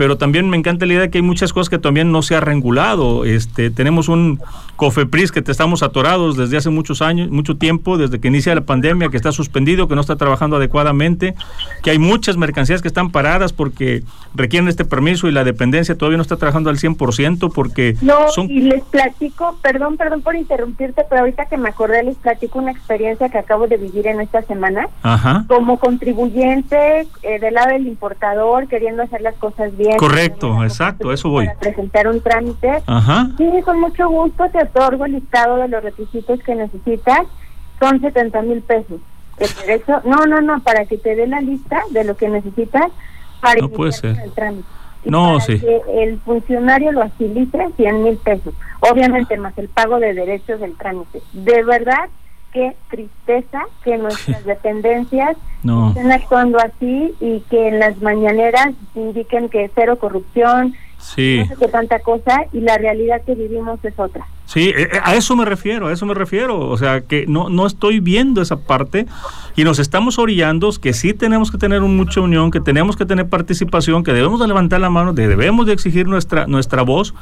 Pero 0.00 0.16
también 0.16 0.48
me 0.48 0.56
encanta 0.56 0.86
la 0.86 0.94
idea 0.94 1.02
de 1.02 1.10
que 1.10 1.18
hay 1.18 1.22
muchas 1.22 1.52
cosas 1.52 1.68
que 1.68 1.78
también 1.78 2.10
no 2.10 2.22
se 2.22 2.34
ha 2.34 2.40
regulado. 2.40 3.26
Este, 3.26 3.70
tenemos 3.70 4.08
un 4.08 4.40
COFEPRIS 4.76 5.30
que 5.30 5.42
te 5.42 5.52
estamos 5.52 5.82
atorados 5.82 6.38
desde 6.38 6.56
hace 6.56 6.70
muchos 6.70 7.02
años, 7.02 7.28
mucho 7.28 7.58
tiempo, 7.58 7.98
desde 7.98 8.18
que 8.18 8.28
inicia 8.28 8.54
la 8.54 8.62
pandemia, 8.62 9.10
que 9.10 9.18
está 9.18 9.30
suspendido, 9.30 9.88
que 9.88 9.94
no 9.94 10.00
está 10.00 10.16
trabajando 10.16 10.56
adecuadamente, 10.56 11.34
que 11.82 11.90
hay 11.90 11.98
muchas 11.98 12.38
mercancías 12.38 12.80
que 12.80 12.88
están 12.88 13.10
paradas 13.10 13.52
porque 13.52 14.02
requieren 14.34 14.70
este 14.70 14.86
permiso 14.86 15.28
y 15.28 15.32
la 15.32 15.44
dependencia 15.44 15.94
todavía 15.98 16.16
no 16.16 16.22
está 16.22 16.38
trabajando 16.38 16.70
al 16.70 16.78
100% 16.78 17.52
porque 17.52 17.94
No, 18.00 18.30
son... 18.30 18.50
y 18.50 18.60
les 18.60 18.82
platico, 18.84 19.58
perdón, 19.60 19.98
perdón 19.98 20.22
por 20.22 20.34
interrumpirte, 20.34 21.02
pero 21.10 21.20
ahorita 21.20 21.44
que 21.44 21.58
me 21.58 21.68
acordé 21.68 22.04
les 22.04 22.16
platico 22.16 22.58
una 22.58 22.70
experiencia 22.70 23.28
que 23.28 23.36
acabo 23.36 23.66
de 23.66 23.76
vivir 23.76 24.06
en 24.06 24.22
esta 24.22 24.40
semana. 24.44 24.88
Ajá. 25.02 25.44
Como 25.46 25.78
contribuyente 25.78 27.06
eh, 27.22 27.38
del 27.38 27.52
lado 27.52 27.72
del 27.72 27.86
importador, 27.86 28.66
queriendo 28.66 29.02
hacer 29.02 29.20
las 29.20 29.34
cosas 29.34 29.76
bien. 29.76 29.89
Correcto, 29.98 30.62
exacto, 30.64 31.12
eso 31.12 31.28
voy. 31.30 31.46
Para 31.46 31.58
presentar 31.58 32.08
un 32.08 32.20
trámite. 32.20 32.82
Ajá. 32.86 33.28
Sí, 33.36 33.48
con 33.64 33.80
mucho 33.80 34.08
gusto 34.08 34.44
te 34.50 34.62
otorgo 34.62 35.06
el 35.06 35.12
listado 35.12 35.56
de 35.56 35.68
los 35.68 35.82
requisitos 35.82 36.40
que 36.40 36.54
necesitas. 36.54 37.26
Son 37.78 38.00
70 38.00 38.42
mil 38.42 38.60
pesos. 38.62 39.00
El 39.38 39.48
derecho, 39.66 40.00
no, 40.04 40.26
no, 40.26 40.40
no, 40.42 40.60
para 40.60 40.84
que 40.84 40.98
te 40.98 41.14
dé 41.16 41.26
la 41.26 41.40
lista 41.40 41.80
de 41.90 42.04
lo 42.04 42.16
que 42.16 42.28
necesitas 42.28 42.90
para 43.40 43.60
No 43.60 43.68
puede 43.70 43.92
ser. 43.92 44.18
el 44.18 44.32
trámite. 44.32 44.68
Y 45.04 45.10
No, 45.10 45.32
para 45.38 45.40
sí. 45.46 45.58
que 45.60 45.80
el 46.02 46.18
funcionario 46.20 46.92
lo 46.92 47.02
agilice 47.02 47.68
100 47.76 48.02
mil 48.02 48.16
pesos. 48.18 48.52
Obviamente 48.80 49.36
más 49.38 49.56
el 49.56 49.68
pago 49.68 49.98
de 49.98 50.12
derechos 50.12 50.60
del 50.60 50.76
trámite. 50.76 51.22
De 51.32 51.62
verdad, 51.64 52.10
qué 52.52 52.74
tristeza 52.90 53.62
que 53.84 53.96
nuestras 53.98 54.44
dependencias 54.54 55.36
No. 55.62 55.88
estén 55.90 56.10
actuando 56.12 56.58
así 56.58 57.14
y 57.20 57.40
que 57.50 57.68
en 57.68 57.78
las 57.78 58.00
mañaneras 58.02 58.70
indiquen 58.94 59.48
que 59.48 59.70
cero 59.74 59.98
corrupción, 59.98 60.74
Sí. 60.98 61.38
no 61.40 61.46
sé 61.46 61.56
qué 61.58 61.68
tanta 61.68 61.98
cosa, 62.00 62.44
y 62.52 62.60
la 62.60 62.76
realidad 62.76 63.22
que 63.24 63.34
vivimos 63.34 63.82
es 63.84 63.98
otra. 63.98 64.26
Sí, 64.52 64.70
eh, 64.70 64.88
eh, 64.94 65.00
a 65.04 65.14
eso 65.14 65.36
me 65.36 65.44
refiero, 65.44 65.86
a 65.86 65.92
eso 65.92 66.06
me 66.06 66.14
refiero. 66.14 66.58
O 66.58 66.76
sea, 66.76 67.02
que 67.02 67.24
no, 67.28 67.48
no 67.48 67.66
estoy 67.66 68.00
viendo 68.00 68.42
esa 68.42 68.56
parte 68.56 69.06
y 69.54 69.62
nos 69.62 69.78
estamos 69.78 70.18
orillando 70.18 70.72
que 70.82 70.92
sí 70.92 71.14
tenemos 71.14 71.52
que 71.52 71.58
tener 71.58 71.80
mucha 71.82 72.20
unión, 72.20 72.50
que 72.50 72.60
tenemos 72.60 72.96
que 72.96 73.06
tener 73.06 73.28
participación, 73.28 74.02
que 74.02 74.12
debemos 74.12 74.40
de 74.40 74.48
levantar 74.48 74.80
la 74.80 74.90
mano, 74.90 75.12
debemos 75.12 75.66
de 75.66 75.72
exigir 75.72 76.08
nuestra, 76.08 76.48
nuestra 76.48 76.82
voz, 76.82 77.14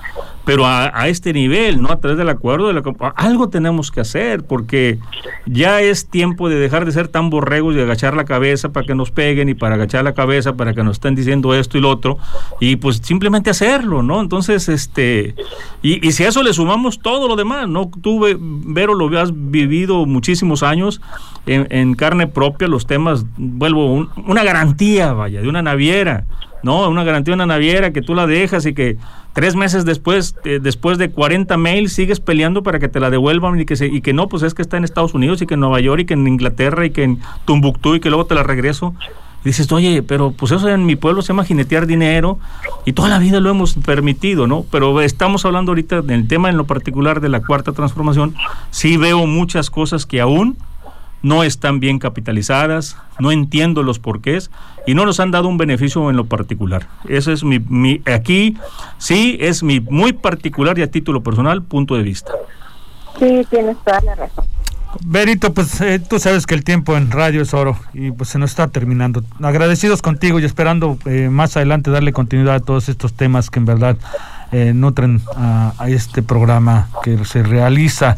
pero 0.46 0.66
a, 0.66 1.08
este 1.08 1.34
nivel, 1.34 1.82
¿no? 1.82 1.90
A 1.90 2.00
través 2.00 2.16
del 2.16 2.30
acuerdo, 2.30 2.68
de 2.68 2.74
la, 2.74 2.82
algo 3.16 3.50
tenemos 3.50 3.90
que 3.90 4.00
hacer 4.00 4.44
porque 4.44 4.98
ya 5.44 5.82
es 5.82 6.08
tiempo 6.08 6.48
de 6.48 6.56
dejar 6.56 6.86
de 6.86 6.92
ser 6.92 7.08
tan 7.08 7.28
borregos 7.28 7.76
y 7.76 7.80
agachar 7.80 8.16
la 8.16 8.24
cabeza 8.24 8.70
para 8.70 8.86
que 8.86 8.94
nos 8.94 9.10
peguen 9.10 9.50
y 9.50 9.54
para 9.54 9.74
agachar 9.74 10.02
la 10.02 10.14
cabeza 10.14 10.54
para 10.54 10.72
que 10.72 10.82
nos 10.82 10.96
estén 10.96 11.14
diciendo 11.14 11.54
esto 11.54 11.76
y 11.76 11.82
lo 11.82 11.90
otro 11.90 12.18
y 12.58 12.76
pues 12.76 13.00
simplemente 13.02 13.50
hacerlo, 13.50 14.02
¿no? 14.02 14.20
Entonces, 14.22 14.68
este, 14.70 15.34
y, 15.82 16.06
y 16.06 16.12
si 16.12 16.24
a 16.24 16.28
eso 16.28 16.42
le 16.42 16.54
sumamos 16.54 17.00
todo 17.00 17.17
lo 17.26 17.34
demás, 17.34 17.68
¿no? 17.68 17.90
Tú, 18.02 18.20
Ve- 18.20 18.36
Vero, 18.38 18.94
lo 18.94 19.18
has 19.18 19.30
vivido 19.34 20.06
muchísimos 20.06 20.62
años 20.62 21.00
en, 21.46 21.66
en 21.70 21.94
carne 21.94 22.26
propia, 22.28 22.68
los 22.68 22.86
temas, 22.86 23.24
vuelvo, 23.36 23.92
un- 23.92 24.10
una 24.26 24.44
garantía, 24.44 25.12
vaya, 25.14 25.40
de 25.40 25.48
una 25.48 25.62
naviera, 25.62 26.24
¿no? 26.62 26.88
Una 26.88 27.02
garantía 27.02 27.32
de 27.32 27.36
una 27.36 27.46
naviera 27.46 27.92
que 27.92 28.02
tú 28.02 28.14
la 28.14 28.26
dejas 28.26 28.66
y 28.66 28.74
que 28.74 28.96
tres 29.32 29.56
meses 29.56 29.84
después, 29.84 30.36
eh, 30.44 30.58
después 30.62 30.98
de 30.98 31.10
40 31.10 31.56
mails, 31.56 31.92
sigues 31.92 32.20
peleando 32.20 32.62
para 32.62 32.78
que 32.78 32.88
te 32.88 33.00
la 33.00 33.08
devuelvan 33.10 33.58
y 33.60 33.64
que, 33.64 33.76
se, 33.76 33.86
y 33.86 34.00
que 34.00 34.12
no, 34.12 34.28
pues 34.28 34.42
es 34.42 34.52
que 34.54 34.62
está 34.62 34.76
en 34.76 34.84
Estados 34.84 35.14
Unidos 35.14 35.40
y 35.42 35.46
que 35.46 35.54
en 35.54 35.60
Nueva 35.60 35.80
York 35.80 36.02
y 36.02 36.04
que 36.06 36.14
en 36.14 36.26
Inglaterra 36.28 36.84
y 36.86 36.90
que 36.90 37.04
en 37.04 37.18
Tumbuctú 37.44 37.94
y 37.94 38.00
que 38.00 38.10
luego 38.10 38.26
te 38.26 38.34
la 38.34 38.42
regreso. 38.42 38.94
Dices, 39.44 39.70
oye, 39.72 40.02
pero 40.02 40.32
pues 40.32 40.52
eso 40.52 40.68
en 40.68 40.84
mi 40.84 40.96
pueblo 40.96 41.22
se 41.22 41.28
llama 41.28 41.44
jinetear 41.44 41.86
dinero 41.86 42.38
y 42.84 42.92
toda 42.92 43.08
la 43.08 43.18
vida 43.18 43.40
lo 43.40 43.50
hemos 43.50 43.74
permitido, 43.74 44.46
¿no? 44.46 44.64
Pero 44.70 45.00
estamos 45.00 45.44
hablando 45.44 45.70
ahorita 45.70 46.02
del 46.02 46.26
tema 46.26 46.48
en 46.48 46.56
lo 46.56 46.64
particular 46.64 47.20
de 47.20 47.28
la 47.28 47.40
cuarta 47.40 47.72
transformación. 47.72 48.34
Sí 48.70 48.96
veo 48.96 49.26
muchas 49.26 49.70
cosas 49.70 50.06
que 50.06 50.20
aún 50.20 50.58
no 51.22 51.42
están 51.42 51.80
bien 51.80 51.98
capitalizadas, 51.98 52.96
no 53.18 53.32
entiendo 53.32 53.82
los 53.82 53.98
porqués 53.98 54.50
y 54.86 54.94
no 54.94 55.04
nos 55.04 55.20
han 55.20 55.30
dado 55.30 55.48
un 55.48 55.58
beneficio 55.58 56.10
en 56.10 56.16
lo 56.16 56.26
particular. 56.26 56.88
Ese 57.08 57.32
es 57.32 57.44
mi, 57.44 57.58
mi 57.58 58.00
aquí 58.06 58.56
sí 58.98 59.36
es 59.40 59.62
mi 59.62 59.80
muy 59.80 60.12
particular 60.12 60.78
y 60.78 60.82
a 60.82 60.90
título 60.90 61.22
personal 61.22 61.62
punto 61.62 61.94
de 61.94 62.02
vista. 62.02 62.32
Sí, 63.18 63.46
tienes 63.50 63.76
toda 63.84 64.00
la 64.02 64.14
razón. 64.14 64.44
Berito, 65.04 65.54
pues 65.54 65.80
eh, 65.80 65.98
tú 65.98 66.18
sabes 66.18 66.46
que 66.46 66.54
el 66.54 66.64
tiempo 66.64 66.96
en 66.96 67.10
radio 67.10 67.42
es 67.42 67.54
oro 67.54 67.76
y 67.94 68.10
pues 68.10 68.30
se 68.30 68.38
nos 68.38 68.50
está 68.50 68.68
terminando. 68.68 69.22
Agradecidos 69.42 70.02
contigo 70.02 70.38
y 70.40 70.44
esperando 70.44 70.98
eh, 71.06 71.28
más 71.30 71.56
adelante 71.56 71.90
darle 71.90 72.12
continuidad 72.12 72.56
a 72.56 72.60
todos 72.60 72.88
estos 72.88 73.14
temas 73.14 73.50
que 73.50 73.58
en 73.58 73.64
verdad 73.64 73.96
eh, 74.50 74.72
nutren 74.74 75.20
a, 75.36 75.74
a 75.78 75.88
este 75.90 76.22
programa 76.22 76.88
que 77.02 77.22
se 77.26 77.42
realiza, 77.42 78.16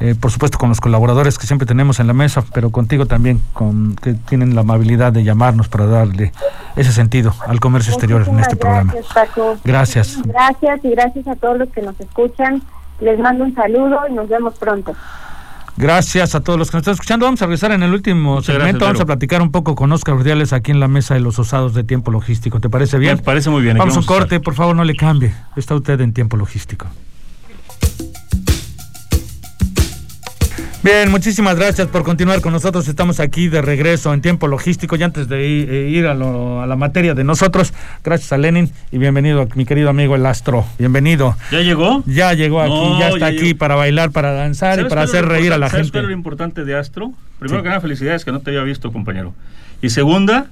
eh, 0.00 0.14
por 0.18 0.30
supuesto 0.30 0.56
con 0.56 0.70
los 0.70 0.80
colaboradores 0.80 1.38
que 1.38 1.46
siempre 1.46 1.66
tenemos 1.66 2.00
en 2.00 2.06
la 2.06 2.14
mesa, 2.14 2.42
pero 2.54 2.70
contigo 2.70 3.04
también, 3.04 3.42
con 3.52 3.94
que 3.96 4.14
tienen 4.14 4.54
la 4.54 4.62
amabilidad 4.62 5.12
de 5.12 5.22
llamarnos 5.22 5.68
para 5.68 5.86
darle 5.86 6.32
ese 6.76 6.92
sentido 6.92 7.34
al 7.46 7.60
comercio 7.60 7.92
exterior 7.92 8.26
en 8.26 8.38
este 8.40 8.56
programa. 8.56 8.94
Gracias, 8.94 9.14
Paco. 9.14 9.58
Gracias. 9.64 10.22
Gracias 10.24 10.84
y 10.84 10.90
gracias 10.90 11.28
a 11.28 11.36
todos 11.36 11.58
los 11.58 11.68
que 11.68 11.82
nos 11.82 11.98
escuchan. 12.00 12.62
Les 13.00 13.18
mando 13.18 13.44
un 13.44 13.54
saludo 13.54 14.00
y 14.08 14.14
nos 14.14 14.28
vemos 14.28 14.54
pronto. 14.54 14.94
Gracias 15.76 16.34
a 16.34 16.40
todos 16.40 16.58
los 16.58 16.70
que 16.70 16.76
nos 16.78 16.82
están 16.82 16.94
escuchando. 16.94 17.26
Vamos 17.26 17.42
a 17.42 17.46
regresar 17.46 17.72
en 17.72 17.82
el 17.82 17.92
último 17.92 18.36
Muchas 18.36 18.46
segmento. 18.46 18.78
gracias, 18.78 18.88
Vamos 18.88 19.00
a 19.00 19.06
platicar 19.06 19.42
un 19.42 19.50
poco 19.50 19.74
con 19.74 19.92
Oscar 19.92 20.14
Urdiales 20.14 20.52
aquí 20.52 20.70
en 20.70 20.80
la 20.80 20.88
mesa 20.88 21.14
de 21.14 21.20
los 21.20 21.38
osados 21.38 21.74
de 21.74 21.84
tiempo 21.84 22.10
logístico. 22.10 22.60
¿Te 22.60 22.70
parece 22.70 22.98
bien? 22.98 23.16
Me 23.16 23.22
parece 23.22 23.50
muy 23.50 23.62
bien. 23.62 23.76
Vamos 23.76 23.96
a 23.96 24.00
un 24.00 24.06
corte, 24.06 24.40
por 24.40 24.54
favor, 24.54 24.74
no 24.74 24.84
le 24.84 24.94
cambie. 24.94 25.34
Está 25.54 25.74
usted 25.74 26.00
en 26.00 26.12
tiempo 26.14 26.36
logístico. 26.36 26.86
Bien, 30.86 31.10
muchísimas 31.10 31.56
gracias 31.56 31.88
por 31.88 32.04
continuar 32.04 32.40
con 32.40 32.52
nosotros. 32.52 32.86
Estamos 32.86 33.18
aquí 33.18 33.48
de 33.48 33.60
regreso 33.60 34.14
en 34.14 34.20
tiempo 34.20 34.46
logístico. 34.46 34.94
Y 34.94 35.02
antes 35.02 35.26
de 35.28 35.44
ir, 35.44 35.68
eh, 35.68 35.88
ir 35.90 36.06
a, 36.06 36.14
lo- 36.14 36.62
a 36.62 36.66
la 36.68 36.76
materia 36.76 37.12
de 37.12 37.24
nosotros, 37.24 37.74
gracias 38.04 38.30
a 38.32 38.38
Lenin 38.38 38.70
y 38.92 38.98
bienvenido 38.98 39.48
mi 39.56 39.64
querido 39.64 39.90
amigo 39.90 40.14
el 40.14 40.24
Astro. 40.24 40.64
Bienvenido. 40.78 41.34
¿Ya 41.50 41.58
llegó? 41.62 42.04
Ya 42.06 42.34
llegó 42.34 42.60
aquí, 42.60 42.70
No, 42.72 43.00
ya 43.00 43.08
está 43.08 43.18
ya 43.18 43.26
aquí 43.26 43.46
llegó. 43.46 43.58
para 43.58 43.74
bailar, 43.74 44.12
para 44.12 44.30
danzar 44.30 44.74
y 44.74 44.76
¿Sabes 44.76 44.88
para 44.90 45.02
hacer 45.02 45.26
reír 45.26 45.52
a 45.52 45.58
la 45.58 45.66
importante- 45.66 45.70
¿Sabes 45.70 45.90
gente. 45.92 46.02
lo 46.06 46.12
importante 46.12 46.64
de 46.64 46.78
Astro? 46.78 47.12
Primero 47.40 47.58
Sí. 47.58 47.62
que 47.64 47.68
nada, 47.68 47.80
felicidades 47.80 48.24
que 48.24 48.30
no 48.30 48.38
te 48.38 48.50
había 48.50 48.62
visto, 48.62 48.92
compañero. 48.92 49.34
Y 49.82 49.90
segunda, 49.90 50.46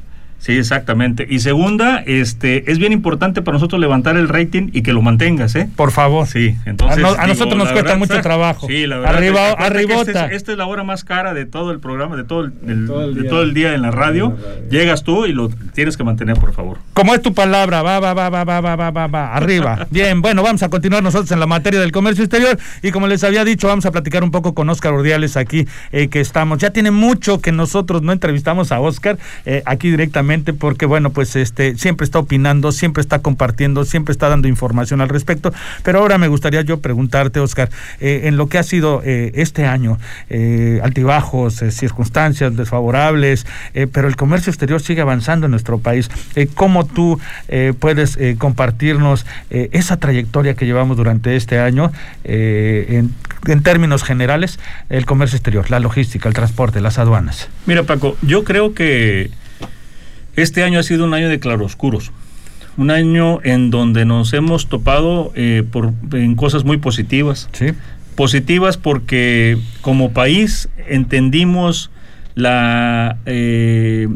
sí, 0.45 0.53
exactamente. 0.53 1.27
Y 1.29 1.39
segunda, 1.41 2.03
este, 2.07 2.71
es 2.71 2.79
bien 2.79 2.93
importante 2.93 3.43
para 3.43 3.55
nosotros 3.57 3.81
levantar 3.81 4.17
el 4.17 4.29
rating 4.29 4.69
y 4.73 4.83
que 4.83 4.93
lo 4.93 5.03
mantengas, 5.03 5.55
¿eh? 5.55 5.69
Por 5.77 5.91
favor. 5.91 6.27
Sí, 6.27 6.55
entonces. 6.67 6.99
A 6.99 7.01
no- 7.01 7.15
a 7.19 7.27
nosotros 7.27 7.57
nos 7.57 7.69
cuesta 7.73 7.93
verdad, 7.95 7.99
mucho 7.99 8.21
trabajo. 8.21 8.67
Sí, 8.67 8.87
la 8.87 8.99
verdad. 8.99 9.17
Arriba- 9.17 9.51
arribota. 9.53 10.11
Esta 10.11 10.27
es, 10.27 10.33
esta 10.33 10.53
es 10.53 10.59
la 10.59 10.67
hora 10.67 10.85
más 10.85 11.05
cara 11.05 11.35
de 11.35 11.47
todo 11.47 11.71
el 11.71 11.81
programa, 11.81 12.17
de 12.17 12.25
todo 12.25 12.43
el, 12.45 12.53
del- 12.61 12.87
Todo 12.87 13.05
el 13.05 13.15
de 13.15 13.21
día. 13.23 13.31
todo 13.31 13.43
el 13.43 13.55
día 13.55 13.75
en 13.75 13.83
la 13.83 13.91
radio. 13.91 14.37
Llegas 14.71 15.03
tú 15.03 15.27
y 15.27 15.33
lo 15.33 15.49
tienes 15.75 15.97
que 15.97 16.05
mantener, 16.05 16.37
por 16.37 16.53
favor. 16.53 16.79
Como 16.93 17.15
es 17.15 17.23
tu 17.23 17.33
palabra, 17.33 17.83
va, 17.83 18.01
va, 18.01 18.13
va, 18.15 18.29
va, 18.29 18.45
va, 18.45 18.61
va, 18.61 18.77
va, 18.77 18.91
va, 18.91 19.07
va, 19.07 19.35
arriba. 19.35 19.87
Bien, 19.91 20.21
bueno, 20.21 20.43
vamos 20.43 20.63
a 20.63 20.69
continuar 20.69 21.03
nosotros 21.03 21.31
en 21.33 21.41
la 21.41 21.47
materia 21.47 21.81
del 21.81 21.93
comercio 21.93 22.25
exterior 22.25 22.59
y 22.83 22.91
como 22.91 23.07
les 23.07 23.25
había 23.25 23.45
dicho, 23.45 23.69
vamos 23.69 23.87
a 23.87 23.93
platicar 23.93 24.23
un 24.25 24.31
poco 24.31 24.55
con 24.55 24.69
Oscar 24.69 24.93
Urdiales 24.93 25.37
aquí, 25.37 25.67
eh, 25.93 26.09
que 26.09 26.21
estamos, 26.21 26.59
ya 26.59 26.71
tiene 26.71 26.91
mucho 26.91 27.41
que 27.41 27.53
nosotros 27.53 28.03
no 28.03 28.13
entrevistamos 28.13 28.73
a 28.73 28.81
Oscar 28.81 29.17
eh, 29.47 29.63
aquí 29.65 29.91
directamente 29.91 30.34
porque, 30.43 30.87
bueno, 30.87 31.11
pues 31.11 31.37
este 31.37 31.77
siempre 31.77 32.05
está 32.05 32.19
opinando, 32.19 32.73
siempre 32.73 33.01
está 33.01 33.21
compartiendo, 33.21 33.85
siempre 33.85 34.13
está 34.13 34.29
dando 34.29 34.49
información 34.49 35.01
al 35.01 35.09
respecto, 35.09 35.53
pero 35.83 36.01
ahora 36.01 36.19
me 36.19 36.29
gustaría 36.29 36.63
yo 36.63 36.81
preguntarte, 36.81 37.41
Oscar, 37.41 37.71
eh, 38.01 38.23
en 38.25 38.37
lo 38.37 38.49
que 38.49 38.59
ha 38.59 38.63
sido 38.63 39.03
eh, 39.05 39.33
este 39.35 39.67
año, 39.67 39.99
eh, 40.29 40.81
altibajos, 40.83 41.63
circunstancias 41.71 42.57
desfavorables, 42.57 43.47
pero 43.93 44.09
el 44.09 44.17
comercio 44.17 44.51
exterior 44.51 44.81
sigue 44.81 45.01
avanzando 45.01 45.47
en 45.47 45.51
nuestro 45.51 45.79
país. 45.79 46.11
¿Cómo 46.55 46.87
tú 46.87 47.21
puedes 47.79 48.19
compartirnos 48.39 49.27
esa 49.51 49.99
trayectoria 49.99 50.55
que 50.55 50.67
llevamos 50.67 50.97
durante 50.97 51.37
este 51.37 51.59
año 51.59 51.93
en 52.25 53.63
términos 53.63 54.03
generales, 54.03 54.59
el 54.89 55.07
comercio 55.07 55.37
exterior, 55.37 55.71
la 55.71 55.81
logística, 55.81 56.29
el 56.29 56.35
transporte, 56.35 56.81
las 56.81 56.99
aduanas? 56.99 57.49
Mira, 57.67 57.83
Paco, 57.85 58.17
yo 58.23 58.45
creo 58.45 58.75
que 58.75 59.31
este 60.37 60.63
año 60.63 60.79
ha 60.79 60.83
sido 60.83 61.05
un 61.05 61.15
año 61.15 61.29
de 61.29 61.39
claroscuros. 61.39 62.13
Un 62.77 62.91
año 62.91 63.39
en 63.45 63.71
donde 63.71 64.05
nos 64.05 64.33
hemos 64.33 64.69
topado 64.69 65.33
eh, 65.37 65.63
por, 65.71 65.93
en 66.13 66.35
cosas 66.35 66.65
muy 66.65 66.79
positivas. 66.79 67.49
Sí. 67.53 67.67
Positivas 68.17 68.77
porque 68.77 69.59
como 69.81 70.13
país 70.13 70.69
entendimos 70.89 71.91
la, 72.35 73.19
eh, 73.27 74.09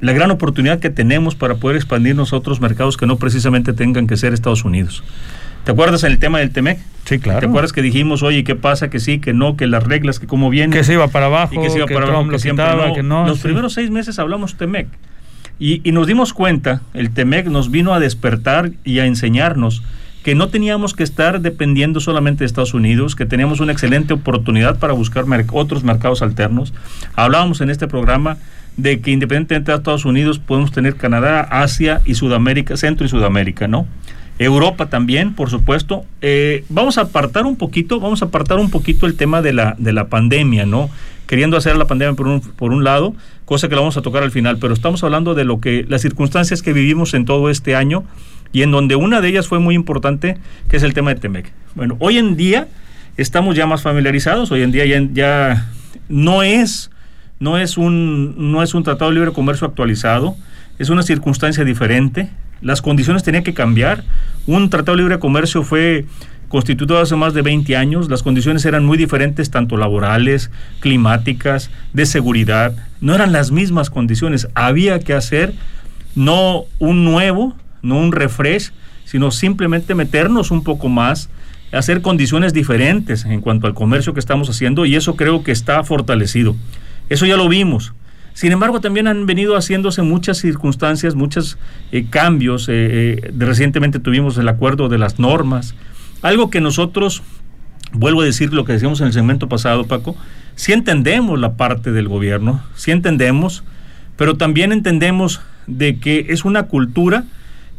la 0.00 0.12
gran 0.12 0.30
oportunidad 0.30 0.78
que 0.80 0.90
tenemos 0.90 1.34
para 1.34 1.56
poder 1.56 1.76
expandirnos 1.76 2.32
a 2.32 2.36
otros 2.36 2.60
mercados 2.60 2.96
que 2.96 3.06
no 3.06 3.16
precisamente 3.16 3.72
tengan 3.72 4.06
que 4.06 4.16
ser 4.16 4.32
Estados 4.32 4.64
Unidos. 4.64 5.02
¿Te 5.64 5.72
acuerdas 5.72 6.04
en 6.04 6.12
el 6.12 6.18
tema 6.18 6.38
del 6.38 6.50
TEMEC? 6.50 6.78
Sí, 7.06 7.18
claro. 7.18 7.40
¿Te 7.40 7.46
acuerdas 7.46 7.72
que 7.72 7.82
dijimos, 7.82 8.22
oye, 8.22 8.44
qué 8.44 8.54
pasa, 8.54 8.88
que 8.88 9.00
sí, 9.00 9.18
que 9.18 9.32
no, 9.32 9.56
que 9.56 9.66
las 9.66 9.82
reglas, 9.82 10.20
que 10.20 10.28
cómo 10.28 10.48
vienen? 10.48 10.70
Que 10.70 10.84
se 10.84 10.92
iba 10.92 11.08
para 11.08 11.26
abajo, 11.26 11.54
y 11.54 11.58
que 11.60 11.70
se 11.70 11.78
iba 11.78 11.86
para 11.86 12.06
Trump 12.06 12.14
abajo, 12.14 12.30
que 12.30 12.38
siempre 12.38 12.64
quitaba, 12.64 12.88
no. 12.88 12.94
que 12.94 13.02
no. 13.02 13.26
Los 13.26 13.38
sí. 13.38 13.44
primeros 13.44 13.72
seis 13.72 13.90
meses 13.90 14.18
hablamos 14.20 14.56
TEMEC. 14.56 14.86
Y, 15.58 15.80
y 15.88 15.92
nos 15.92 16.06
dimos 16.06 16.32
cuenta, 16.32 16.82
el 16.94 17.10
TEMEC 17.10 17.46
nos 17.46 17.70
vino 17.70 17.94
a 17.94 18.00
despertar 18.00 18.72
y 18.84 18.98
a 18.98 19.06
enseñarnos 19.06 19.82
que 20.26 20.34
no 20.34 20.48
teníamos 20.48 20.92
que 20.92 21.04
estar 21.04 21.40
dependiendo 21.40 22.00
solamente 22.00 22.40
de 22.40 22.46
Estados 22.46 22.74
Unidos, 22.74 23.14
que 23.14 23.26
teníamos 23.26 23.60
una 23.60 23.70
excelente 23.70 24.12
oportunidad 24.12 24.76
para 24.80 24.92
buscar 24.92 25.24
otros 25.52 25.84
mercados 25.84 26.20
alternos. 26.20 26.74
Hablábamos 27.14 27.60
en 27.60 27.70
este 27.70 27.86
programa 27.86 28.36
de 28.76 29.00
que 29.00 29.12
independientemente 29.12 29.70
de 29.70 29.76
Estados 29.76 30.04
Unidos 30.04 30.40
podemos 30.40 30.72
tener 30.72 30.96
Canadá, 30.96 31.42
Asia 31.42 32.00
y 32.04 32.14
Sudamérica, 32.14 32.76
Centro 32.76 33.06
y 33.06 33.08
Sudamérica, 33.08 33.68
¿no? 33.68 33.86
Europa 34.38 34.86
también, 34.86 35.34
por 35.34 35.50
supuesto. 35.50 36.04
Eh, 36.20 36.64
vamos 36.68 36.98
a 36.98 37.02
apartar 37.02 37.46
un 37.46 37.56
poquito, 37.56 38.00
vamos 38.00 38.22
a 38.22 38.26
apartar 38.26 38.58
un 38.58 38.70
poquito 38.70 39.06
el 39.06 39.14
tema 39.14 39.42
de 39.42 39.52
la, 39.52 39.74
de 39.78 39.92
la 39.92 40.08
pandemia, 40.08 40.66
¿no? 40.66 40.90
Queriendo 41.26 41.56
hacer 41.56 41.76
la 41.76 41.86
pandemia 41.86 42.14
por 42.14 42.28
un, 42.28 42.40
por 42.40 42.72
un 42.72 42.84
lado, 42.84 43.14
cosa 43.44 43.68
que 43.68 43.74
la 43.74 43.80
vamos 43.80 43.96
a 43.96 44.02
tocar 44.02 44.22
al 44.22 44.30
final, 44.30 44.58
pero 44.58 44.74
estamos 44.74 45.02
hablando 45.02 45.34
de 45.34 45.44
lo 45.44 45.60
que, 45.60 45.84
las 45.88 46.02
circunstancias 46.02 46.62
que 46.62 46.72
vivimos 46.72 47.14
en 47.14 47.24
todo 47.24 47.50
este 47.50 47.74
año 47.74 48.04
y 48.52 48.62
en 48.62 48.70
donde 48.70 48.96
una 48.96 49.20
de 49.20 49.28
ellas 49.28 49.48
fue 49.48 49.58
muy 49.58 49.74
importante, 49.74 50.38
que 50.68 50.76
es 50.76 50.82
el 50.82 50.94
tema 50.94 51.12
de 51.14 51.20
Temec. 51.20 51.52
Bueno, 51.74 51.96
hoy 51.98 52.18
en 52.18 52.36
día 52.36 52.68
estamos 53.16 53.56
ya 53.56 53.66
más 53.66 53.82
familiarizados, 53.82 54.50
hoy 54.50 54.62
en 54.62 54.72
día 54.72 54.86
ya, 54.86 55.02
ya 55.12 55.70
no 56.08 56.42
es 56.42 56.90
no 57.38 57.58
es 57.58 57.76
un 57.76 58.50
no 58.50 58.62
es 58.62 58.74
un 58.74 58.82
tratado 58.82 59.10
de 59.10 59.16
libre 59.16 59.32
comercio 59.32 59.66
actualizado, 59.66 60.36
es 60.78 60.90
una 60.90 61.02
circunstancia 61.02 61.64
diferente. 61.64 62.30
Las 62.60 62.82
condiciones 62.82 63.22
tenían 63.22 63.44
que 63.44 63.54
cambiar. 63.54 64.04
Un 64.46 64.70
tratado 64.70 64.96
de 64.96 65.02
libre 65.02 65.18
comercio 65.18 65.62
fue 65.62 66.06
constituido 66.48 66.98
hace 66.98 67.16
más 67.16 67.34
de 67.34 67.42
20 67.42 67.76
años, 67.76 68.08
las 68.08 68.22
condiciones 68.22 68.64
eran 68.64 68.84
muy 68.84 68.96
diferentes, 68.96 69.50
tanto 69.50 69.76
laborales, 69.76 70.50
climáticas, 70.80 71.70
de 71.92 72.06
seguridad, 72.06 72.74
no 73.00 73.14
eran 73.14 73.32
las 73.32 73.50
mismas 73.50 73.90
condiciones. 73.90 74.48
Había 74.54 75.00
que 75.00 75.12
hacer 75.12 75.54
no 76.14 76.64
un 76.78 77.04
nuevo, 77.04 77.56
no 77.82 77.98
un 77.98 78.12
refresh, 78.12 78.70
sino 79.04 79.30
simplemente 79.30 79.94
meternos 79.94 80.50
un 80.50 80.62
poco 80.64 80.88
más, 80.88 81.28
hacer 81.72 82.00
condiciones 82.00 82.52
diferentes 82.52 83.24
en 83.24 83.40
cuanto 83.40 83.66
al 83.66 83.74
comercio 83.74 84.14
que 84.14 84.20
estamos 84.20 84.48
haciendo 84.48 84.86
y 84.86 84.96
eso 84.96 85.16
creo 85.16 85.42
que 85.42 85.52
está 85.52 85.82
fortalecido. 85.84 86.56
Eso 87.08 87.26
ya 87.26 87.36
lo 87.36 87.48
vimos. 87.48 87.92
Sin 88.36 88.52
embargo, 88.52 88.82
también 88.82 89.06
han 89.06 89.24
venido 89.24 89.56
haciéndose 89.56 90.02
muchas 90.02 90.36
circunstancias, 90.36 91.14
muchos 91.14 91.56
eh, 91.90 92.04
cambios. 92.10 92.68
Eh, 92.68 92.74
eh, 92.74 93.32
recientemente 93.38 93.98
tuvimos 93.98 94.36
el 94.36 94.46
acuerdo 94.46 94.90
de 94.90 94.98
las 94.98 95.18
normas. 95.18 95.74
Algo 96.20 96.50
que 96.50 96.60
nosotros, 96.60 97.22
vuelvo 97.92 98.20
a 98.20 98.26
decir 98.26 98.52
lo 98.52 98.66
que 98.66 98.74
decíamos 98.74 99.00
en 99.00 99.06
el 99.06 99.14
segmento 99.14 99.48
pasado, 99.48 99.86
Paco, 99.86 100.18
sí 100.54 100.74
entendemos 100.74 101.40
la 101.40 101.54
parte 101.54 101.92
del 101.92 102.08
gobierno, 102.08 102.62
sí 102.74 102.90
entendemos, 102.90 103.64
pero 104.16 104.36
también 104.36 104.70
entendemos 104.70 105.40
de 105.66 105.98
que 105.98 106.26
es 106.28 106.44
una 106.44 106.64
cultura 106.64 107.24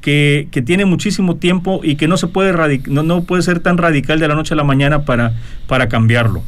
que, 0.02 0.48
que 0.50 0.64
tiene 0.64 0.86
muchísimo 0.86 1.36
tiempo 1.36 1.82
y 1.84 1.98
que 1.98 2.08
no 2.08 2.18
se 2.18 2.26
puede 2.26 2.82
no, 2.88 3.04
no, 3.04 3.26
puede 3.26 3.44
ser 3.44 3.60
tan 3.60 3.78
radical 3.78 4.20
de 4.20 4.28
la 4.28 4.34
noche 4.34 4.56
a 4.56 4.58
la 4.58 4.64
mañana 4.64 5.06
para, 5.06 5.34
para 5.68 5.88
cambiarlo. 5.88 6.42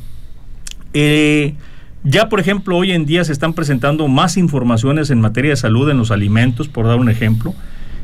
Ya, 2.04 2.30
por 2.30 2.40
ejemplo, 2.40 2.78
hoy 2.78 2.92
en 2.92 3.06
día 3.06 3.24
se 3.24 3.34
están 3.34 3.54
presentando 3.54 4.08
más 4.08 4.38
informaciones 4.38 5.10
en 5.10 5.20
materia 5.20 5.52
de 5.52 5.58
salud 5.58 5.90
en 5.90 5.98
los 5.98 6.12
alimentos, 6.12 6.70
por 6.70 6.88
dar 6.88 6.98
un 6.98 7.10
ejemplo. 7.10 7.54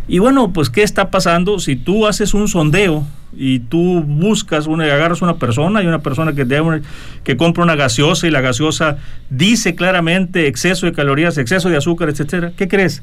Y 0.07 0.19
bueno, 0.19 0.51
pues, 0.53 0.69
¿qué 0.69 0.83
está 0.83 1.09
pasando? 1.09 1.59
Si 1.59 1.75
tú 1.75 2.05
haces 2.05 2.33
un 2.33 2.47
sondeo 2.47 3.05
y 3.35 3.59
tú 3.59 4.03
buscas, 4.05 4.67
una, 4.67 4.85
agarras 4.85 5.21
una 5.21 5.35
persona 5.35 5.81
y 5.81 5.87
una 5.87 5.99
persona 5.99 6.33
que, 6.33 6.43
una, 6.61 6.81
que 7.23 7.37
compra 7.37 7.63
una 7.63 7.75
gaseosa 7.75 8.27
y 8.27 8.31
la 8.31 8.41
gaseosa 8.41 8.97
dice 9.29 9.75
claramente 9.75 10.47
exceso 10.47 10.85
de 10.85 10.91
calorías, 10.91 11.37
exceso 11.37 11.69
de 11.69 11.77
azúcar, 11.77 12.09
etcétera, 12.09 12.51
¿qué 12.55 12.67
crees? 12.67 13.01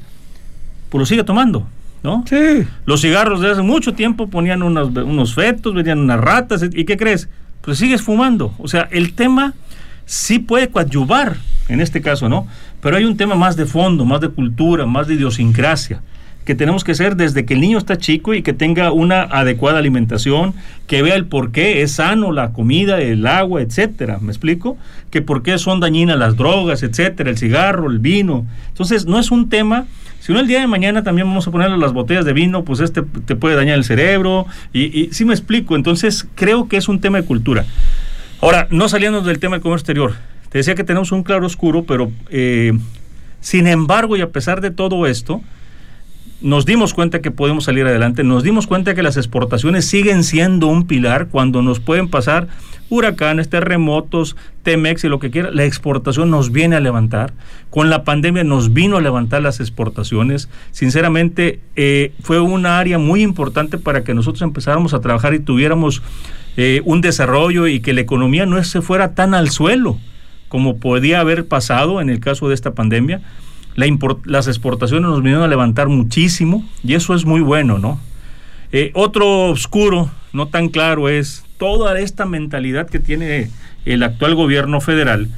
Pues 0.89 0.99
lo 0.99 1.05
sigue 1.05 1.23
tomando. 1.23 1.67
¿No? 2.03 2.25
Sí. 2.27 2.67
Los 2.85 2.99
cigarros 2.99 3.39
de 3.39 3.49
hace 3.49 3.61
mucho 3.61 3.93
tiempo 3.93 4.27
ponían 4.27 4.61
unos, 4.61 4.89
unos 4.89 5.33
fetos, 5.33 5.73
venían 5.73 5.99
unas 5.99 6.19
ratas, 6.19 6.61
¿y 6.73 6.83
qué 6.83 6.97
crees? 6.97 7.29
Pues 7.61 7.77
sigues 7.77 8.01
fumando. 8.01 8.53
O 8.57 8.67
sea, 8.67 8.89
el 8.91 9.13
tema 9.13 9.53
sí 10.05 10.39
puede 10.39 10.69
coadyuvar 10.69 11.37
en 11.69 11.81
este 11.81 12.01
caso, 12.01 12.27
¿no? 12.29 12.47
Pero 12.81 12.97
hay 12.97 13.05
un 13.05 13.17
tema 13.17 13.35
más 13.35 13.55
de 13.55 13.65
fondo, 13.65 14.05
más 14.05 14.21
de 14.21 14.29
cultura, 14.29 14.85
más 14.85 15.07
de 15.07 15.15
idiosincrasia 15.15 16.01
que 16.45 16.55
tenemos 16.55 16.83
que 16.83 16.91
hacer 16.91 17.15
desde 17.15 17.45
que 17.45 17.53
el 17.53 17.61
niño 17.61 17.77
está 17.77 17.97
chico 17.97 18.33
y 18.33 18.41
que 18.41 18.53
tenga 18.53 18.91
una 18.91 19.21
adecuada 19.21 19.79
alimentación, 19.79 20.53
que 20.87 21.01
vea 21.01 21.15
el 21.15 21.25
por 21.25 21.51
qué 21.51 21.81
es 21.81 21.93
sano 21.93 22.31
la 22.31 22.51
comida, 22.51 22.99
el 23.01 23.25
agua, 23.27 23.61
etcétera. 23.61 24.19
¿Me 24.19 24.31
explico? 24.31 24.77
Que 25.09 25.21
por 25.21 25.43
qué 25.43 25.57
son 25.57 25.79
dañinas 25.79 26.17
las 26.17 26.35
drogas, 26.35 26.83
etcétera, 26.83 27.29
el 27.29 27.37
cigarro, 27.37 27.89
el 27.89 27.99
vino. 27.99 28.45
Entonces, 28.67 29.05
no 29.05 29.19
es 29.19 29.31
un 29.31 29.49
tema. 29.49 29.85
Si 30.19 30.31
no 30.33 30.39
el 30.39 30.47
día 30.47 30.59
de 30.59 30.67
mañana 30.67 31.03
también 31.03 31.27
vamos 31.27 31.47
a 31.47 31.51
ponerle 31.51 31.77
las 31.77 31.93
botellas 31.93 32.25
de 32.25 32.33
vino, 32.33 32.63
pues 32.63 32.79
este 32.79 33.01
te 33.01 33.35
puede 33.35 33.55
dañar 33.55 33.77
el 33.77 33.83
cerebro. 33.83 34.45
Y, 34.73 35.09
sí 35.11 35.25
me 35.25 35.33
explico. 35.33 35.75
Entonces, 35.75 36.27
creo 36.35 36.67
que 36.67 36.77
es 36.77 36.87
un 36.89 36.99
tema 36.99 37.19
de 37.19 37.25
cultura. 37.25 37.65
Ahora, 38.43 38.67
no 38.71 38.89
saliendo 38.89 39.21
del 39.21 39.39
tema 39.39 39.55
del 39.55 39.63
comercio 39.63 39.83
exterior, 39.83 40.15
te 40.49 40.57
decía 40.57 40.75
que 40.75 40.83
tenemos 40.83 41.13
un 41.13 41.23
claro 41.23 41.45
oscuro, 41.45 41.85
pero 41.85 42.11
eh, 42.29 42.73
sin 43.39 43.67
embargo 43.67 44.17
y 44.17 44.21
a 44.21 44.31
pesar 44.33 44.59
de 44.59 44.69
todo 44.69 45.07
esto, 45.07 45.41
nos 46.41 46.65
dimos 46.65 46.93
cuenta 46.93 47.21
que 47.21 47.31
podemos 47.31 47.63
salir 47.63 47.85
adelante, 47.85 48.25
nos 48.25 48.43
dimos 48.43 48.67
cuenta 48.67 48.95
que 48.95 49.01
las 49.01 49.15
exportaciones 49.15 49.85
siguen 49.85 50.25
siendo 50.25 50.67
un 50.67 50.87
pilar 50.87 51.29
cuando 51.29 51.61
nos 51.61 51.79
pueden 51.79 52.09
pasar 52.09 52.49
huracanes, 52.89 53.49
terremotos, 53.49 54.35
Temex 54.63 55.03
y 55.03 55.09
lo 55.09 55.19
que 55.19 55.31
quiera, 55.31 55.51
la 55.51 55.65
exportación 55.65 56.29
nos 56.29 56.51
viene 56.51 56.75
a 56.75 56.79
levantar. 56.79 57.33
Con 57.69 57.89
la 57.89 58.03
pandemia 58.03 58.43
nos 58.43 58.73
vino 58.73 58.97
a 58.97 59.01
levantar 59.01 59.41
las 59.41 59.59
exportaciones. 59.59 60.49
Sinceramente, 60.71 61.59
eh, 61.75 62.13
fue 62.21 62.39
una 62.39 62.79
área 62.79 62.97
muy 62.97 63.21
importante 63.21 63.77
para 63.77 64.03
que 64.03 64.13
nosotros 64.13 64.41
empezáramos 64.41 64.93
a 64.93 65.01
trabajar 65.01 65.33
y 65.33 65.39
tuviéramos 65.39 66.01
eh, 66.55 66.81
un 66.85 67.01
desarrollo 67.01 67.67
y 67.67 67.79
que 67.79 67.93
la 67.93 68.01
economía 68.01 68.45
no 68.45 68.63
se 68.63 68.81
fuera 68.81 69.15
tan 69.15 69.33
al 69.33 69.49
suelo 69.49 69.97
como 70.53 70.77
podía 70.77 71.19
haber 71.19 71.47
pasado 71.47 71.99
en 71.99 72.11
el 72.11 72.19
caso 72.19 72.47
de 72.47 72.53
esta 72.53 72.75
pandemia. 72.75 73.21
La 73.73 73.87
las 74.25 74.47
exportaciones 74.47 75.09
nos 75.09 75.23
vinieron 75.23 75.41
a 75.41 75.47
levantar 75.47 75.87
muchísimo 75.87 76.63
y 76.83 76.93
eso 76.93 77.15
es 77.15 77.25
muy 77.25 77.41
bueno, 77.41 77.79
¿no? 77.79 77.99
Eh, 78.71 78.91
otro 78.93 79.49
oscuro, 79.49 80.11
no 80.31 80.49
tan 80.49 80.69
claro, 80.69 81.09
es 81.09 81.42
toda 81.57 81.99
esta 81.99 82.25
mentalidad 82.25 82.87
que 82.87 82.99
tiene 82.99 83.49
el 83.85 84.03
actual 84.03 84.35
gobierno 84.35 84.81
federal 84.81 85.29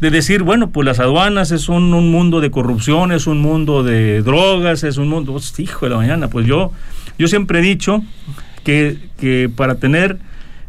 de 0.00 0.10
decir, 0.10 0.42
bueno, 0.42 0.70
pues 0.70 0.86
las 0.86 0.98
aduanas 0.98 1.50
es 1.50 1.68
un, 1.68 1.92
un 1.92 2.10
mundo 2.10 2.40
de 2.40 2.50
corrupción, 2.50 3.12
es 3.12 3.26
un 3.26 3.40
mundo 3.40 3.82
de 3.82 4.22
drogas, 4.22 4.82
es 4.82 4.96
un 4.96 5.08
mundo, 5.08 5.32
pues, 5.32 5.58
hijo 5.60 5.86
de 5.86 5.90
la 5.90 5.96
mañana, 5.98 6.28
pues 6.28 6.46
yo, 6.46 6.72
yo 7.18 7.28
siempre 7.28 7.58
he 7.58 7.62
dicho 7.62 8.02
que, 8.64 8.96
que 9.18 9.50
para 9.54 9.74
tener 9.74 10.18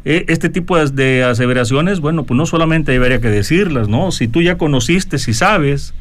eh, 0.04 0.26
este 0.28 0.50
tipo 0.50 0.78
de, 0.78 0.90
de, 0.90 1.24
aseveraciones, 1.24 2.02
bueno, 2.02 2.24
pues 2.24 2.38
no 2.38 2.46
solamente 2.46 2.92
debería 2.92 3.22
que 3.22 3.30
decirlas, 3.30 3.88
¿no? 3.88 4.12
Si 4.12 4.28
tú 4.28 4.42
ya 4.42 4.58
conociste, 4.58 5.18
si 5.18 5.34
sabes 5.34 5.94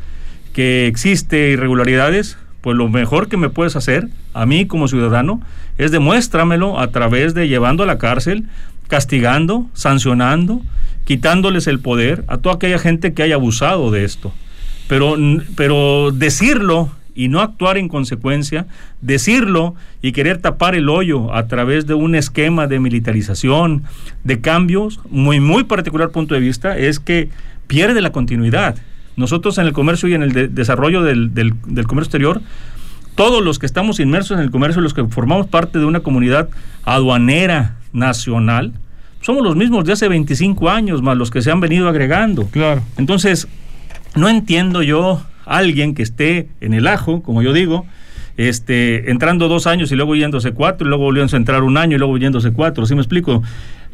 que 0.52 0.88
existe 0.88 1.50
irregularidades, 1.50 2.36
pues 2.62 2.76
lo 2.76 2.88
mejor 2.88 3.28
que 3.28 3.36
me 3.36 3.48
puedes 3.48 3.76
hacer 3.76 4.08
a 4.34 4.44
mí 4.44 4.66
como 4.66 4.88
ciudadano 4.88 5.40
es 5.78 5.92
demuéstramelo 5.92 6.80
a 6.80 6.88
través 6.88 7.32
de 7.34 7.48
llevando 7.48 7.84
a 7.84 7.86
la 7.86 7.98
cárcel, 7.98 8.46
castigando, 8.90 9.70
sancionando, 9.72 10.60
quitándoles 11.04 11.68
el 11.68 11.78
poder 11.78 12.24
a 12.26 12.38
toda 12.38 12.56
aquella 12.56 12.78
gente 12.78 13.14
que 13.14 13.22
haya 13.22 13.36
abusado 13.36 13.90
de 13.90 14.04
esto. 14.04 14.32
Pero, 14.88 15.16
pero 15.54 16.10
decirlo 16.10 16.90
y 17.14 17.28
no 17.28 17.40
actuar 17.40 17.78
en 17.78 17.88
consecuencia, 17.88 18.66
decirlo 19.00 19.76
y 20.02 20.10
querer 20.10 20.38
tapar 20.38 20.74
el 20.74 20.88
hoyo 20.88 21.32
a 21.32 21.46
través 21.46 21.86
de 21.86 21.94
un 21.94 22.16
esquema 22.16 22.66
de 22.66 22.80
militarización, 22.80 23.84
de 24.24 24.40
cambios, 24.40 24.98
muy, 25.08 25.38
muy 25.38 25.64
particular 25.64 26.10
punto 26.10 26.34
de 26.34 26.40
vista, 26.40 26.76
es 26.76 26.98
que 26.98 27.30
pierde 27.68 28.00
la 28.00 28.10
continuidad. 28.10 28.76
Nosotros 29.16 29.58
en 29.58 29.66
el 29.66 29.72
comercio 29.72 30.08
y 30.08 30.14
en 30.14 30.22
el 30.22 30.32
de 30.32 30.48
desarrollo 30.48 31.02
del, 31.02 31.32
del, 31.32 31.54
del, 31.66 31.86
comercio 31.86 32.08
exterior, 32.08 32.42
todos 33.14 33.44
los 33.44 33.60
que 33.60 33.66
estamos 33.66 34.00
inmersos 34.00 34.38
en 34.38 34.42
el 34.42 34.50
comercio, 34.50 34.80
los 34.82 34.94
que 34.94 35.04
formamos 35.04 35.46
parte 35.46 35.78
de 35.78 35.84
una 35.84 36.00
comunidad 36.00 36.48
aduanera 36.84 37.76
nacional, 37.92 38.72
somos 39.20 39.42
los 39.42 39.56
mismos 39.56 39.84
de 39.84 39.92
hace 39.92 40.08
25 40.08 40.70
años, 40.70 41.02
más 41.02 41.16
los 41.16 41.30
que 41.30 41.42
se 41.42 41.50
han 41.50 41.60
venido 41.60 41.88
agregando. 41.88 42.46
Claro. 42.46 42.82
Entonces, 42.96 43.48
no 44.16 44.28
entiendo 44.28 44.82
yo 44.82 45.22
a 45.44 45.58
alguien 45.58 45.94
que 45.94 46.02
esté 46.02 46.48
en 46.60 46.72
el 46.72 46.86
ajo, 46.86 47.22
como 47.22 47.42
yo 47.42 47.52
digo, 47.52 47.86
este, 48.36 49.10
entrando 49.10 49.48
dos 49.48 49.66
años 49.66 49.92
y 49.92 49.96
luego 49.96 50.16
yéndose 50.16 50.52
cuatro, 50.52 50.86
y 50.86 50.88
luego 50.88 51.04
volviendo 51.04 51.34
a 51.34 51.36
entrar 51.36 51.62
un 51.62 51.76
año 51.76 51.96
y 51.96 51.98
luego 51.98 52.16
yéndose 52.16 52.52
cuatro, 52.52 52.86
¿sí 52.86 52.94
me 52.94 53.02
explico? 53.02 53.42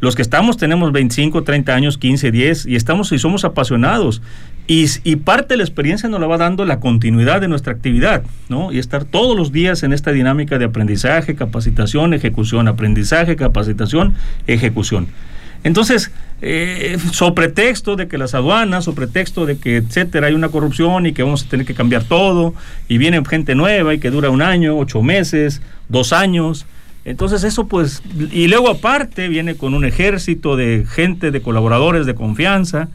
Los 0.01 0.15
que 0.15 0.23
estamos 0.23 0.57
tenemos 0.57 0.93
25, 0.93 1.43
30 1.43 1.75
años, 1.75 1.99
15, 1.99 2.31
10 2.31 2.67
y 2.67 2.77
estamos 2.77 3.13
y 3.13 3.19
somos 3.19 3.45
apasionados. 3.45 4.23
Y, 4.69 5.17
parte 5.17 5.55
de 5.55 5.59
la 5.59 5.63
experiencia 5.63 6.09
nos 6.09 6.21
la 6.21 6.27
va 6.27 6.39
dando 6.39 6.65
la 6.65 6.81
continuidad 6.81 7.41
de 7.41 7.47
nuestra 7.47 7.73
actividad, 7.73 8.25
¿no? 8.49 8.73
Y 8.73 8.81
estar 8.81 9.05
todos 9.05 9.37
los 9.37 9.53
días 9.53 9.85
en 9.85 9.93
esta 9.93 10.11
dinámica 10.11 10.59
de 10.59 10.65
aprendizaje, 10.65 11.37
capacitación, 11.37 12.15
ejecución, 12.15 12.67
aprendizaje, 12.67 13.37
capacitación, 13.37 14.15
ejecución. 14.49 15.07
Entonces, 15.63 16.11
eh, 16.43 16.97
sobre 17.13 17.35
pretexto 17.35 17.95
de 17.95 18.09
que 18.09 18.19
las 18.19 18.35
aduanas, 18.35 18.85
sobre 18.85 19.07
pretexto 19.07 19.47
de 19.47 19.57
que, 19.59 19.77
etcétera, 19.77 20.27
hay 20.27 20.35
una 20.35 20.49
corrupción 20.49 21.07
y 21.07 21.13
que 21.13 21.23
vamos 21.23 21.45
a 21.45 21.49
tener 21.49 21.65
que 21.65 21.75
cambiar 21.75 22.03
todo, 22.03 22.53
y 22.89 22.99
viene 22.99 23.25
gente 23.25 23.55
nueva 23.55 23.95
y 23.95 23.99
que 24.01 24.11
dura 24.11 24.31
un 24.31 24.43
año, 24.43 24.77
ocho 24.77 25.01
meses, 25.01 25.63
dos 25.89 26.13
años. 26.13 26.67
Entonces 27.07 27.45
eso 27.45 27.69
pues, 27.69 28.03
y 28.33 28.49
luego 28.49 28.69
aparte 28.69 29.29
viene 29.29 29.55
con 29.55 29.75
un 29.75 29.85
ejército 29.85 30.57
de 30.57 30.85
gente, 30.89 31.31
de 31.31 31.41
colaboradores 31.41 32.05
de 32.05 32.17
confianza, 32.17 32.89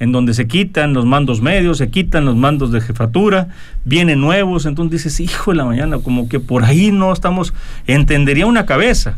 en 0.00 0.10
donde 0.10 0.34
se 0.34 0.48
quitan 0.48 0.94
los 0.94 1.06
mandos 1.06 1.40
medios, 1.40 1.78
se 1.78 1.88
quitan 1.88 2.24
los 2.24 2.34
mandos 2.34 2.72
de 2.72 2.80
jefatura, 2.80 3.50
vienen 3.84 4.20
nuevos, 4.20 4.66
entonces 4.66 5.04
dices, 5.04 5.20
hijo 5.20 5.52
de 5.52 5.58
la 5.58 5.64
mañana, 5.64 5.98
como 5.98 6.28
que 6.28 6.40
por 6.40 6.64
ahí 6.64 6.90
no 6.90 7.12
estamos, 7.12 7.54
entendería 7.86 8.46
una 8.46 8.66
cabeza, 8.66 9.16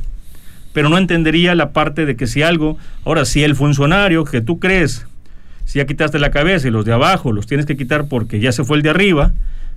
pero 0.74 0.90
no 0.90 0.98
entendería 0.98 1.54
la 1.54 1.70
parte 1.70 2.04
de 2.04 2.14
que 2.14 2.26
si 2.26 2.42
algo, 2.42 2.76
ahora 3.06 3.24
si 3.24 3.42
el 3.44 3.56
funcionario 3.56 4.24
que 4.24 4.42
tú 4.42 4.58
crees, 4.58 5.06
si 5.64 5.78
ya 5.78 5.86
quitaste 5.86 6.18
la 6.18 6.30
cabeza 6.30 6.68
y 6.68 6.70
los 6.70 6.84
de 6.84 6.92
abajo 6.92 7.32
los 7.32 7.46
tienes 7.46 7.66
que 7.66 7.76
quitar 7.76 8.06
porque 8.08 8.40
ya 8.40 8.52
se 8.52 8.64
fue 8.64 8.76
el 8.76 8.82
de 8.82 8.90
arriba, 8.90 9.32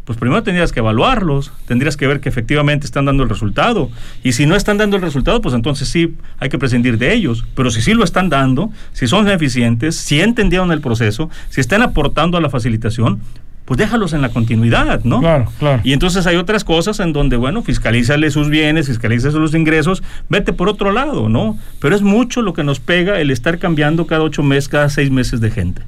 pues 0.08 0.18
primero 0.18 0.42
tendrías 0.42 0.72
que 0.72 0.80
evaluarlos, 0.80 1.52
tendrías 1.66 1.98
que 1.98 2.08
ver 2.08 2.22
que 2.22 2.30
efectivamente 2.30 2.86
están 2.86 3.04
dando 3.04 3.24
el 3.24 3.30
resultado. 3.30 3.90
Y 4.24 4.32
si 4.32 4.46
no 4.46 4.56
están 4.56 4.78
dando 4.78 4.96
el 4.96 5.02
resultado, 5.02 5.42
pues 5.42 5.54
entonces 5.54 5.90
sí 5.90 6.16
hay 6.40 6.48
que 6.48 6.58
prescindir 6.58 6.98
de 6.98 7.14
ellos. 7.14 7.46
Pero 7.56 7.72
si 7.72 7.82
sí 7.82 7.94
lo 7.94 8.06
están 8.06 8.30
dando, 8.30 8.72
si 8.94 9.06
son 9.06 9.28
eficientes, 9.28 9.98
si 9.98 10.22
entendieron 10.22 10.72
el 10.72 10.80
proceso, 10.80 11.30
si 11.50 11.60
están 11.60 11.82
aportando 11.82 12.38
a 12.38 12.42
la 12.42 12.50
facilitación, 12.50 13.20
pues 13.68 13.78
déjalos 13.78 14.14
en 14.14 14.22
la 14.22 14.30
continuidad, 14.30 15.04
¿no? 15.04 15.20
Claro, 15.20 15.52
claro. 15.60 15.82
Y 15.84 15.92
entonces 15.92 16.26
hay 16.26 16.38
otras 16.38 16.64
cosas 16.64 17.02
en 17.02 17.12
donde, 17.12 17.36
bueno, 17.36 17.64
fiscalízale 17.64 18.32
sus 18.32 18.48
bienes, 18.48 18.88
fiscalízale 18.88 19.34
sus 19.34 19.54
ingresos, 19.56 20.04
vete 20.30 20.54
por 20.54 20.70
otro 20.70 20.94
lado, 20.94 21.28
¿no? 21.28 21.60
Pero 21.82 21.94
es 21.94 22.02
mucho 22.02 22.42
lo 22.42 22.54
que 22.54 22.64
nos 22.64 22.80
pega 22.80 23.20
el 23.20 23.30
estar 23.30 23.60
cambiando 23.60 24.08
cada 24.08 24.22
ocho 24.24 24.42
meses, 24.42 24.70
cada 24.70 24.88
seis 24.88 25.12
meses 25.12 25.42
de 25.42 25.52
gente. 25.52 25.82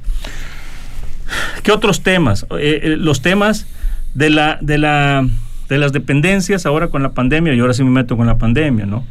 ¿Qué 1.64 1.72
otros 1.72 2.04
temas? 2.04 2.46
Eh, 2.60 2.82
eh, 2.84 2.96
los 2.98 3.22
temas 3.22 3.66
de 4.14 4.30
la, 4.30 4.58
de 4.60 4.78
la, 4.78 5.26
de 5.70 5.78
las 5.78 5.94
dependencias 5.94 6.66
ahora 6.66 6.90
con 6.90 7.02
la 7.02 7.14
pandemia, 7.14 7.54
y 7.54 7.62
ahora 7.62 7.74
sí 7.74 7.86
me 7.86 7.92
meto 7.92 8.18
con 8.18 8.28
la 8.28 8.38
pandemia, 8.38 8.88
¿no? 8.88 9.06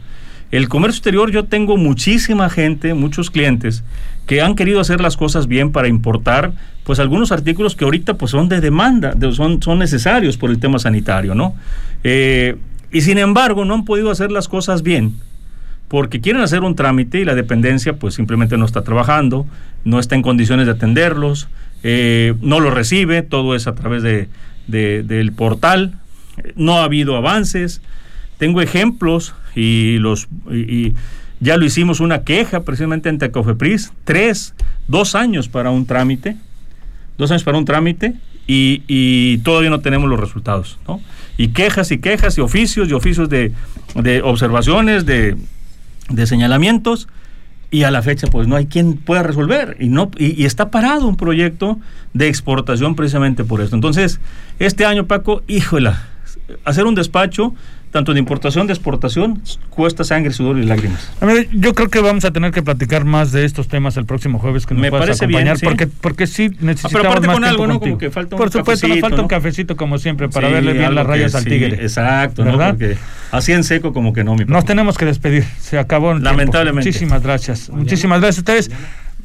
El 0.51 0.68
comercio 0.68 0.99
exterior, 0.99 1.30
yo 1.30 1.44
tengo 1.44 1.76
muchísima 1.76 2.49
gente, 2.49 2.94
muchos 2.94 3.30
clientes 3.30 3.84
que 4.26 4.42
han 4.42 4.55
querido 4.55 4.80
hacer 4.80 5.01
las 5.01 5.16
cosas 5.16 5.46
bien 5.46 5.72
para 5.72 5.88
importar, 5.88 6.53
pues 6.84 6.99
algunos 6.99 7.32
artículos 7.32 7.74
que 7.74 7.84
ahorita 7.84 8.14
pues 8.14 8.30
son 8.30 8.49
de 8.49 8.61
demanda, 8.61 9.14
son, 9.32 9.62
son 9.62 9.78
necesarios 9.78 10.36
por 10.36 10.51
el 10.51 10.59
tema 10.59 10.78
sanitario, 10.78 11.34
¿no? 11.34 11.55
Eh, 12.05 12.57
y 12.90 13.01
sin 13.03 13.18
embargo 13.18 13.64
no 13.64 13.74
han 13.74 13.84
podido 13.84 14.11
hacer 14.11 14.30
las 14.30 14.49
cosas 14.49 14.82
bien 14.82 15.14
porque 15.88 16.20
quieren 16.20 16.42
hacer 16.42 16.61
un 16.61 16.74
trámite 16.74 17.20
y 17.20 17.24
la 17.24 17.34
dependencia 17.34 17.94
pues 17.94 18.14
simplemente 18.14 18.57
no 18.57 18.66
está 18.66 18.82
trabajando, 18.82 19.46
no 19.84 19.99
está 19.99 20.14
en 20.14 20.22
condiciones 20.22 20.66
de 20.66 20.72
atenderlos, 20.72 21.49
eh, 21.82 22.34
no 22.42 22.61
lo 22.61 22.70
recibe, 22.70 23.22
todo 23.22 23.55
es 23.55 23.66
a 23.66 23.74
través 23.74 24.03
de, 24.03 24.28
del 24.66 25.32
portal, 25.32 25.94
no 26.57 26.78
ha 26.78 26.84
habido 26.84 27.16
avances. 27.16 27.80
Tengo 28.39 28.61
ejemplos 28.61 29.34
y 29.55 29.99
los 29.99 30.28
y, 30.51 30.95
ya 31.41 31.57
lo 31.57 31.64
hicimos 31.64 32.01
una 32.01 32.24
queja 32.24 32.61
precisamente 32.61 33.09
ante 33.09 33.30
Cofepris, 33.30 33.93
tres, 34.05 34.55
dos 34.89 35.14
años 35.14 35.49
para 35.49 35.70
un 35.70 35.86
trámite, 35.86 36.36
dos 37.16 37.30
años 37.30 37.45
para 37.45 37.59
un 37.59 37.64
trámite 37.64 38.14
y, 38.47 38.82
y 38.89 39.39
todavía 39.39 39.70
no 39.70 39.80
tenemos 39.80 40.09
los 40.09 40.18
resultados, 40.18 40.78
¿no? 40.89 41.01
Y 41.36 41.49
quejas 41.49 41.93
y 41.93 41.99
quejas 41.99 42.36
y 42.39 42.41
oficios 42.41 42.89
y 42.89 42.93
oficios 42.93 43.28
de, 43.28 43.53
de 43.95 44.22
observaciones, 44.22 45.07
de, 45.07 45.36
de 46.09 46.26
señalamientos 46.26 47.09
y 47.70 47.82
a 47.82 47.91
la 47.91 48.03
fecha 48.03 48.26
pues 48.28 48.49
no 48.49 48.57
hay 48.57 48.66
quien 48.66 48.97
pueda 48.97 49.22
resolver 49.22 49.76
y 49.78 49.89
no 49.89 50.11
y, 50.16 50.45
está 50.45 50.70
parado 50.70 51.07
un 51.07 51.16
proyecto 51.16 51.78
de 52.14 52.28
exportación 52.28 52.95
precisamente 52.95 53.45
por 53.45 53.61
esto. 53.61 53.76
Entonces, 53.76 54.20
este 54.59 54.86
año 54.86 55.07
Paco, 55.07 55.43
híjola, 55.47 56.09
hacer 56.64 56.86
un 56.86 56.95
despacho 56.95 57.55
tanto 57.91 58.12
de 58.12 58.18
importación 58.18 58.66
de 58.66 58.72
exportación 58.72 59.43
cuesta 59.70 60.05
sangre, 60.05 60.32
sudor 60.32 60.59
y 60.59 60.64
lágrimas. 60.64 61.11
yo 61.53 61.74
creo 61.74 61.89
que 61.89 62.01
vamos 62.01 62.24
a 62.24 62.30
tener 62.30 62.53
que 62.53 62.62
platicar 62.62 63.05
más 63.05 63.32
de 63.32 63.45
estos 63.45 63.68
temas 63.68 63.97
el 63.97 64.05
próximo 64.05 64.39
jueves 64.39 64.66
que 64.66 64.74
nos 64.74 64.82
Me 64.82 64.91
puedas 64.91 65.20
acompañar 65.20 65.59
porque 65.62 65.86
porque 65.86 66.26
sí 66.26 66.51
necesitamos 66.61 67.16
ah, 67.16 67.20
pero 67.20 67.32
con 67.32 67.45
algo, 67.45 67.66
¿no? 67.66 67.80
Como 67.80 67.99
que 67.99 68.11
falta 68.11 68.36
un 68.36 68.39
Por 68.39 68.51
supuesto, 68.51 68.89
nos 68.89 69.01
falta 69.01 69.20
un 69.22 69.28
cafecito 69.28 69.76
como 69.76 69.99
siempre 69.99 70.28
para 70.28 70.49
verle 70.49 70.72
bien 70.72 70.95
las 70.95 71.07
rayas 71.07 71.34
al 71.34 71.45
tigre. 71.45 71.82
exacto, 71.82 72.45
¿verdad? 72.45 72.70
Porque 72.70 72.97
así 73.30 73.53
en 73.53 73.64
seco 73.64 73.93
como 73.93 74.12
que 74.12 74.24
no, 74.24 74.34
mi 74.34 74.45
Nos 74.45 74.64
tenemos 74.64 74.99
que 74.99 75.05
despedir. 75.05 75.45
Se 75.61 75.78
acabó 75.78 76.12
el 76.12 76.22
Lamentablemente. 76.22 76.89
Muchísimas 76.89 77.22
gracias. 77.22 77.70
Muchísimas 77.70 78.20
gracias 78.20 78.39
a 78.39 78.41
ustedes. 78.41 78.70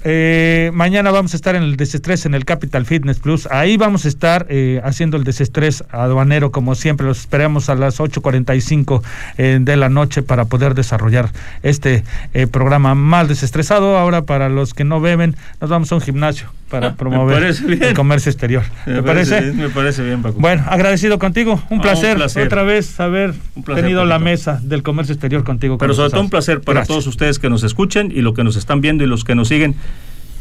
Eh, 0.05 0.71
mañana 0.73 1.11
vamos 1.11 1.33
a 1.33 1.37
estar 1.37 1.55
en 1.55 1.63
el 1.63 1.77
desestrés 1.77 2.25
en 2.25 2.33
el 2.33 2.45
Capital 2.45 2.85
Fitness 2.85 3.19
Plus. 3.19 3.47
Ahí 3.49 3.77
vamos 3.77 4.05
a 4.05 4.07
estar 4.07 4.45
eh, 4.49 4.81
haciendo 4.83 5.17
el 5.17 5.23
desestrés 5.23 5.83
aduanero 5.91 6.51
como 6.51 6.75
siempre. 6.75 7.07
Los 7.07 7.19
esperamos 7.19 7.69
a 7.69 7.75
las 7.75 7.99
8.45 7.99 9.01
eh, 9.37 9.59
de 9.61 9.77
la 9.77 9.89
noche 9.89 10.21
para 10.21 10.45
poder 10.45 10.75
desarrollar 10.75 11.29
este 11.61 12.03
eh, 12.33 12.47
programa 12.47 12.95
más 12.95 13.27
desestresado. 13.27 13.97
Ahora 13.97 14.23
para 14.23 14.49
los 14.49 14.73
que 14.73 14.83
no 14.83 14.99
beben, 14.99 15.35
nos 15.61 15.69
vamos 15.69 15.91
a 15.91 15.95
un 15.95 16.01
gimnasio 16.01 16.49
para 16.73 16.87
ah, 16.87 16.95
promover 16.95 17.43
el 17.43 17.93
comercio 17.93 18.31
exterior. 18.31 18.63
Me, 18.87 19.03
parece? 19.03 19.53
me 19.53 19.69
parece 19.69 20.03
bien, 20.03 20.23
Paco. 20.23 20.39
Bueno, 20.39 20.63
agradecido 20.67 21.19
contigo. 21.19 21.61
Un, 21.69 21.79
ah, 21.79 21.81
placer, 21.83 22.19
otra 22.19 22.63
vez 22.63 22.99
haber 22.99 23.35
tenido 23.75 24.05
la 24.05 24.17
mesa 24.17 24.59
del 24.63 24.81
comercio 24.81 25.13
exterior 25.13 25.43
contigo. 25.43 25.77
Pero 25.77 25.93
sobre 25.93 26.09
todo 26.09 26.21
un 26.21 26.31
placer 26.31 26.61
para 26.61 26.83
todos 26.83 27.05
ustedes 27.05 27.37
que 27.37 27.47
nos 27.47 27.63
escuchen 27.63 28.11
y 28.11 28.21
los 28.21 28.33
que 28.33 28.43
nos 28.43 28.55
están 28.55 28.81
viendo 28.81 29.03
y 29.03 29.07
los 29.07 29.23
que 29.23 29.35
nos 29.35 29.49
siguen. 29.49 29.75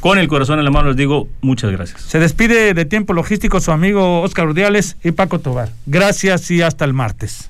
Con 0.03 0.19
el 0.19 0.27
corazón 0.27 0.59
en 0.59 0.65
la 0.65 0.73
mano 0.73 0.89
les 0.89 0.97
digo 0.97 1.29
muchas 1.43 1.71
gracias. 1.71 2.03
Se 2.03 2.19
despide 2.19 2.75
de 2.75 2.85
Tiempo 2.85 3.13
Logístico 3.13 3.61
su 3.61 3.71
amigo 3.71 4.23
Oscar 4.23 4.49
Urdiales 4.49 4.97
y 5.05 5.13
Paco 5.13 5.39
Tobar. 5.39 5.69
Gracias 5.87 6.51
y 6.51 6.61
hasta 6.61 6.85
el 6.85 6.93
martes. 6.93 7.49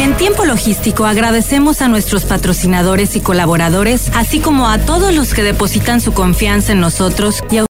En 0.00 0.16
Tiempo 0.16 0.44
Logístico 0.44 1.06
agradecemos 1.06 1.82
a 1.82 1.88
nuestros 1.88 2.24
patrocinadores 2.24 3.14
y 3.14 3.20
colaboradores, 3.20 4.10
así 4.16 4.40
como 4.40 4.68
a 4.68 4.78
todos 4.78 5.14
los 5.14 5.34
que 5.34 5.44
depositan 5.44 6.00
su 6.00 6.12
confianza 6.12 6.72
en 6.72 6.80
nosotros 6.80 7.44
y 7.48 7.58
a 7.58 7.62